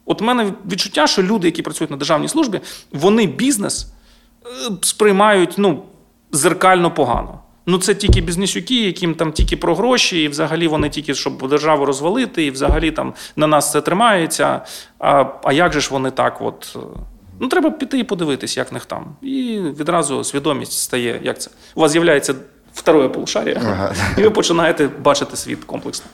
От 0.05 0.21
в 0.21 0.23
мене 0.23 0.53
відчуття, 0.71 1.07
що 1.07 1.23
люди, 1.23 1.47
які 1.47 1.61
працюють 1.61 1.91
на 1.91 1.97
державній 1.97 2.27
службі, 2.27 2.59
вони 2.91 3.25
бізнес 3.25 3.87
е, 4.45 4.47
сприймають 4.81 5.53
ну, 5.57 5.83
зеркально 6.31 6.91
погано. 6.91 7.39
Ну, 7.65 7.77
це 7.77 7.95
тільки 7.95 8.21
бізнесюки, 8.21 8.85
яким 8.85 9.15
там 9.15 9.31
тільки 9.31 9.57
про 9.57 9.75
гроші, 9.75 10.23
і 10.23 10.27
взагалі 10.27 10.67
вони 10.67 10.89
тільки 10.89 11.13
щоб 11.13 11.49
державу 11.49 11.85
розвалити, 11.85 12.45
і 12.45 12.51
взагалі 12.51 12.91
там 12.91 13.13
на 13.35 13.47
нас 13.47 13.71
це 13.71 13.81
тримається. 13.81 14.61
А, 14.99 15.25
а 15.43 15.53
як 15.53 15.73
же 15.73 15.81
ж 15.81 15.89
вони 15.91 16.11
так? 16.11 16.41
От, 16.41 16.75
е, 16.75 16.79
ну, 17.39 17.47
треба 17.47 17.71
піти 17.71 17.99
і 17.99 18.03
подивитись, 18.03 18.57
як 18.57 18.71
в 18.71 18.73
них 18.73 18.85
там. 18.85 19.15
І 19.21 19.59
відразу 19.79 20.23
свідомість 20.23 20.71
стає, 20.71 21.19
як 21.23 21.41
це. 21.41 21.51
У 21.75 21.81
вас 21.81 21.91
з'являється 21.91 22.35
второе 22.73 23.09
полушарія, 23.09 23.61
Ага. 23.65 23.93
і 24.17 24.21
ви 24.21 24.29
починаєте 24.29 24.87
бачити 24.87 25.37
світ 25.37 25.63
комплексно. 25.63 26.05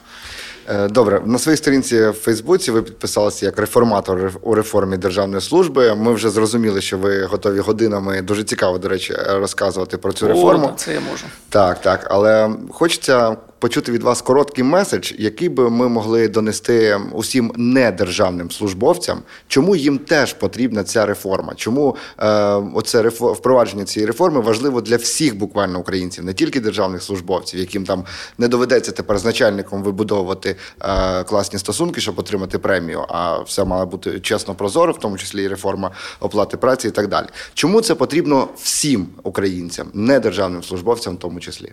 Е, 0.70 0.88
Добре, 0.88 1.22
на 1.24 1.38
своїй 1.38 1.56
сторінці 1.56 2.08
в 2.08 2.12
Фейсбуці 2.12 2.70
ви 2.70 2.82
підписалися 2.82 3.46
як 3.46 3.58
реформатор 3.58 4.32
у 4.42 4.54
реформі 4.54 4.96
державної 4.96 5.40
служби. 5.40 5.94
Ми 5.94 6.12
вже 6.12 6.30
зрозуміли, 6.30 6.80
що 6.80 6.98
ви 6.98 7.24
готові 7.24 7.58
годинами 7.60 8.22
дуже 8.22 8.44
цікаво, 8.44 8.78
до 8.78 8.88
речі, 8.88 9.16
розказувати 9.28 9.98
про 9.98 10.12
цю 10.12 10.28
реформу. 10.28 10.66
О, 10.66 10.76
це 10.76 10.94
я 10.94 11.00
можу. 11.00 11.24
Так, 11.48 11.80
так. 11.80 12.06
Але 12.10 12.50
хочеться 12.70 13.36
почути 13.60 13.92
від 13.92 14.02
вас 14.02 14.22
короткий 14.22 14.64
меседж, 14.64 15.12
який 15.18 15.48
би 15.48 15.70
ми 15.70 15.88
могли 15.88 16.28
донести 16.28 17.00
усім 17.12 17.52
недержавним 17.56 18.50
службовцям, 18.50 19.22
чому 19.48 19.76
їм 19.76 19.98
теж 19.98 20.32
потрібна 20.32 20.84
ця 20.84 21.06
реформа? 21.06 21.52
Чому 21.56 21.96
е, 22.18 22.26
оце 22.74 23.02
рефо- 23.02 23.32
впровадження 23.32 23.84
цієї 23.84 24.06
реформи 24.06 24.40
важливо 24.40 24.80
для 24.80 24.96
всіх 24.96 25.36
буквально 25.36 25.78
українців, 25.80 26.24
не 26.24 26.34
тільки 26.34 26.60
державних 26.60 27.02
службовців, 27.02 27.60
яким 27.60 27.84
там 27.84 28.04
не 28.38 28.48
доведеться 28.48 28.92
тепер 28.92 29.18
з 29.18 29.24
начальником 29.24 29.82
вибудовувати 29.82 30.56
е, 30.80 31.24
класні 31.24 31.58
стосунки, 31.58 32.00
щоб 32.00 32.18
отримати 32.18 32.58
премію, 32.58 33.04
а 33.08 33.38
все 33.38 33.64
має 33.64 33.84
бути 33.84 34.20
чесно 34.20 34.54
прозоро, 34.54 34.92
в 34.92 34.98
тому 34.98 35.18
числі 35.18 35.42
і 35.44 35.48
реформа 35.48 35.90
оплати 36.20 36.56
праці 36.56 36.88
і 36.88 36.90
так 36.90 37.08
далі. 37.08 37.26
Чому 37.54 37.80
це 37.80 37.94
потрібно 37.94 38.48
всім 38.56 39.06
українцям, 39.22 39.90
не 39.94 40.20
державним 40.20 40.62
службовцям, 40.62 41.14
в 41.14 41.18
тому 41.18 41.40
числі? 41.40 41.72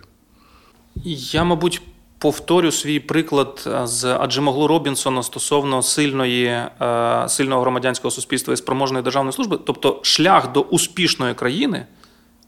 Я, 1.04 1.44
мабуть, 1.44 1.82
повторю 2.18 2.72
свій 2.72 3.00
приклад 3.00 3.64
е, 3.66 3.86
з 3.86 4.04
Аджимоглу 4.04 4.66
Робінсона 4.66 5.22
стосовно 5.22 5.82
сильної, 5.82 6.46
е, 6.46 7.24
сильного 7.28 7.60
громадянського 7.60 8.10
суспільства 8.10 8.54
і 8.54 8.56
спроможної 8.56 9.04
державної 9.04 9.32
служби. 9.32 9.58
Тобто, 9.66 10.00
шлях 10.02 10.52
до 10.52 10.60
успішної 10.60 11.34
країни 11.34 11.86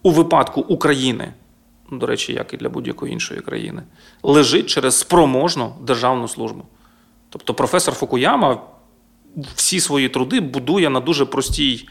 у 0.03 0.11
випадку 0.11 0.61
України, 0.61 1.33
до 1.93 2.07
речі, 2.07 2.33
як 2.33 2.55
і 2.55 2.57
для 2.57 2.69
будь-якої 2.69 3.13
іншої 3.13 3.41
країни, 3.41 3.83
лежить 4.23 4.67
через 4.67 4.99
спроможну 4.99 5.75
державну 5.83 6.29
службу. 6.29 6.63
Тобто, 7.31 7.55
професор 7.55 7.95
Фукуяма 7.95 8.61
всі 9.55 9.81
свої 9.81 10.09
труди 10.09 10.41
будує 10.41 10.91
на 10.91 11.01
дуже 11.01 11.25
простій 11.25 11.89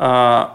е, 0.00 0.46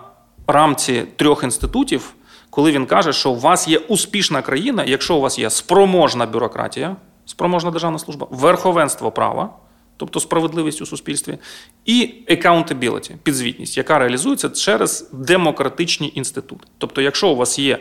рамці 0.47 1.03
трьох 1.16 1.43
інститутів, 1.43 2.14
коли 2.58 2.72
він 2.72 2.86
каже, 2.86 3.14
що 3.14 3.30
у 3.30 3.39
вас 3.39 3.68
є 3.68 3.78
успішна 3.78 4.41
країна, 4.41 4.84
якщо 4.88 5.16
у 5.16 5.22
вас 5.22 5.39
є 5.39 5.49
спроможна 5.49 6.26
бюрократія, 6.26 6.95
спроможна 7.26 7.72
державна 7.72 7.99
служба, 7.99 8.28
верховенство 8.30 9.12
права, 9.12 9.49
тобто 9.97 10.20
справедливість 10.20 10.82
у 10.82 10.86
суспільстві, 10.86 11.38
і 11.86 12.14
accountability, 12.30 13.18
підзвітність, 13.24 13.78
яка 13.78 13.99
реалізується 13.99 14.49
через 14.49 15.10
демократичні 15.14 16.12
інститути. 16.16 16.68
Тобто, 16.78 17.01
якщо 17.01 17.30
у 17.30 17.36
вас 17.36 17.60
є 17.60 17.80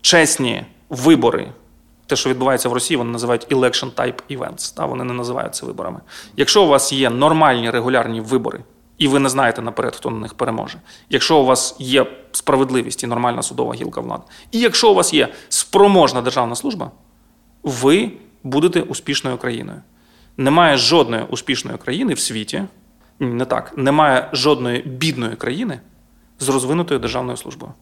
чесні 0.00 0.64
вибори, 0.88 1.52
те, 2.06 2.16
що 2.16 2.30
відбувається 2.30 2.68
в 2.68 2.72
Росії, 2.72 2.98
вони 2.98 3.10
називають 3.10 3.46
election 3.48 3.90
type 3.94 4.38
events, 4.38 4.76
та, 4.76 4.86
вони 4.86 5.04
не 5.04 5.12
називають 5.12 5.54
це 5.54 5.66
виборами. 5.66 6.00
Якщо 6.36 6.64
у 6.64 6.68
вас 6.68 6.92
є 6.92 7.10
нормальні 7.10 7.70
регулярні 7.70 8.20
вибори, 8.20 8.60
і 9.00 9.08
ви 9.08 9.18
не 9.18 9.28
знаєте 9.28 9.62
наперед, 9.62 9.96
хто 9.96 10.10
на 10.10 10.18
них 10.18 10.34
переможе. 10.34 10.78
Якщо 11.10 11.38
у 11.38 11.44
вас 11.44 11.76
є 11.78 12.06
справедливість 12.32 13.02
і 13.02 13.06
нормальна 13.06 13.42
судова 13.42 13.74
гілка 13.74 14.00
влади, 14.00 14.22
і 14.52 14.58
якщо 14.58 14.90
у 14.90 14.94
вас 14.94 15.14
є 15.14 15.28
спроможна 15.48 16.22
державна 16.22 16.56
служба, 16.56 16.90
ви 17.62 18.10
будете 18.42 18.80
успішною 18.80 19.36
країною. 19.36 19.82
Немає 20.36 20.76
жодної 20.76 21.22
успішної 21.28 21.78
країни 21.78 22.14
в 22.14 22.18
світі, 22.18 22.64
не 23.20 23.44
так, 23.44 23.72
немає 23.76 24.30
жодної 24.32 24.82
бідної 24.82 25.36
країни 25.36 25.80
з 26.38 26.48
розвинутою 26.48 27.00
державною 27.00 27.36
службою. 27.36 27.72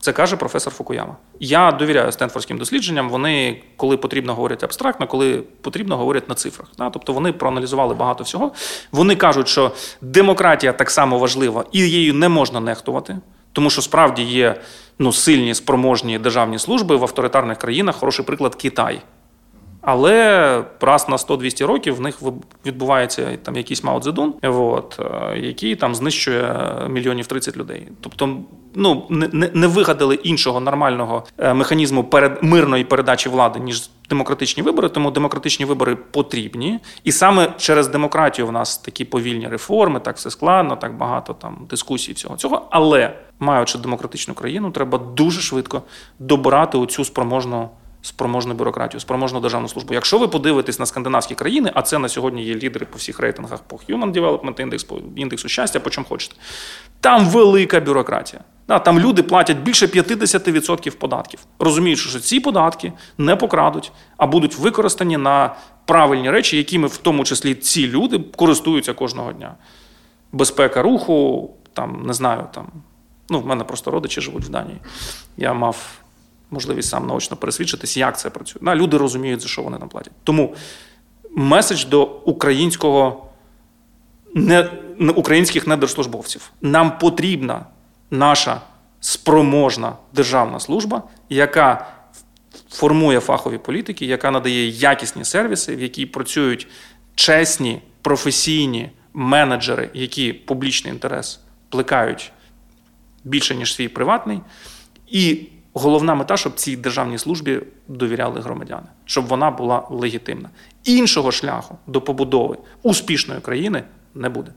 Це 0.00 0.12
каже 0.12 0.36
професор 0.36 0.72
Фукуяма. 0.72 1.16
Я 1.40 1.72
довіряю 1.72 2.12
стенфордським 2.12 2.58
дослідженням. 2.58 3.10
Вони, 3.10 3.62
коли 3.76 3.96
потрібно, 3.96 4.34
говорять 4.34 4.64
абстрактно, 4.64 5.06
коли 5.06 5.42
потрібно, 5.60 5.96
говорять 5.96 6.28
на 6.28 6.34
цифрах. 6.34 6.68
Тобто 6.92 7.12
вони 7.12 7.32
проаналізували 7.32 7.94
багато 7.94 8.24
всього. 8.24 8.52
Вони 8.92 9.16
кажуть, 9.16 9.48
що 9.48 9.72
демократія 10.00 10.72
так 10.72 10.90
само 10.90 11.18
важлива 11.18 11.64
і 11.72 11.80
її 11.80 12.12
не 12.12 12.28
можна 12.28 12.60
нехтувати, 12.60 13.18
тому 13.52 13.70
що 13.70 13.82
справді 13.82 14.22
є 14.22 14.60
ну, 14.98 15.12
сильні 15.12 15.54
спроможні 15.54 16.18
державні 16.18 16.58
служби 16.58 16.96
в 16.96 17.02
авторитарних 17.02 17.58
країнах. 17.58 17.96
Хороший 17.96 18.24
приклад 18.24 18.54
Китай. 18.54 19.02
Але 19.86 20.64
раз 20.80 21.08
на 21.08 21.16
100-200 21.16 21.66
років 21.66 21.96
в 21.96 22.00
них 22.00 22.18
відбувається 22.66 23.38
там 23.42 23.56
якийсь 23.56 23.84
Мао 23.84 24.00
Цзедун, 24.00 24.34
от, 24.42 25.00
е, 25.00 25.38
який 25.38 25.76
там 25.76 25.94
знищує 25.94 26.72
мільйонів 26.88 27.26
30 27.26 27.56
людей. 27.56 27.88
Тобто, 28.00 28.36
ну 28.74 29.06
не, 29.10 29.50
не 29.54 29.66
вигадали 29.66 30.14
іншого 30.14 30.60
нормального 30.60 31.24
е, 31.38 31.54
механізму 31.54 32.04
перед 32.04 32.42
мирної 32.42 32.84
передачі 32.84 33.28
влади, 33.28 33.60
ніж 33.60 33.90
демократичні 34.08 34.62
вибори. 34.62 34.88
Тому 34.88 35.10
демократичні 35.10 35.66
вибори 35.66 35.96
потрібні. 35.96 36.78
І 37.04 37.12
саме 37.12 37.52
через 37.58 37.88
демократію 37.88 38.46
в 38.46 38.52
нас 38.52 38.78
такі 38.78 39.04
повільні 39.04 39.48
реформи, 39.48 40.00
так 40.00 40.16
все 40.16 40.30
складно, 40.30 40.76
так 40.76 40.96
багато 40.96 41.32
там 41.32 41.66
дискусій 41.70 42.14
цього 42.14 42.36
цього. 42.36 42.66
Але 42.70 43.12
маючи 43.38 43.78
демократичну 43.78 44.34
країну, 44.34 44.70
треба 44.70 44.98
дуже 44.98 45.40
швидко 45.40 45.82
добирати 46.18 46.78
оцю 46.78 47.04
спроможну 47.04 47.68
спроможну 48.06 48.54
бюрократію, 48.54 49.00
спроможну 49.00 49.40
державну 49.40 49.68
службу. 49.68 49.94
Якщо 49.94 50.18
ви 50.18 50.28
подивитесь 50.28 50.78
на 50.78 50.86
скандинавські 50.86 51.34
країни, 51.34 51.70
а 51.74 51.82
це 51.82 51.98
на 51.98 52.08
сьогодні 52.08 52.44
є 52.44 52.54
лідери 52.54 52.86
по 52.86 52.98
всіх 52.98 53.20
рейтингах 53.20 53.60
по 53.60 53.76
Human 53.76 54.12
Development 54.12 54.66
Index, 54.66 54.86
по 54.86 54.98
індексу 55.16 55.48
щастя, 55.48 55.80
по 55.80 55.90
чому 55.90 56.06
хочете, 56.06 56.34
там 57.00 57.26
велика 57.26 57.80
бюрократія. 57.80 58.42
Да, 58.68 58.78
Там 58.78 59.00
люди 59.00 59.22
платять 59.22 59.56
більше 59.56 59.86
50% 59.86 60.90
податків, 60.90 61.40
розуміючи, 61.58 62.08
що 62.08 62.20
ці 62.20 62.40
податки 62.40 62.92
не 63.18 63.36
покрадуть, 63.36 63.92
а 64.16 64.26
будуть 64.26 64.58
використані 64.58 65.16
на 65.16 65.54
правильні 65.84 66.30
речі, 66.30 66.56
якими 66.56 66.88
в 66.88 66.96
тому 66.96 67.24
числі 67.24 67.54
ці 67.54 67.88
люди 67.88 68.20
користуються 68.36 68.92
кожного 68.92 69.32
дня. 69.32 69.54
Безпека 70.32 70.82
руху, 70.82 71.50
там 71.72 72.02
не 72.06 72.12
знаю, 72.12 72.46
там 72.54 72.66
ну 73.30 73.40
в 73.40 73.46
мене 73.46 73.64
просто 73.64 73.90
родичі 73.90 74.20
живуть 74.20 74.44
в 74.44 74.48
Данії. 74.48 74.78
Я 75.36 75.52
мав 75.52 75.76
можливість 76.50 76.88
сам 76.88 77.06
наочно 77.06 77.36
пересвідчитись, 77.36 77.96
як 77.96 78.18
це 78.18 78.30
працює. 78.30 78.62
Да, 78.62 78.74
Люди 78.74 78.96
розуміють, 78.96 79.40
за 79.40 79.48
що 79.48 79.62
вони 79.62 79.78
нам 79.78 79.88
платять. 79.88 80.12
Тому 80.24 80.54
меседж 81.30 81.84
до 81.84 82.04
українського 82.04 83.26
не, 84.34 84.70
українських 85.16 85.66
недержслужбовців. 85.66 86.50
Нам 86.62 86.98
потрібна 86.98 87.66
наша 88.10 88.60
спроможна 89.00 89.96
державна 90.12 90.60
служба, 90.60 91.02
яка 91.28 91.86
формує 92.70 93.20
фахові 93.20 93.58
політики, 93.58 94.06
яка 94.06 94.30
надає 94.30 94.68
якісні 94.68 95.24
сервіси, 95.24 95.76
в 95.76 95.82
якій 95.82 96.06
працюють 96.06 96.68
чесні, 97.14 97.82
професійні 98.02 98.90
менеджери, 99.14 99.90
які 99.94 100.32
публічний 100.32 100.92
інтерес 100.92 101.40
плекають 101.68 102.32
більше, 103.24 103.54
ніж 103.54 103.74
свій 103.74 103.88
приватний. 103.88 104.40
І 105.08 105.46
головна 105.78 106.14
мета, 106.14 106.36
щоб 106.36 106.54
цій 106.54 106.76
державній 106.76 107.18
службі 107.18 107.60
довіряли 107.88 108.40
громадяни, 108.40 108.86
щоб 109.04 109.26
вона 109.26 109.50
була 109.50 109.86
легітимна. 109.90 110.50
Іншого 110.84 111.32
шляху 111.32 111.78
до 111.86 112.00
побудови 112.00 112.56
успішної 112.82 113.40
країни 113.40 113.82
не 114.14 114.28
буде. 114.28 114.52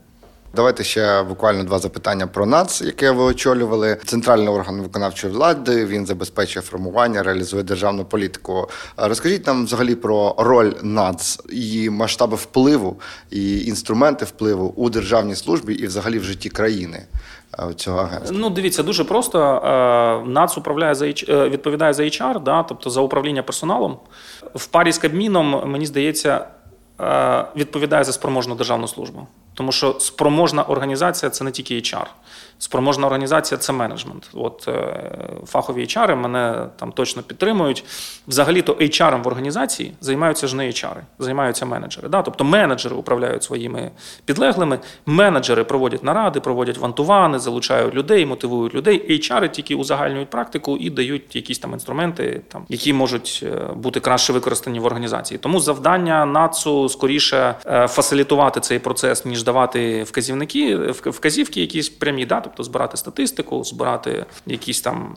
Давайте 0.54 0.84
ще 0.84 1.22
буквально 1.22 1.64
два 1.64 1.78
запитання 1.78 2.26
про 2.26 2.46
НАЦ, 2.46 2.82
яке 2.82 3.10
ви 3.10 3.22
очолювали. 3.22 3.98
Центральний 4.04 4.48
орган 4.48 4.80
виконавчої 4.80 5.32
влади 5.32 5.86
він 5.86 6.06
забезпечує 6.06 6.62
формування, 6.62 7.22
реалізує 7.22 7.62
державну 7.62 8.04
політику. 8.04 8.68
Розкажіть 8.96 9.46
нам 9.46 9.64
взагалі 9.64 9.94
про 9.94 10.34
роль 10.38 10.72
НАЦ, 10.82 11.40
її 11.50 11.90
масштаби 11.90 12.36
впливу 12.36 13.00
і 13.30 13.64
інструменти 13.64 14.24
впливу 14.24 14.74
у 14.76 14.90
державній 14.90 15.36
службі 15.36 15.74
і 15.74 15.86
взагалі 15.86 16.18
в 16.18 16.24
житті 16.24 16.48
країни. 16.48 17.06
Цього 17.76 17.98
агентства? 17.98 18.38
Ну, 18.38 18.50
дивіться, 18.50 18.82
дуже 18.82 19.04
просто. 19.04 19.38
НАЦ 20.26 20.58
управляє 20.58 20.94
за 20.94 21.06
відповідає 21.28 21.92
за 21.92 22.02
HR, 22.02 22.42
да, 22.42 22.62
тобто 22.62 22.90
за 22.90 23.00
управління 23.00 23.42
персоналом. 23.42 23.98
В 24.54 24.66
парі 24.66 24.92
з 24.92 24.98
Кабміном, 24.98 25.62
мені 25.70 25.86
здається, 25.86 26.46
відповідає 27.56 28.04
за 28.04 28.12
спроможну 28.12 28.54
державну 28.54 28.88
службу. 28.88 29.26
Тому 29.60 29.72
що 29.72 29.96
спроможна 29.98 30.62
організація 30.62 31.30
це 31.30 31.44
не 31.44 31.50
тільки 31.50 31.74
HR. 31.74 32.06
Спроможна 32.58 33.06
організація 33.06 33.58
це 33.58 33.72
менеджмент. 33.72 34.30
От 34.34 34.68
е, 34.68 35.10
фахові 35.46 35.84
HR 35.84 36.16
мене 36.16 36.66
там 36.76 36.92
точно 36.92 37.22
підтримують. 37.22 37.84
Взагалі-то 38.28 38.72
HR 38.72 39.22
в 39.22 39.26
організації 39.26 39.92
займаються 40.00 40.46
ж 40.46 40.56
не 40.56 40.66
HR, 40.66 40.96
займаються 41.18 41.66
менеджери. 41.66 42.08
Да? 42.08 42.22
Тобто 42.22 42.44
менеджери 42.44 42.96
управляють 42.96 43.42
своїми 43.42 43.90
підлеглими, 44.24 44.78
менеджери 45.06 45.64
проводять 45.64 46.04
наради, 46.04 46.40
проводять 46.40 46.78
вантувани, 46.78 47.38
залучають 47.38 47.94
людей, 47.94 48.26
мотивують 48.26 48.74
людей. 48.74 49.20
HR 49.20 49.48
тільки 49.48 49.74
узагальнюють 49.74 50.30
практику 50.30 50.76
і 50.76 50.90
дають 50.90 51.36
якісь 51.36 51.58
там 51.58 51.72
інструменти, 51.72 52.40
там 52.48 52.64
які 52.68 52.92
можуть 52.92 53.40
е, 53.42 53.72
бути 53.74 54.00
краще 54.00 54.32
використані 54.32 54.80
в 54.80 54.84
організації. 54.84 55.38
Тому 55.38 55.60
завдання 55.60 56.26
НАЦУ 56.26 56.88
скоріше 56.88 57.54
е, 57.66 57.88
фасилітувати 57.88 58.60
цей 58.60 58.78
процес, 58.78 59.24
ніж 59.24 59.42
давати 59.50 60.02
вказівники, 60.02 60.76
вказівки, 60.90 61.60
якісь 61.60 61.88
прямі, 61.88 62.26
да, 62.26 62.40
тобто 62.40 62.62
збирати 62.62 62.96
статистику, 62.96 63.64
збирати 63.64 64.26
якісь 64.46 64.80
там. 64.80 65.14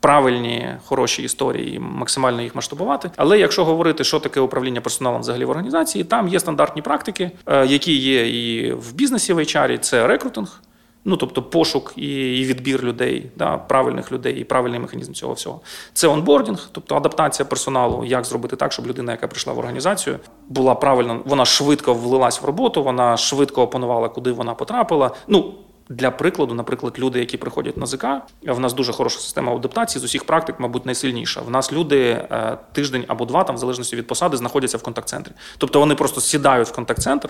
Правильні 0.00 0.76
хороші 0.84 1.22
історії, 1.22 1.78
максимально 1.78 2.42
їх 2.42 2.54
масштабувати. 2.54 3.10
Але 3.16 3.38
якщо 3.38 3.64
говорити, 3.64 4.04
що 4.04 4.20
таке 4.20 4.40
управління 4.40 4.80
персоналом 4.80 5.20
взагалі 5.20 5.44
в 5.44 5.50
організації, 5.50 6.04
там 6.04 6.28
є 6.28 6.40
стандартні 6.40 6.82
практики, 6.82 7.30
які 7.66 7.92
є 7.96 8.28
і 8.28 8.72
в 8.72 8.92
бізнесі 8.92 9.32
в 9.32 9.38
HR, 9.38 9.78
це 9.78 10.06
рекрутинг. 10.06 10.62
Ну 11.08 11.16
тобто 11.16 11.42
пошук 11.42 11.92
і 11.96 12.44
відбір 12.44 12.82
людей, 12.82 13.30
да, 13.36 13.58
правильних 13.58 14.12
людей 14.12 14.34
і 14.40 14.44
правильний 14.44 14.80
механізм 14.80 15.12
цього 15.12 15.32
всього. 15.32 15.60
Це 15.92 16.08
онбордінг, 16.08 16.68
тобто 16.72 16.96
адаптація 16.96 17.46
персоналу, 17.46 18.04
як 18.04 18.24
зробити 18.24 18.56
так, 18.56 18.72
щоб 18.72 18.86
людина, 18.86 19.12
яка 19.12 19.26
прийшла 19.26 19.52
в 19.52 19.58
організацію, 19.58 20.18
була 20.48 20.74
правильно, 20.74 21.20
вона 21.24 21.44
швидко 21.44 21.94
влилась 21.94 22.42
в 22.42 22.44
роботу, 22.44 22.82
вона 22.82 23.16
швидко 23.16 23.62
опанувала, 23.62 24.08
куди 24.08 24.32
вона 24.32 24.54
потрапила. 24.54 25.10
Ну 25.28 25.54
для 25.88 26.10
прикладу, 26.10 26.54
наприклад, 26.54 26.94
люди, 26.98 27.18
які 27.18 27.36
приходять 27.36 27.76
на 27.76 27.86
ЗК, 27.86 28.04
в 28.42 28.60
нас 28.60 28.72
дуже 28.72 28.92
хороша 28.92 29.20
система 29.20 29.54
адаптації 29.54 30.00
з 30.00 30.04
усіх 30.04 30.24
практик, 30.24 30.56
мабуть, 30.58 30.86
найсильніша. 30.86 31.40
В 31.40 31.50
нас 31.50 31.72
люди 31.72 32.00
е, 32.00 32.58
тиждень 32.72 33.04
або 33.08 33.24
два, 33.24 33.44
там, 33.44 33.56
в 33.56 33.58
залежності 33.58 33.96
від 33.96 34.06
посади, 34.06 34.36
знаходяться 34.36 34.78
в 34.78 34.82
контакт-центрі. 34.82 35.32
Тобто 35.58 35.80
вони 35.80 35.94
просто 35.94 36.20
сідають 36.20 36.68
в 36.68 36.72
контакт-центр. 36.72 37.28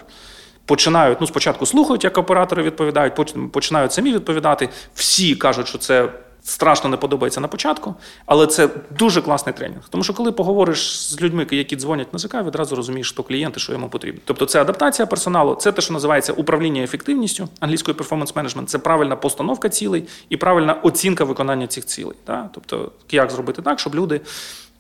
Починають, 0.68 1.20
ну 1.20 1.26
спочатку 1.26 1.66
слухають, 1.66 2.04
як 2.04 2.18
оператори 2.18 2.62
відповідають, 2.62 3.14
потім 3.14 3.48
починають 3.48 3.92
самі 3.92 4.12
відповідати. 4.12 4.68
Всі 4.94 5.36
кажуть, 5.36 5.68
що 5.68 5.78
це 5.78 6.08
страшно 6.42 6.90
не 6.90 6.96
подобається 6.96 7.40
на 7.40 7.48
початку, 7.48 7.94
але 8.26 8.46
це 8.46 8.68
дуже 8.98 9.22
класний 9.22 9.54
тренінг. 9.54 9.88
Тому 9.90 10.04
що 10.04 10.14
коли 10.14 10.32
поговориш 10.32 11.00
з 11.00 11.22
людьми, 11.22 11.46
які 11.50 11.76
дзвонять 11.76 12.12
на 12.12 12.18
ЗК, 12.18 12.34
відразу 12.34 12.76
розумієш, 12.76 13.08
що 13.08 13.22
клієнт 13.22 13.56
і 13.56 13.60
що 13.60 13.72
йому 13.72 13.88
потрібно. 13.88 14.20
Тобто 14.24 14.46
це 14.46 14.60
адаптація 14.60 15.06
персоналу, 15.06 15.54
це 15.54 15.72
те, 15.72 15.82
що 15.82 15.92
називається 15.92 16.32
управління 16.32 16.82
ефективністю 16.82 17.48
англійською 17.60 17.94
перформанс 17.94 18.36
менеджмент 18.36 18.70
це 18.70 18.78
правильна 18.78 19.16
постановка 19.16 19.68
цілей 19.68 20.04
і 20.28 20.36
правильна 20.36 20.72
оцінка 20.72 21.24
виконання 21.24 21.66
цих 21.66 21.86
цілей. 21.86 22.16
Так? 22.24 22.46
Тобто, 22.52 22.92
як 23.10 23.30
зробити 23.30 23.62
так, 23.62 23.80
щоб 23.80 23.94
люди 23.94 24.20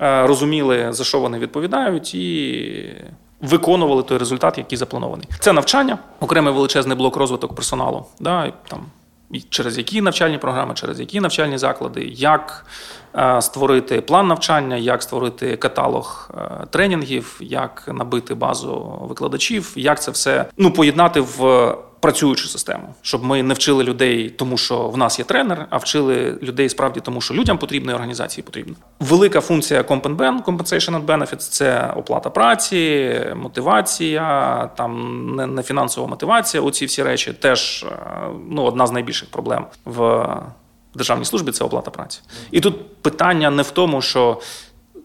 е, 0.00 0.26
розуміли, 0.26 0.86
за 0.90 1.04
що 1.04 1.20
вони 1.20 1.38
відповідають, 1.38 2.14
і 2.14 2.94
виконували 3.40 4.02
той 4.02 4.18
результат, 4.18 4.58
який 4.58 4.78
запланований. 4.78 5.28
Це 5.40 5.52
навчання, 5.52 5.98
окремий 6.20 6.54
величезний 6.54 6.96
блок 6.96 7.16
розвиток 7.16 7.54
персоналу. 7.54 8.06
Да? 8.20 8.52
Там 8.68 8.86
через 9.48 9.78
які 9.78 10.00
навчальні 10.00 10.38
програми, 10.38 10.74
через 10.74 11.00
які 11.00 11.20
навчальні 11.20 11.58
заклади, 11.58 12.04
як 12.04 12.66
е, 13.14 13.42
створити 13.42 14.00
план 14.00 14.26
навчання, 14.26 14.76
як 14.76 15.02
створити 15.02 15.56
каталог 15.56 16.30
е, 16.34 16.66
тренінгів, 16.70 17.38
як 17.40 17.88
набити 17.92 18.34
базу 18.34 18.98
викладачів, 19.02 19.72
як 19.76 20.02
це 20.02 20.10
все 20.10 20.46
ну 20.56 20.70
поєднати 20.70 21.20
в 21.20 21.74
працюючу 22.00 22.48
систему, 22.48 22.94
щоб 23.02 23.24
ми 23.24 23.42
не 23.42 23.54
вчили 23.54 23.84
людей, 23.84 24.30
тому 24.30 24.56
що 24.56 24.88
в 24.88 24.96
нас 24.96 25.18
є 25.18 25.24
тренер, 25.24 25.66
а 25.70 25.76
вчили 25.76 26.38
людей 26.42 26.68
справді 26.68 27.00
тому, 27.00 27.20
що 27.20 27.34
людям 27.34 27.58
потрібно 27.58 27.92
і 27.92 27.94
організації 27.94 28.44
потрібно. 28.44 28.74
Велика 29.00 29.40
функція 29.40 29.82
Comp 29.82 30.16
Compensation 30.44 30.90
and 30.90 31.06
Benefits– 31.06 31.36
це 31.36 31.94
оплата 31.96 32.30
праці, 32.30 33.20
мотивація, 33.36 34.70
там 34.76 35.54
не 35.54 35.62
фінансова 35.62 36.06
мотивація. 36.06 36.62
Оці 36.62 36.86
всі 36.86 37.02
речі 37.02 37.32
теж 37.32 37.82
е, 37.82 37.96
ну, 38.50 38.62
одна 38.62 38.86
з 38.86 38.92
найбільших 38.92 39.30
проблем 39.30 39.66
в 39.84 40.26
державній 40.94 41.24
службі 41.24 41.52
це 41.52 41.64
оплата 41.64 41.90
праці. 41.90 42.20
І 42.50 42.60
тут 42.60 43.02
питання 43.02 43.50
не 43.50 43.62
в 43.62 43.70
тому, 43.70 44.02
що 44.02 44.40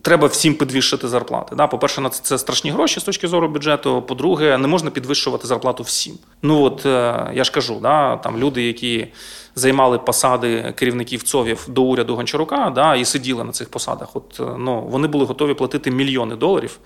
треба 0.03 0.27
всім 0.27 0.55
підвищити 0.55 1.07
зарплати. 1.07 1.55
Да? 1.55 1.67
По-перше, 1.67 2.01
на 2.01 2.09
це 2.09 2.37
страшні 2.37 2.71
гроші 2.71 2.99
з 2.99 3.03
точки 3.03 3.27
зору 3.27 3.47
бюджету. 3.47 4.01
По-друге, 4.01 4.57
не 4.57 4.67
можна 4.67 4.91
підвищувати 4.91 5.47
зарплату 5.47 5.83
всім. 5.83 6.13
Ну 6.41 6.61
от 6.63 6.85
е, 6.85 7.31
я 7.33 7.43
ж 7.43 7.51
кажу, 7.51 7.79
да, 7.81 8.17
там 8.17 8.37
люди, 8.37 8.63
які 8.63 9.07
займали 9.55 9.99
посади 9.99 10.73
керівників 10.75 11.23
ЦОВів 11.23 11.65
до 11.67 11.83
уряду 11.83 12.15
Гончарука, 12.15 12.71
да, 12.75 12.95
і 12.95 13.05
сиділи 13.05 13.43
на 13.43 13.51
цих 13.51 13.69
посадах. 13.69 14.15
От 14.15 14.39
е, 14.39 14.43
ну 14.59 14.81
вони 14.81 15.07
були 15.07 15.25
готові 15.25 15.53
платити 15.53 15.91
мільйони 15.91 16.35
доларів 16.35 16.79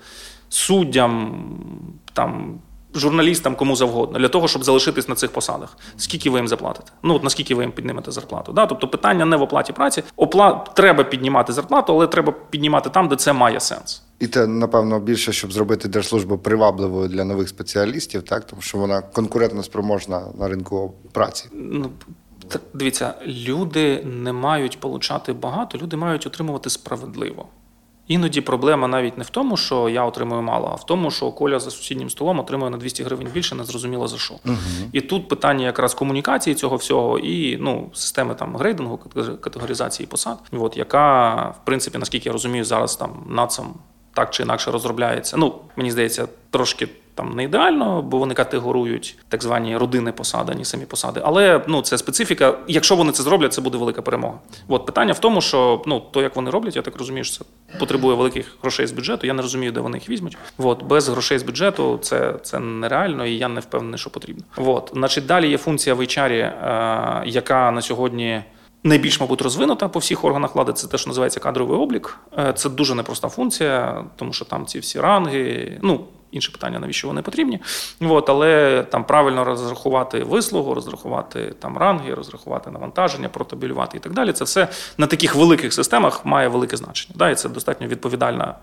суддям 0.48 1.44
там 2.12 2.58
журналістам, 2.94 3.56
кому 3.56 3.76
завгодно, 3.76 4.18
для 4.18 4.28
того, 4.28 4.48
щоб 4.48 4.64
залишитись 4.64 5.08
на 5.08 5.14
цих 5.14 5.32
посадах. 5.32 5.76
Скільки 5.96 6.30
ви 6.30 6.38
їм 6.38 6.48
заплатите? 6.48 6.92
Ну 7.02 7.14
от 7.14 7.24
наскільки 7.24 7.54
ви 7.54 7.62
їм 7.62 7.72
піднімете 7.72 8.10
зарплату? 8.10 8.52
Да? 8.52 8.66
Тобто 8.66 8.88
питання 8.88 9.24
не 9.24 9.36
в 9.36 9.42
оплаті 9.42 9.72
праці. 9.72 10.02
Опла... 10.16 10.64
Треба 10.74 11.04
піднімати 11.04 11.52
зарплату, 11.52 11.92
але 11.92 12.06
треба 12.06 12.34
піднімати 12.50 12.90
там, 12.90 13.08
де 13.08 13.16
це 13.16 13.32
має 13.32 13.60
сенс. 13.60 14.02
І 14.18 14.26
це, 14.26 14.46
напевно, 14.46 15.00
більше, 15.00 15.32
щоб 15.32 15.52
зробити 15.52 15.88
держслужбу 15.88 16.38
привабливою 16.38 17.08
для 17.08 17.24
нових 17.24 17.48
спеціалістів, 17.48 18.22
так 18.22 18.44
тому 18.44 18.62
що 18.62 18.78
вона 18.78 19.02
конкурентно 19.02 19.62
спроможна 19.62 20.22
на 20.38 20.48
ринку 20.48 20.94
праці. 21.12 21.48
Ну 21.52 21.90
дивіться, 22.74 23.14
люди 23.26 24.02
не 24.04 24.32
мають 24.32 24.80
получати 24.80 25.32
багато, 25.32 25.78
люди 25.78 25.96
мають 25.96 26.26
отримувати 26.26 26.70
справедливо. 26.70 27.46
Іноді 28.08 28.40
проблема 28.40 28.88
навіть 28.88 29.18
не 29.18 29.24
в 29.24 29.30
тому, 29.30 29.56
що 29.56 29.88
я 29.88 30.04
отримую 30.04 30.42
мало, 30.42 30.68
а 30.72 30.74
в 30.74 30.86
тому, 30.86 31.10
що 31.10 31.32
Коля 31.32 31.60
за 31.60 31.70
сусіднім 31.70 32.10
столом 32.10 32.40
отримує 32.40 32.70
на 32.70 32.76
200 32.76 33.02
гривень 33.02 33.28
більше, 33.34 33.54
не 33.54 33.64
зрозуміло 33.64 34.08
за 34.08 34.18
що. 34.18 34.34
Угу. 34.44 34.56
І 34.92 35.00
тут 35.00 35.28
питання 35.28 35.66
якраз 35.66 35.94
комунікації 35.94 36.54
цього 36.54 36.76
всього 36.76 37.18
і 37.18 37.56
ну, 37.56 37.90
системи 37.94 38.34
там 38.34 38.56
грейдингу, 38.56 38.98
категоризації 39.40 40.06
посад, 40.06 40.38
от, 40.52 40.76
яка, 40.76 41.34
в 41.44 41.64
принципі, 41.64 41.98
наскільки 41.98 42.28
я 42.28 42.32
розумію, 42.32 42.64
зараз 42.64 42.96
там 42.96 43.10
нацом 43.28 43.74
так 44.14 44.30
чи 44.30 44.42
інакше 44.42 44.70
розробляється. 44.70 45.36
Ну, 45.36 45.54
мені 45.76 45.90
здається, 45.90 46.28
трошки 46.50 46.88
там 47.18 47.36
не 47.36 47.44
ідеально, 47.44 48.02
бо 48.02 48.18
вони 48.18 48.34
категорують 48.34 49.18
так 49.28 49.42
звані 49.42 49.76
родини 49.76 50.12
посади, 50.12 50.56
а 50.60 50.64
самі 50.64 50.86
посади. 50.86 51.20
Але 51.24 51.60
ну 51.66 51.82
це 51.82 51.98
специфіка. 51.98 52.58
Якщо 52.68 52.96
вони 52.96 53.12
це 53.12 53.22
зроблять, 53.22 53.52
це 53.52 53.60
буде 53.60 53.78
велика 53.78 54.02
перемога. 54.02 54.38
От 54.68 54.86
питання 54.86 55.12
в 55.12 55.18
тому, 55.18 55.40
що 55.40 55.82
ну 55.86 56.02
то, 56.10 56.22
як 56.22 56.36
вони 56.36 56.50
роблять, 56.50 56.76
я 56.76 56.82
так 56.82 56.96
розумію, 56.96 57.24
що 57.24 57.38
це 57.38 57.44
потребує 57.78 58.16
великих 58.16 58.56
грошей 58.62 58.86
з 58.86 58.92
бюджету. 58.92 59.26
Я 59.26 59.34
не 59.34 59.42
розумію, 59.42 59.72
де 59.72 59.80
вони 59.80 59.98
їх 59.98 60.08
візьмуть. 60.08 60.36
От 60.58 60.82
без 60.82 61.08
грошей 61.08 61.38
з 61.38 61.42
бюджету 61.42 61.98
це 62.02 62.34
це 62.42 62.58
нереально, 62.58 63.26
і 63.26 63.38
я 63.38 63.48
не 63.48 63.60
впевнений, 63.60 63.98
що 63.98 64.10
потрібно. 64.10 64.44
От, 64.56 64.90
значить, 64.94 65.26
далі 65.26 65.50
є 65.50 65.58
функція 65.58 65.94
в 65.94 66.00
HR, 66.00 66.32
е, 66.32 67.22
яка 67.26 67.70
на 67.70 67.82
сьогодні. 67.82 68.42
Найбільш, 68.84 69.20
мабуть, 69.20 69.42
розвинута 69.42 69.88
по 69.88 69.98
всіх 69.98 70.24
органах 70.24 70.54
влади 70.54 70.72
це 70.72 70.88
те, 70.88 70.98
що 70.98 71.10
називається 71.10 71.40
кадровий 71.40 71.78
облік. 71.78 72.18
Е, 72.38 72.52
це 72.52 72.68
дуже 72.68 72.94
непроста 72.94 73.28
функція, 73.28 74.04
тому 74.16 74.32
що 74.32 74.44
там 74.44 74.66
ці 74.66 74.78
всі 74.78 75.00
ранги. 75.00 75.78
Ну 75.82 76.04
інше 76.30 76.52
питання, 76.52 76.78
навіщо 76.78 77.08
вони 77.08 77.22
потрібні. 77.22 77.60
От, 78.00 78.30
але 78.30 78.82
там 78.90 79.04
правильно 79.04 79.44
розрахувати 79.44 80.24
вислугу, 80.24 80.74
розрахувати 80.74 81.54
там 81.58 81.78
ранги, 81.78 82.14
розрахувати 82.14 82.70
навантаження, 82.70 83.28
протабілювати 83.28 83.96
і 83.96 84.00
так 84.00 84.12
далі. 84.12 84.32
Це 84.32 84.44
все 84.44 84.68
на 84.98 85.06
таких 85.06 85.34
великих 85.34 85.72
системах 85.72 86.26
має 86.26 86.48
велике 86.48 86.76
значення. 86.76 87.14
Да, 87.18 87.30
І 87.30 87.34
це 87.34 87.48
достатньо 87.48 87.86
відповідальна 87.86 88.54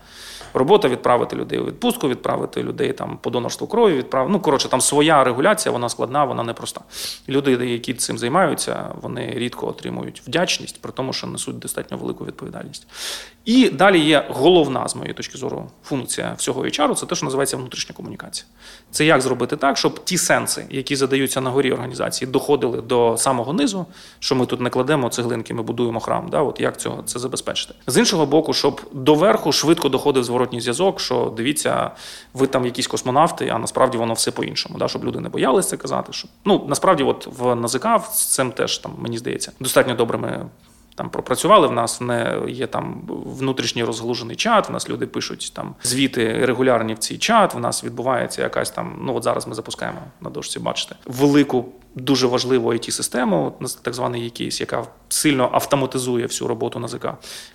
робота 0.56 0.88
відправити 0.88 1.36
людей 1.36 1.58
у 1.58 1.64
відпустку, 1.64 2.08
відправити 2.08 2.62
людей 2.62 2.92
там 2.92 3.18
по 3.22 3.30
донорству 3.30 3.66
крові, 3.66 3.94
відправити. 3.96 4.32
Ну, 4.32 4.40
коротше, 4.40 4.68
там 4.68 4.80
своя 4.80 5.24
регуляція, 5.24 5.72
вона 5.72 5.88
складна, 5.88 6.24
вона 6.24 6.42
непроста. 6.42 6.80
Люди, 7.28 7.50
які 7.50 7.94
цим 7.94 8.18
займаються, 8.18 8.94
вони 9.02 9.32
рідко 9.36 9.68
отримують 9.68 10.22
вдячність, 10.26 10.82
при 10.82 10.92
тому, 10.92 11.12
що 11.12 11.26
несуть 11.26 11.58
достатньо 11.58 11.96
велику 11.96 12.24
відповідальність. 12.24 12.86
І 13.44 13.68
далі 13.68 14.00
є 14.00 14.26
головна, 14.28 14.88
з 14.88 14.96
моєї 14.96 15.14
точки 15.14 15.38
зору, 15.38 15.70
функція 15.84 16.34
всього 16.38 16.62
HR, 16.62 16.94
це 16.94 17.06
те, 17.06 17.14
що 17.14 17.26
називається 17.26 17.56
внутрішня 17.56 17.94
комунікація. 17.94 18.46
Це 18.90 19.04
як 19.04 19.20
зробити 19.20 19.56
так, 19.56 19.76
щоб 19.76 20.04
ті 20.04 20.18
сенси, 20.18 20.66
які 20.70 20.96
задаються 20.96 21.40
на 21.40 21.50
горі 21.50 21.72
організації, 21.72 22.30
доходили 22.30 22.80
до 22.82 23.16
самого 23.18 23.52
низу, 23.52 23.86
що 24.18 24.34
ми 24.34 24.46
тут 24.46 24.60
не 24.60 24.70
кладемо 24.70 25.08
цеглинки, 25.08 25.54
ми 25.54 25.62
будуємо 25.62 26.00
храм. 26.00 26.28
Да? 26.30 26.42
От 26.42 26.60
Як 26.60 26.80
цього 26.80 27.02
це 27.02 27.18
забезпечити? 27.18 27.74
З 27.86 27.98
іншого 27.98 28.26
боку, 28.26 28.52
щоб 28.52 28.80
до 28.92 29.14
верху 29.14 29.52
швидко 29.52 29.88
доходив 29.88 30.24
зворотній 30.46 30.60
зв'язок, 30.60 31.00
що 31.00 31.32
дивіться, 31.36 31.90
ви 32.34 32.46
там 32.46 32.64
якісь 32.64 32.86
космонавти, 32.86 33.48
а 33.48 33.58
насправді 33.58 33.98
воно 33.98 34.14
все 34.14 34.30
по-іншому. 34.30 34.78
Да? 34.78 34.88
Щоб 34.88 35.04
люди 35.04 35.20
не 35.20 35.28
боялися 35.28 35.76
казати. 35.76 36.12
Щоб... 36.12 36.30
Ну, 36.44 36.64
насправді, 36.68 37.02
от 37.02 37.28
в 37.38 37.54
НАЗК 37.54 37.86
з 38.12 38.26
цим 38.26 38.52
теж 38.52 38.78
там, 38.78 38.92
мені 38.98 39.18
здається, 39.18 39.52
достатньо 39.60 39.94
добрими 39.94 40.46
там 40.94 41.10
пропрацювали. 41.10 41.66
В 41.66 41.72
нас 41.72 42.00
не 42.00 42.40
є 42.48 42.66
там 42.66 43.02
внутрішній 43.08 43.84
розглужений 43.84 44.36
чат. 44.36 44.68
В 44.68 44.72
нас 44.72 44.88
люди 44.88 45.06
пишуть 45.06 45.52
там 45.54 45.74
звіти 45.82 46.46
регулярні 46.46 46.94
в 46.94 46.98
цей 46.98 47.18
чат. 47.18 47.54
В 47.54 47.58
нас 47.58 47.84
відбувається 47.84 48.42
якась 48.42 48.70
там. 48.70 48.96
Ну 49.00 49.14
от 49.14 49.22
зараз 49.22 49.46
ми 49.46 49.54
запускаємо 49.54 49.98
на 50.20 50.30
дошці. 50.30 50.58
Бачите, 50.58 50.96
велику. 51.06 51.64
Дуже 51.94 52.26
важливу 52.26 52.72
it 52.72 52.90
систему 52.90 53.52
так 53.82 53.94
званий 53.94 54.24
якийсь, 54.24 54.60
яка 54.60 54.84
сильно 55.08 55.50
автоматизує 55.52 56.26
всю 56.26 56.48
роботу 56.48 56.78
НАЗК. 56.78 57.06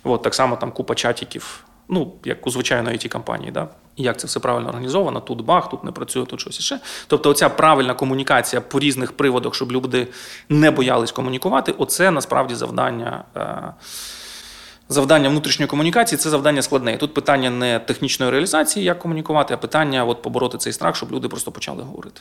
От 0.04 0.22
так 0.22 0.34
само 0.34 0.56
там 0.56 0.72
купа 0.72 0.94
чатиків 0.94 1.64
ну, 1.92 2.12
як 2.24 2.46
у 2.46 2.50
звичайної 2.50 2.96
it 2.96 3.08
компанії, 3.08 3.50
да? 3.50 3.68
як 3.96 4.20
це 4.20 4.26
все 4.26 4.40
правильно 4.40 4.68
організовано, 4.68 5.20
тут 5.20 5.44
баг, 5.44 5.68
тут 5.68 5.84
не 5.84 5.92
працює, 5.92 6.26
тут 6.26 6.40
щось 6.40 6.60
іще. 6.60 6.80
Тобто, 7.06 7.30
оця 7.30 7.48
правильна 7.48 7.94
комунікація 7.94 8.62
по 8.62 8.80
різних 8.80 9.12
приводах, 9.12 9.54
щоб 9.54 9.72
люди 9.72 10.08
не 10.48 10.70
боялись 10.70 11.12
комунікувати, 11.12 11.74
оце 11.78 12.10
насправді 12.10 12.54
завдання. 12.54 13.24
Е, 13.36 13.74
завдання 14.88 15.28
внутрішньої 15.28 15.68
комунікації 15.68 16.18
це 16.18 16.30
завдання 16.30 16.62
складне. 16.62 16.92
І 16.92 16.96
Тут 16.96 17.14
питання 17.14 17.50
не 17.50 17.78
технічної 17.78 18.32
реалізації, 18.32 18.84
як 18.84 18.98
комунікувати, 18.98 19.54
а 19.54 19.56
питання 19.56 20.04
от 20.04 20.22
побороти 20.22 20.58
цей 20.58 20.72
страх, 20.72 20.96
щоб 20.96 21.12
люди 21.12 21.28
просто 21.28 21.52
почали 21.52 21.82
говорити. 21.82 22.20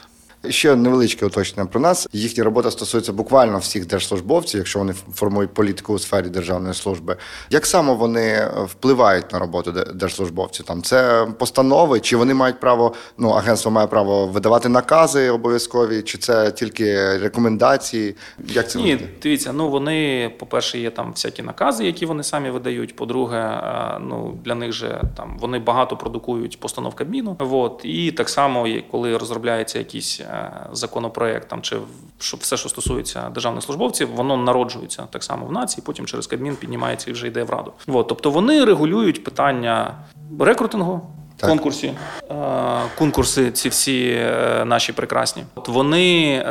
Ще 0.49 0.75
невеличке 0.75 1.25
уточнення 1.25 1.69
про 1.69 1.79
нас. 1.81 2.07
Їхня 2.13 2.43
робота 2.43 2.71
стосується 2.71 3.13
буквально 3.13 3.57
всіх 3.57 3.87
держслужбовців, 3.87 4.57
якщо 4.57 4.79
вони 4.79 4.93
формують 4.93 5.53
політику 5.53 5.93
у 5.93 5.99
сфері 5.99 6.29
державної 6.29 6.73
служби. 6.73 7.17
Як 7.49 7.65
саме 7.65 7.93
вони 7.93 8.21
е, 8.21 8.51
впливають 8.65 9.33
на 9.33 9.39
роботу 9.39 9.71
де- 9.71 9.83
держслужбовців? 9.93 10.65
Там 10.65 10.81
це 10.81 11.27
постанови, 11.39 11.99
чи 11.99 12.17
вони 12.17 12.33
мають 12.33 12.59
право, 12.59 12.93
ну 13.17 13.29
агентство 13.29 13.71
має 13.71 13.87
право 13.87 14.27
видавати 14.27 14.69
накази 14.69 15.29
обов'язкові, 15.29 16.01
чи 16.01 16.17
це 16.17 16.51
тільки 16.51 17.17
рекомендації? 17.17 18.15
Як 18.47 18.69
це 18.69 18.79
Ні, 18.79 18.83
виглядає? 18.85 19.09
дивіться, 19.23 19.53
ну 19.53 19.69
вони, 19.69 20.31
по-перше, 20.39 20.79
є 20.79 20.89
там 20.89 21.11
всякі 21.11 21.41
накази, 21.41 21.85
які 21.85 22.05
вони 22.05 22.23
самі 22.23 22.49
видають. 22.49 22.95
По-друге, 22.95 23.37
е, 23.37 23.99
ну 23.99 24.37
для 24.45 24.55
них 24.55 24.71
же 24.71 25.01
там 25.17 25.37
вони 25.39 25.59
багато 25.59 25.97
продукують 25.97 26.59
постанов 26.59 26.95
Кабміну. 26.95 27.35
Вот. 27.39 27.81
І 27.83 28.11
так 28.11 28.29
само, 28.29 28.67
коли 28.91 29.17
розробляється 29.17 29.79
якийсь 29.79 30.21
е, 30.32 30.67
законопроект, 30.71 31.47
там 31.47 31.61
чи 31.61 31.77
все, 32.19 32.57
що 32.57 32.69
стосується 32.69 33.29
державних 33.29 33.63
службовців, 33.63 34.09
воно 34.15 34.38
народжується 34.38 35.07
так 35.11 35.23
само 35.23 35.45
в 35.45 35.51
нації, 35.51 35.84
потім 35.86 36.05
через 36.05 36.27
Кабмін 36.27 36.55
піднімається 36.55 37.09
і 37.09 37.13
вже 37.13 37.27
йде 37.27 37.43
в 37.43 37.49
раду. 37.49 37.73
Вот. 37.88 38.07
Тобто 38.07 38.32
вони 38.32 38.65
регулюють 38.65 39.23
питання 39.23 39.95
рекрутингу. 40.39 41.01
Так. 41.38 41.49
Конкурсі, 41.49 41.93
Е, 42.32 42.82
конкурси 42.97 43.51
ці 43.51 43.69
всі 43.69 44.09
е, 44.09 44.65
наші 44.65 44.93
прекрасні. 44.93 45.43
От 45.55 45.67
вони 45.67 46.43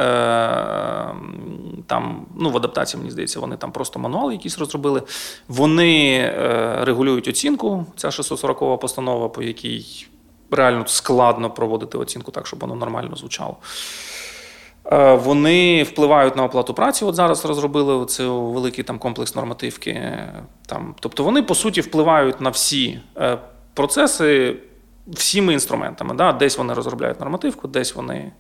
там, 1.87 2.27
ну 2.37 2.51
в 2.51 2.57
адаптації, 2.57 2.99
мені 2.99 3.11
здається, 3.11 3.41
вони 3.41 3.57
там 3.57 3.73
просто 3.73 3.99
мануали 3.99 4.33
якісь 4.33 4.59
розробили. 4.59 5.03
Вони 5.49 6.31
регулюють 6.81 7.29
оцінку. 7.29 7.87
Ця 7.97 8.11
640 8.11 8.81
постанова, 8.81 9.29
по 9.29 9.43
якій 9.43 10.07
реально 10.51 10.87
складно 10.87 11.51
проводити 11.51 11.99
оцінку 11.99 12.31
так, 12.31 12.47
щоб 12.47 12.61
воно 12.61 12.75
нормально 12.75 13.17
звучало. 13.17 13.57
Е, 14.93 15.15
Вони 15.15 15.83
впливають 15.83 16.37
на 16.37 16.45
оплату 16.45 16.75
праці. 16.75 17.05
От 17.05 17.15
зараз 17.15 17.45
розробили 17.45 18.07
цей 18.07 18.27
великий 18.27 18.85
там 18.85 18.99
комплекс 18.99 19.35
нормативки. 19.35 20.19
Там, 20.67 20.95
тобто 21.01 21.25
вони 21.25 21.43
по 21.43 21.55
суті 21.55 21.81
впливають 21.81 22.41
на 22.41 22.51
всі 22.51 23.01
е, 23.17 23.39
процеси 23.75 24.57
всіми 25.07 25.53
інструментами. 25.53 26.15
Да? 26.15 26.33
Десь 26.33 26.59
вони 26.59 26.75
розробляють 26.75 27.21
нормативку, 27.21 27.69
десь 27.69 27.95
вони 27.95 28.33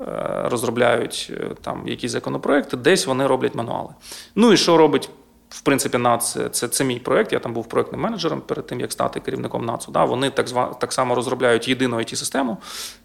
е, 0.00 0.42
розробляють 0.44 1.32
там 1.62 1.88
якісь 1.88 2.10
законопроекти, 2.12 2.76
десь 2.76 3.06
вони 3.06 3.26
роблять 3.26 3.54
мануали. 3.54 3.88
Ну 4.34 4.52
і 4.52 4.56
що 4.56 4.76
робить? 4.76 5.10
В 5.50 5.60
принципі, 5.60 5.98
НАЦ 5.98 6.38
це, 6.52 6.68
це 6.68 6.84
мій 6.84 6.98
проект. 6.98 7.32
Я 7.32 7.38
там 7.38 7.52
був 7.52 7.68
проектним 7.68 8.00
менеджером 8.00 8.40
перед 8.40 8.66
тим, 8.66 8.80
як 8.80 8.92
стати 8.92 9.20
керівником 9.20 9.64
НАЦу. 9.64 9.92
Да, 9.92 10.04
вони 10.04 10.30
так 10.30 10.48
зва, 10.48 10.76
так 10.80 10.92
само 10.92 11.14
розробляють 11.14 11.68
єдину 11.68 11.96
it 11.96 12.14
систему 12.14 12.58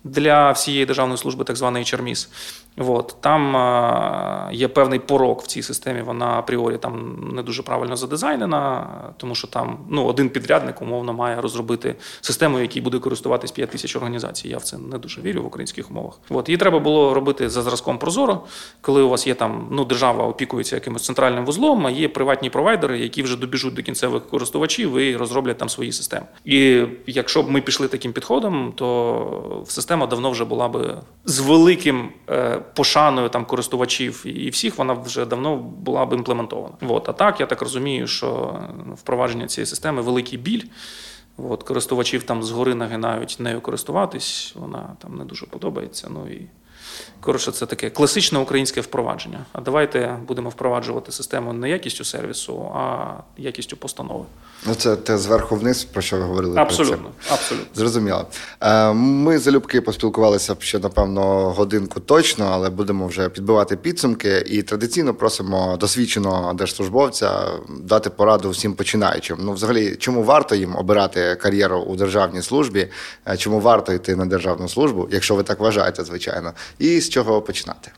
для 0.03 0.51
всієї 0.51 0.85
державної 0.85 1.17
служби, 1.17 1.43
так 1.43 1.55
званий 1.55 1.83
HRMIS. 1.83 2.27
От, 2.77 3.15
там 3.21 3.55
е, 3.55 4.49
є 4.53 4.67
певний 4.67 4.99
порок 4.99 5.41
в 5.41 5.47
цій 5.47 5.63
системі. 5.63 6.01
Вона 6.01 6.25
апріорі 6.25 6.77
там 6.77 7.15
не 7.33 7.43
дуже 7.43 7.63
правильно 7.63 7.95
задизайнена, 7.95 8.87
тому 9.17 9.35
що 9.35 9.47
там 9.47 9.77
ну, 9.89 10.05
один 10.05 10.29
підрядник 10.29 10.81
умовно 10.81 11.13
має 11.13 11.41
розробити 11.41 11.95
систему, 12.21 12.59
якій 12.59 12.81
буде 12.81 12.99
користуватись 12.99 13.51
5 13.51 13.69
тисяч 13.69 13.95
організацій. 13.95 14.49
Я 14.49 14.57
в 14.57 14.63
це 14.63 14.77
не 14.77 14.97
дуже 14.97 15.21
вірю 15.21 15.43
в 15.43 15.45
українських 15.45 15.91
умовах. 15.91 16.19
От, 16.29 16.49
її 16.49 16.57
треба 16.57 16.79
було 16.79 17.13
робити 17.13 17.49
за 17.49 17.61
зразком 17.61 17.97
Прозоро, 17.97 18.41
коли 18.81 19.01
у 19.01 19.09
вас 19.09 19.27
є 19.27 19.35
там 19.35 19.67
ну, 19.71 19.85
держава 19.85 20.27
опікується 20.27 20.75
якимось 20.75 21.05
центральним 21.05 21.45
вузлом, 21.45 21.87
а 21.87 21.91
є 21.91 22.09
приватні 22.09 22.49
провайдери, 22.49 22.99
які 22.99 23.23
вже 23.23 23.37
добіжуть 23.37 23.73
до 23.73 23.83
кінцевих 23.83 24.27
користувачів 24.27 24.97
і 24.97 25.15
розроблять 25.15 25.57
там 25.57 25.69
свої 25.69 25.91
системи. 25.91 26.25
І 26.45 26.83
якщо 27.07 27.43
б 27.43 27.51
ми 27.51 27.61
пішли 27.61 27.87
таким 27.87 28.13
підходом, 28.13 28.73
то 28.75 29.63
система 29.67 30.07
давно 30.07 30.31
вже 30.31 30.45
була 30.45 30.67
би 30.67 30.97
з 31.25 31.39
великим 31.39 32.09
е, 32.29 32.61
пошаною 32.73 33.29
там 33.29 33.45
користувачів 33.45 34.21
і 34.25 34.49
всіх, 34.49 34.77
вона 34.77 34.93
вже 34.93 35.25
давно 35.25 35.55
була 35.57 36.05
б 36.05 36.13
імплементована. 36.13 36.75
От, 36.81 37.09
а 37.09 37.13
так 37.13 37.39
я 37.39 37.45
так 37.45 37.61
розумію, 37.61 38.07
що 38.07 38.59
е, 38.59 38.93
впровадження 38.95 39.47
цієї 39.47 39.65
системи 39.65 40.01
великий 40.01 40.39
біль. 40.39 40.63
От, 41.37 41.63
користувачів 41.63 42.23
там 42.23 42.43
згори 42.43 42.75
нагинають 42.75 43.37
нею 43.39 43.61
користуватись, 43.61 44.53
вона 44.55 44.95
там 44.97 45.17
не 45.17 45.25
дуже 45.25 45.45
подобається. 45.45 46.07
Ну 46.11 46.27
і 46.27 46.47
коротше, 47.19 47.51
це 47.51 47.65
таке 47.65 47.89
класичне 47.89 48.39
українське 48.39 48.81
впровадження. 48.81 49.45
А 49.53 49.61
давайте 49.61 50.19
будемо 50.27 50.49
впроваджувати 50.49 51.11
систему 51.11 51.53
не 51.53 51.69
якістю 51.69 52.03
сервісу, 52.03 52.71
а 52.75 53.13
якістю 53.37 53.77
постанови. 53.77 54.25
Ну 54.67 54.75
це 54.75 54.95
те 54.95 55.17
зверху 55.17 55.55
вниз, 55.55 55.83
про 55.83 56.01
що 56.01 56.17
ви 56.17 56.23
говорили. 56.23 56.53
перед 56.55 56.71
цим. 56.71 56.81
Абсолютно, 56.81 57.09
абсолютно. 57.33 57.67
Зрозуміло. 57.75 58.25
Е, 58.61 58.93
Ми 58.93 59.39
залюбки 59.39 59.81
поспілкувалися 59.81 60.55
ще, 60.59 60.79
напевно, 60.79 61.49
годинку 61.51 61.99
точно, 61.99 62.49
але 62.53 62.69
будемо 62.69 63.07
вже 63.07 63.29
підбивати 63.29 63.75
підсумки. 63.77 64.43
І 64.45 64.63
традиційно 64.63 65.13
просимо 65.13 65.77
досвідченого 65.79 66.53
держслужбовця 66.53 67.41
дати 67.83 68.09
пораду 68.09 68.49
всім 68.49 68.73
починаючим. 68.73 69.37
Ну, 69.41 69.53
взагалі, 69.53 69.95
чому 69.95 70.23
варто 70.23 70.55
їм 70.55 70.75
обирати 70.75 71.35
кар'єру 71.35 71.79
у 71.79 71.95
державній 71.95 72.41
службі, 72.41 72.87
Е, 73.27 73.37
чому 73.37 73.59
варто 73.59 73.93
йти 73.93 74.15
на 74.15 74.25
державну 74.25 74.69
службу, 74.69 75.07
якщо 75.11 75.35
ви 75.35 75.43
так 75.43 75.59
вважаєте, 75.59 76.03
звичайно, 76.03 76.53
і 76.79 76.99
з 77.01 77.09
чого 77.09 77.41
починати? 77.41 77.91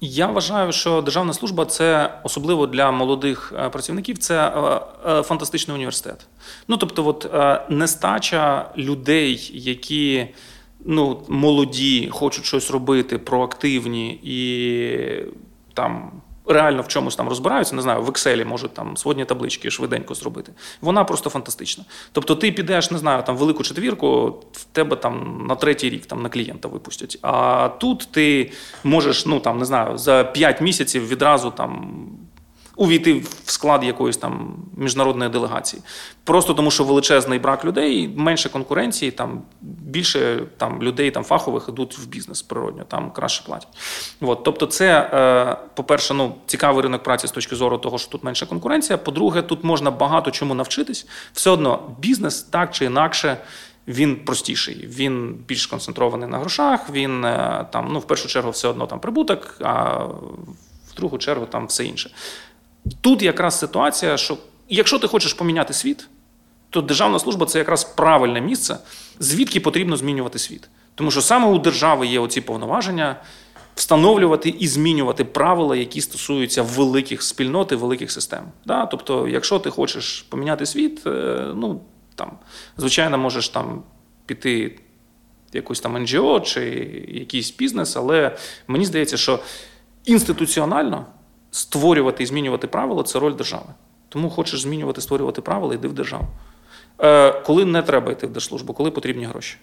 Я 0.00 0.26
вважаю, 0.26 0.72
що 0.72 1.02
державна 1.02 1.32
служба 1.32 1.64
це 1.64 2.18
особливо 2.24 2.66
для 2.66 2.90
молодих 2.90 3.52
е, 3.58 3.68
працівників, 3.68 4.18
це 4.18 4.48
е, 4.48 4.80
е, 5.10 5.22
фантастичний 5.22 5.74
університет. 5.74 6.26
Ну 6.68 6.76
тобто, 6.76 7.06
от 7.06 7.30
нестача 7.70 8.70
людей, 8.76 9.50
які 9.54 10.28
ну, 10.84 11.22
молоді, 11.28 12.08
хочуть 12.12 12.44
щось 12.44 12.70
робити, 12.70 13.18
проактивні 13.18 14.20
і 14.22 15.32
там. 15.74 16.12
Реально 16.48 16.82
в 16.82 16.88
чомусь 16.88 17.16
там 17.16 17.28
розбираються, 17.28 17.76
не 17.76 17.82
знаю, 17.82 18.02
в 18.02 18.08
Excel 18.08 18.44
можуть 18.44 18.74
там 18.74 18.96
сводні 18.96 19.24
таблички 19.24 19.70
швиденько 19.70 20.14
зробити. 20.14 20.52
Вона 20.80 21.04
просто 21.04 21.30
фантастична. 21.30 21.84
Тобто, 22.12 22.34
ти 22.34 22.52
підеш, 22.52 22.90
не 22.90 22.98
знаю, 22.98 23.22
там 23.22 23.36
велику 23.36 23.62
четвірку, 23.62 24.26
в 24.52 24.64
тебе 24.64 24.96
там 24.96 25.46
на 25.48 25.54
третій 25.54 25.90
рік 25.90 26.06
там 26.06 26.22
на 26.22 26.28
клієнта 26.28 26.68
випустять. 26.68 27.18
А 27.22 27.68
тут 27.68 28.08
ти 28.10 28.52
можеш, 28.84 29.26
ну 29.26 29.40
там 29.40 29.58
не 29.58 29.64
знаю, 29.64 29.98
за 29.98 30.24
5 30.24 30.60
місяців 30.60 31.08
відразу 31.08 31.50
там. 31.50 31.96
Увійти 32.76 33.22
в 33.44 33.50
склад 33.50 33.84
якоїсь 33.84 34.16
там 34.16 34.56
міжнародної 34.76 35.30
делегації, 35.30 35.82
просто 36.24 36.54
тому, 36.54 36.70
що 36.70 36.84
величезний 36.84 37.38
брак 37.38 37.64
людей, 37.64 38.08
менше 38.16 38.48
конкуренції, 38.48 39.10
там 39.10 39.42
більше 39.60 40.42
там 40.56 40.82
людей 40.82 41.10
там 41.10 41.24
фахових 41.24 41.66
ідуть 41.68 41.98
в 41.98 42.06
бізнес 42.06 42.42
природньо, 42.42 42.84
там 42.88 43.10
краще 43.10 43.44
платять. 43.44 43.68
От, 44.20 44.44
тобто, 44.44 44.66
це, 44.66 45.10
е, 45.12 45.56
по-перше, 45.74 46.14
ну 46.14 46.34
цікавий 46.46 46.82
ринок 46.82 47.02
праці 47.02 47.26
з 47.26 47.30
точки 47.30 47.56
зору 47.56 47.78
того, 47.78 47.98
що 47.98 48.10
тут 48.10 48.24
менша 48.24 48.46
конкуренція. 48.46 48.98
По-друге, 48.98 49.42
тут 49.42 49.64
можна 49.64 49.90
багато 49.90 50.30
чому 50.30 50.54
навчитись. 50.54 51.06
Все 51.32 51.50
одно 51.50 51.90
бізнес 51.98 52.42
так 52.42 52.70
чи 52.74 52.84
інакше. 52.84 53.36
Він 53.88 54.16
простіший, 54.16 54.86
він 54.86 55.34
більш 55.48 55.66
концентрований 55.66 56.28
на 56.28 56.38
грошах. 56.38 56.90
Він 56.90 57.24
е, 57.24 57.66
там, 57.72 57.88
ну 57.92 57.98
в 57.98 58.06
першу 58.06 58.28
чергу, 58.28 58.50
все 58.50 58.68
одно 58.68 58.86
там 58.86 59.00
прибуток, 59.00 59.58
а 59.60 60.04
в 60.90 60.94
другу 60.96 61.18
чергу 61.18 61.46
там 61.46 61.66
все 61.66 61.84
інше. 61.84 62.10
Тут 63.00 63.22
якраз 63.22 63.58
ситуація, 63.58 64.16
що 64.16 64.38
якщо 64.68 64.98
ти 64.98 65.08
хочеш 65.08 65.32
поміняти 65.32 65.74
світ, 65.74 66.08
то 66.70 66.82
державна 66.82 67.18
служба 67.18 67.46
це 67.46 67.58
якраз 67.58 67.84
правильне 67.84 68.40
місце, 68.40 68.78
звідки 69.18 69.60
потрібно 69.60 69.96
змінювати 69.96 70.38
світ. 70.38 70.68
Тому 70.94 71.10
що 71.10 71.20
саме 71.20 71.48
у 71.48 71.58
держави 71.58 72.06
є 72.06 72.20
оці 72.20 72.40
повноваження 72.40 73.16
встановлювати 73.74 74.48
і 74.48 74.68
змінювати 74.68 75.24
правила, 75.24 75.76
які 75.76 76.00
стосуються 76.00 76.62
великих 76.62 77.22
спільнот 77.22 77.72
і 77.72 77.74
великих 77.74 78.12
систем. 78.12 78.44
Да? 78.66 78.86
Тобто, 78.86 79.28
якщо 79.28 79.58
ти 79.58 79.70
хочеш 79.70 80.22
поміняти 80.22 80.66
світ, 80.66 81.06
е, 81.06 81.46
ну 81.54 81.80
там, 82.14 82.30
звичайно, 82.76 83.18
можеш 83.18 83.48
там 83.48 83.82
піти 84.26 84.78
якусь 85.52 85.80
там 85.80 86.02
НГО 86.02 86.40
чи 86.40 86.60
якийсь 87.08 87.56
бізнес, 87.56 87.96
але 87.96 88.36
мені 88.66 88.84
здається, 88.84 89.16
що 89.16 89.38
інституціонально 90.04 91.06
створювати 91.56 92.22
і 92.22 92.26
змінювати 92.26 92.66
правила 92.66 93.02
це 93.02 93.18
роль 93.18 93.34
держави. 93.34 93.74
Тому 94.08 94.30
хочеш 94.30 94.60
змінювати, 94.60 95.00
створювати 95.00 95.40
правила, 95.40 95.74
йди 95.74 95.88
в 95.88 95.92
державу. 95.92 96.26
Е, 96.98 97.32
коли 97.32 97.64
не 97.64 97.82
треба 97.82 98.12
йти 98.12 98.26
в 98.26 98.30
держслужбу, 98.30 98.72
коли 98.72 98.90
потрібні 98.90 99.24
гроші. 99.24 99.56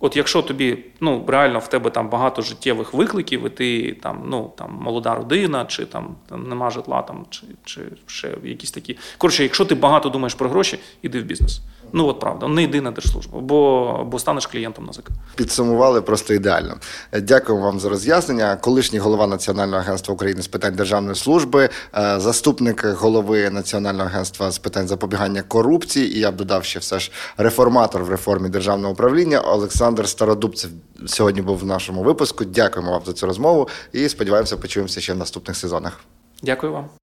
От 0.00 0.16
якщо 0.16 0.42
тобі 0.42 0.78
ну 1.00 1.24
реально 1.28 1.58
в 1.58 1.68
тебе 1.68 1.90
там 1.90 2.08
багато 2.08 2.42
життєвих 2.42 2.94
викликів, 2.94 3.46
і 3.46 3.50
ти 3.50 3.92
там 3.92 4.24
ну 4.26 4.52
там 4.56 4.78
молода 4.80 5.14
родина, 5.14 5.64
чи 5.64 5.86
там, 5.86 6.14
там 6.28 6.48
нема 6.48 6.70
житла, 6.70 7.02
там 7.02 7.26
чи, 7.30 7.46
чи 7.64 7.80
ще 8.06 8.34
якісь 8.44 8.70
такі. 8.70 8.98
Коротше, 9.18 9.42
якщо 9.42 9.64
ти 9.64 9.74
багато 9.74 10.08
думаєш 10.08 10.34
про 10.34 10.48
гроші, 10.48 10.78
іди 11.02 11.20
в 11.20 11.24
бізнес. 11.24 11.60
Ну 11.92 12.06
от 12.06 12.20
правда, 12.20 12.48
не 12.48 12.62
йди 12.62 12.80
на 12.80 12.90
держслужбу, 12.90 13.40
бо, 13.40 14.04
бо 14.06 14.18
станеш 14.18 14.46
клієнтом 14.46 14.86
НАЗК. 14.86 15.10
Підсумували 15.34 16.02
просто 16.02 16.34
ідеально. 16.34 16.76
Дякуємо 17.12 17.64
вам 17.64 17.80
за 17.80 17.88
роз'яснення. 17.88 18.56
Колишній 18.56 18.98
голова 18.98 19.26
Національного 19.26 19.82
агентства 19.82 20.14
України 20.14 20.42
з 20.42 20.48
питань 20.48 20.74
державної 20.74 21.16
служби, 21.16 21.68
е, 21.94 22.20
заступник 22.20 22.86
голови 22.86 23.50
Національного 23.50 24.08
агентства 24.08 24.50
з 24.50 24.58
питань 24.58 24.88
запобігання 24.88 25.42
корупції. 25.42 26.16
І 26.16 26.18
я 26.18 26.30
б 26.30 26.36
додав 26.36 26.64
ще 26.64 26.78
все 26.78 26.98
ж 26.98 27.10
реформатор 27.36 28.04
в 28.04 28.10
реформі 28.10 28.48
державного 28.48 28.92
управління 28.92 29.40
Олександр 29.40 30.08
Стародубцев 30.08 30.70
сьогодні 31.06 31.42
був 31.42 31.58
в 31.58 31.66
нашому 31.66 32.02
випуску. 32.02 32.44
Дякуємо 32.44 32.92
вам 32.92 33.02
за 33.06 33.12
цю 33.12 33.26
розмову 33.26 33.68
і 33.92 34.08
сподіваємося, 34.08 34.56
почуємося 34.56 35.00
ще 35.00 35.12
в 35.12 35.16
наступних 35.16 35.56
сезонах. 35.56 36.00
Дякую 36.42 36.72
вам. 36.72 37.01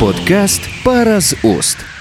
Подкаст 0.00 0.60
Пара 0.84 1.20
з 1.20 1.36
уст. 1.42 1.97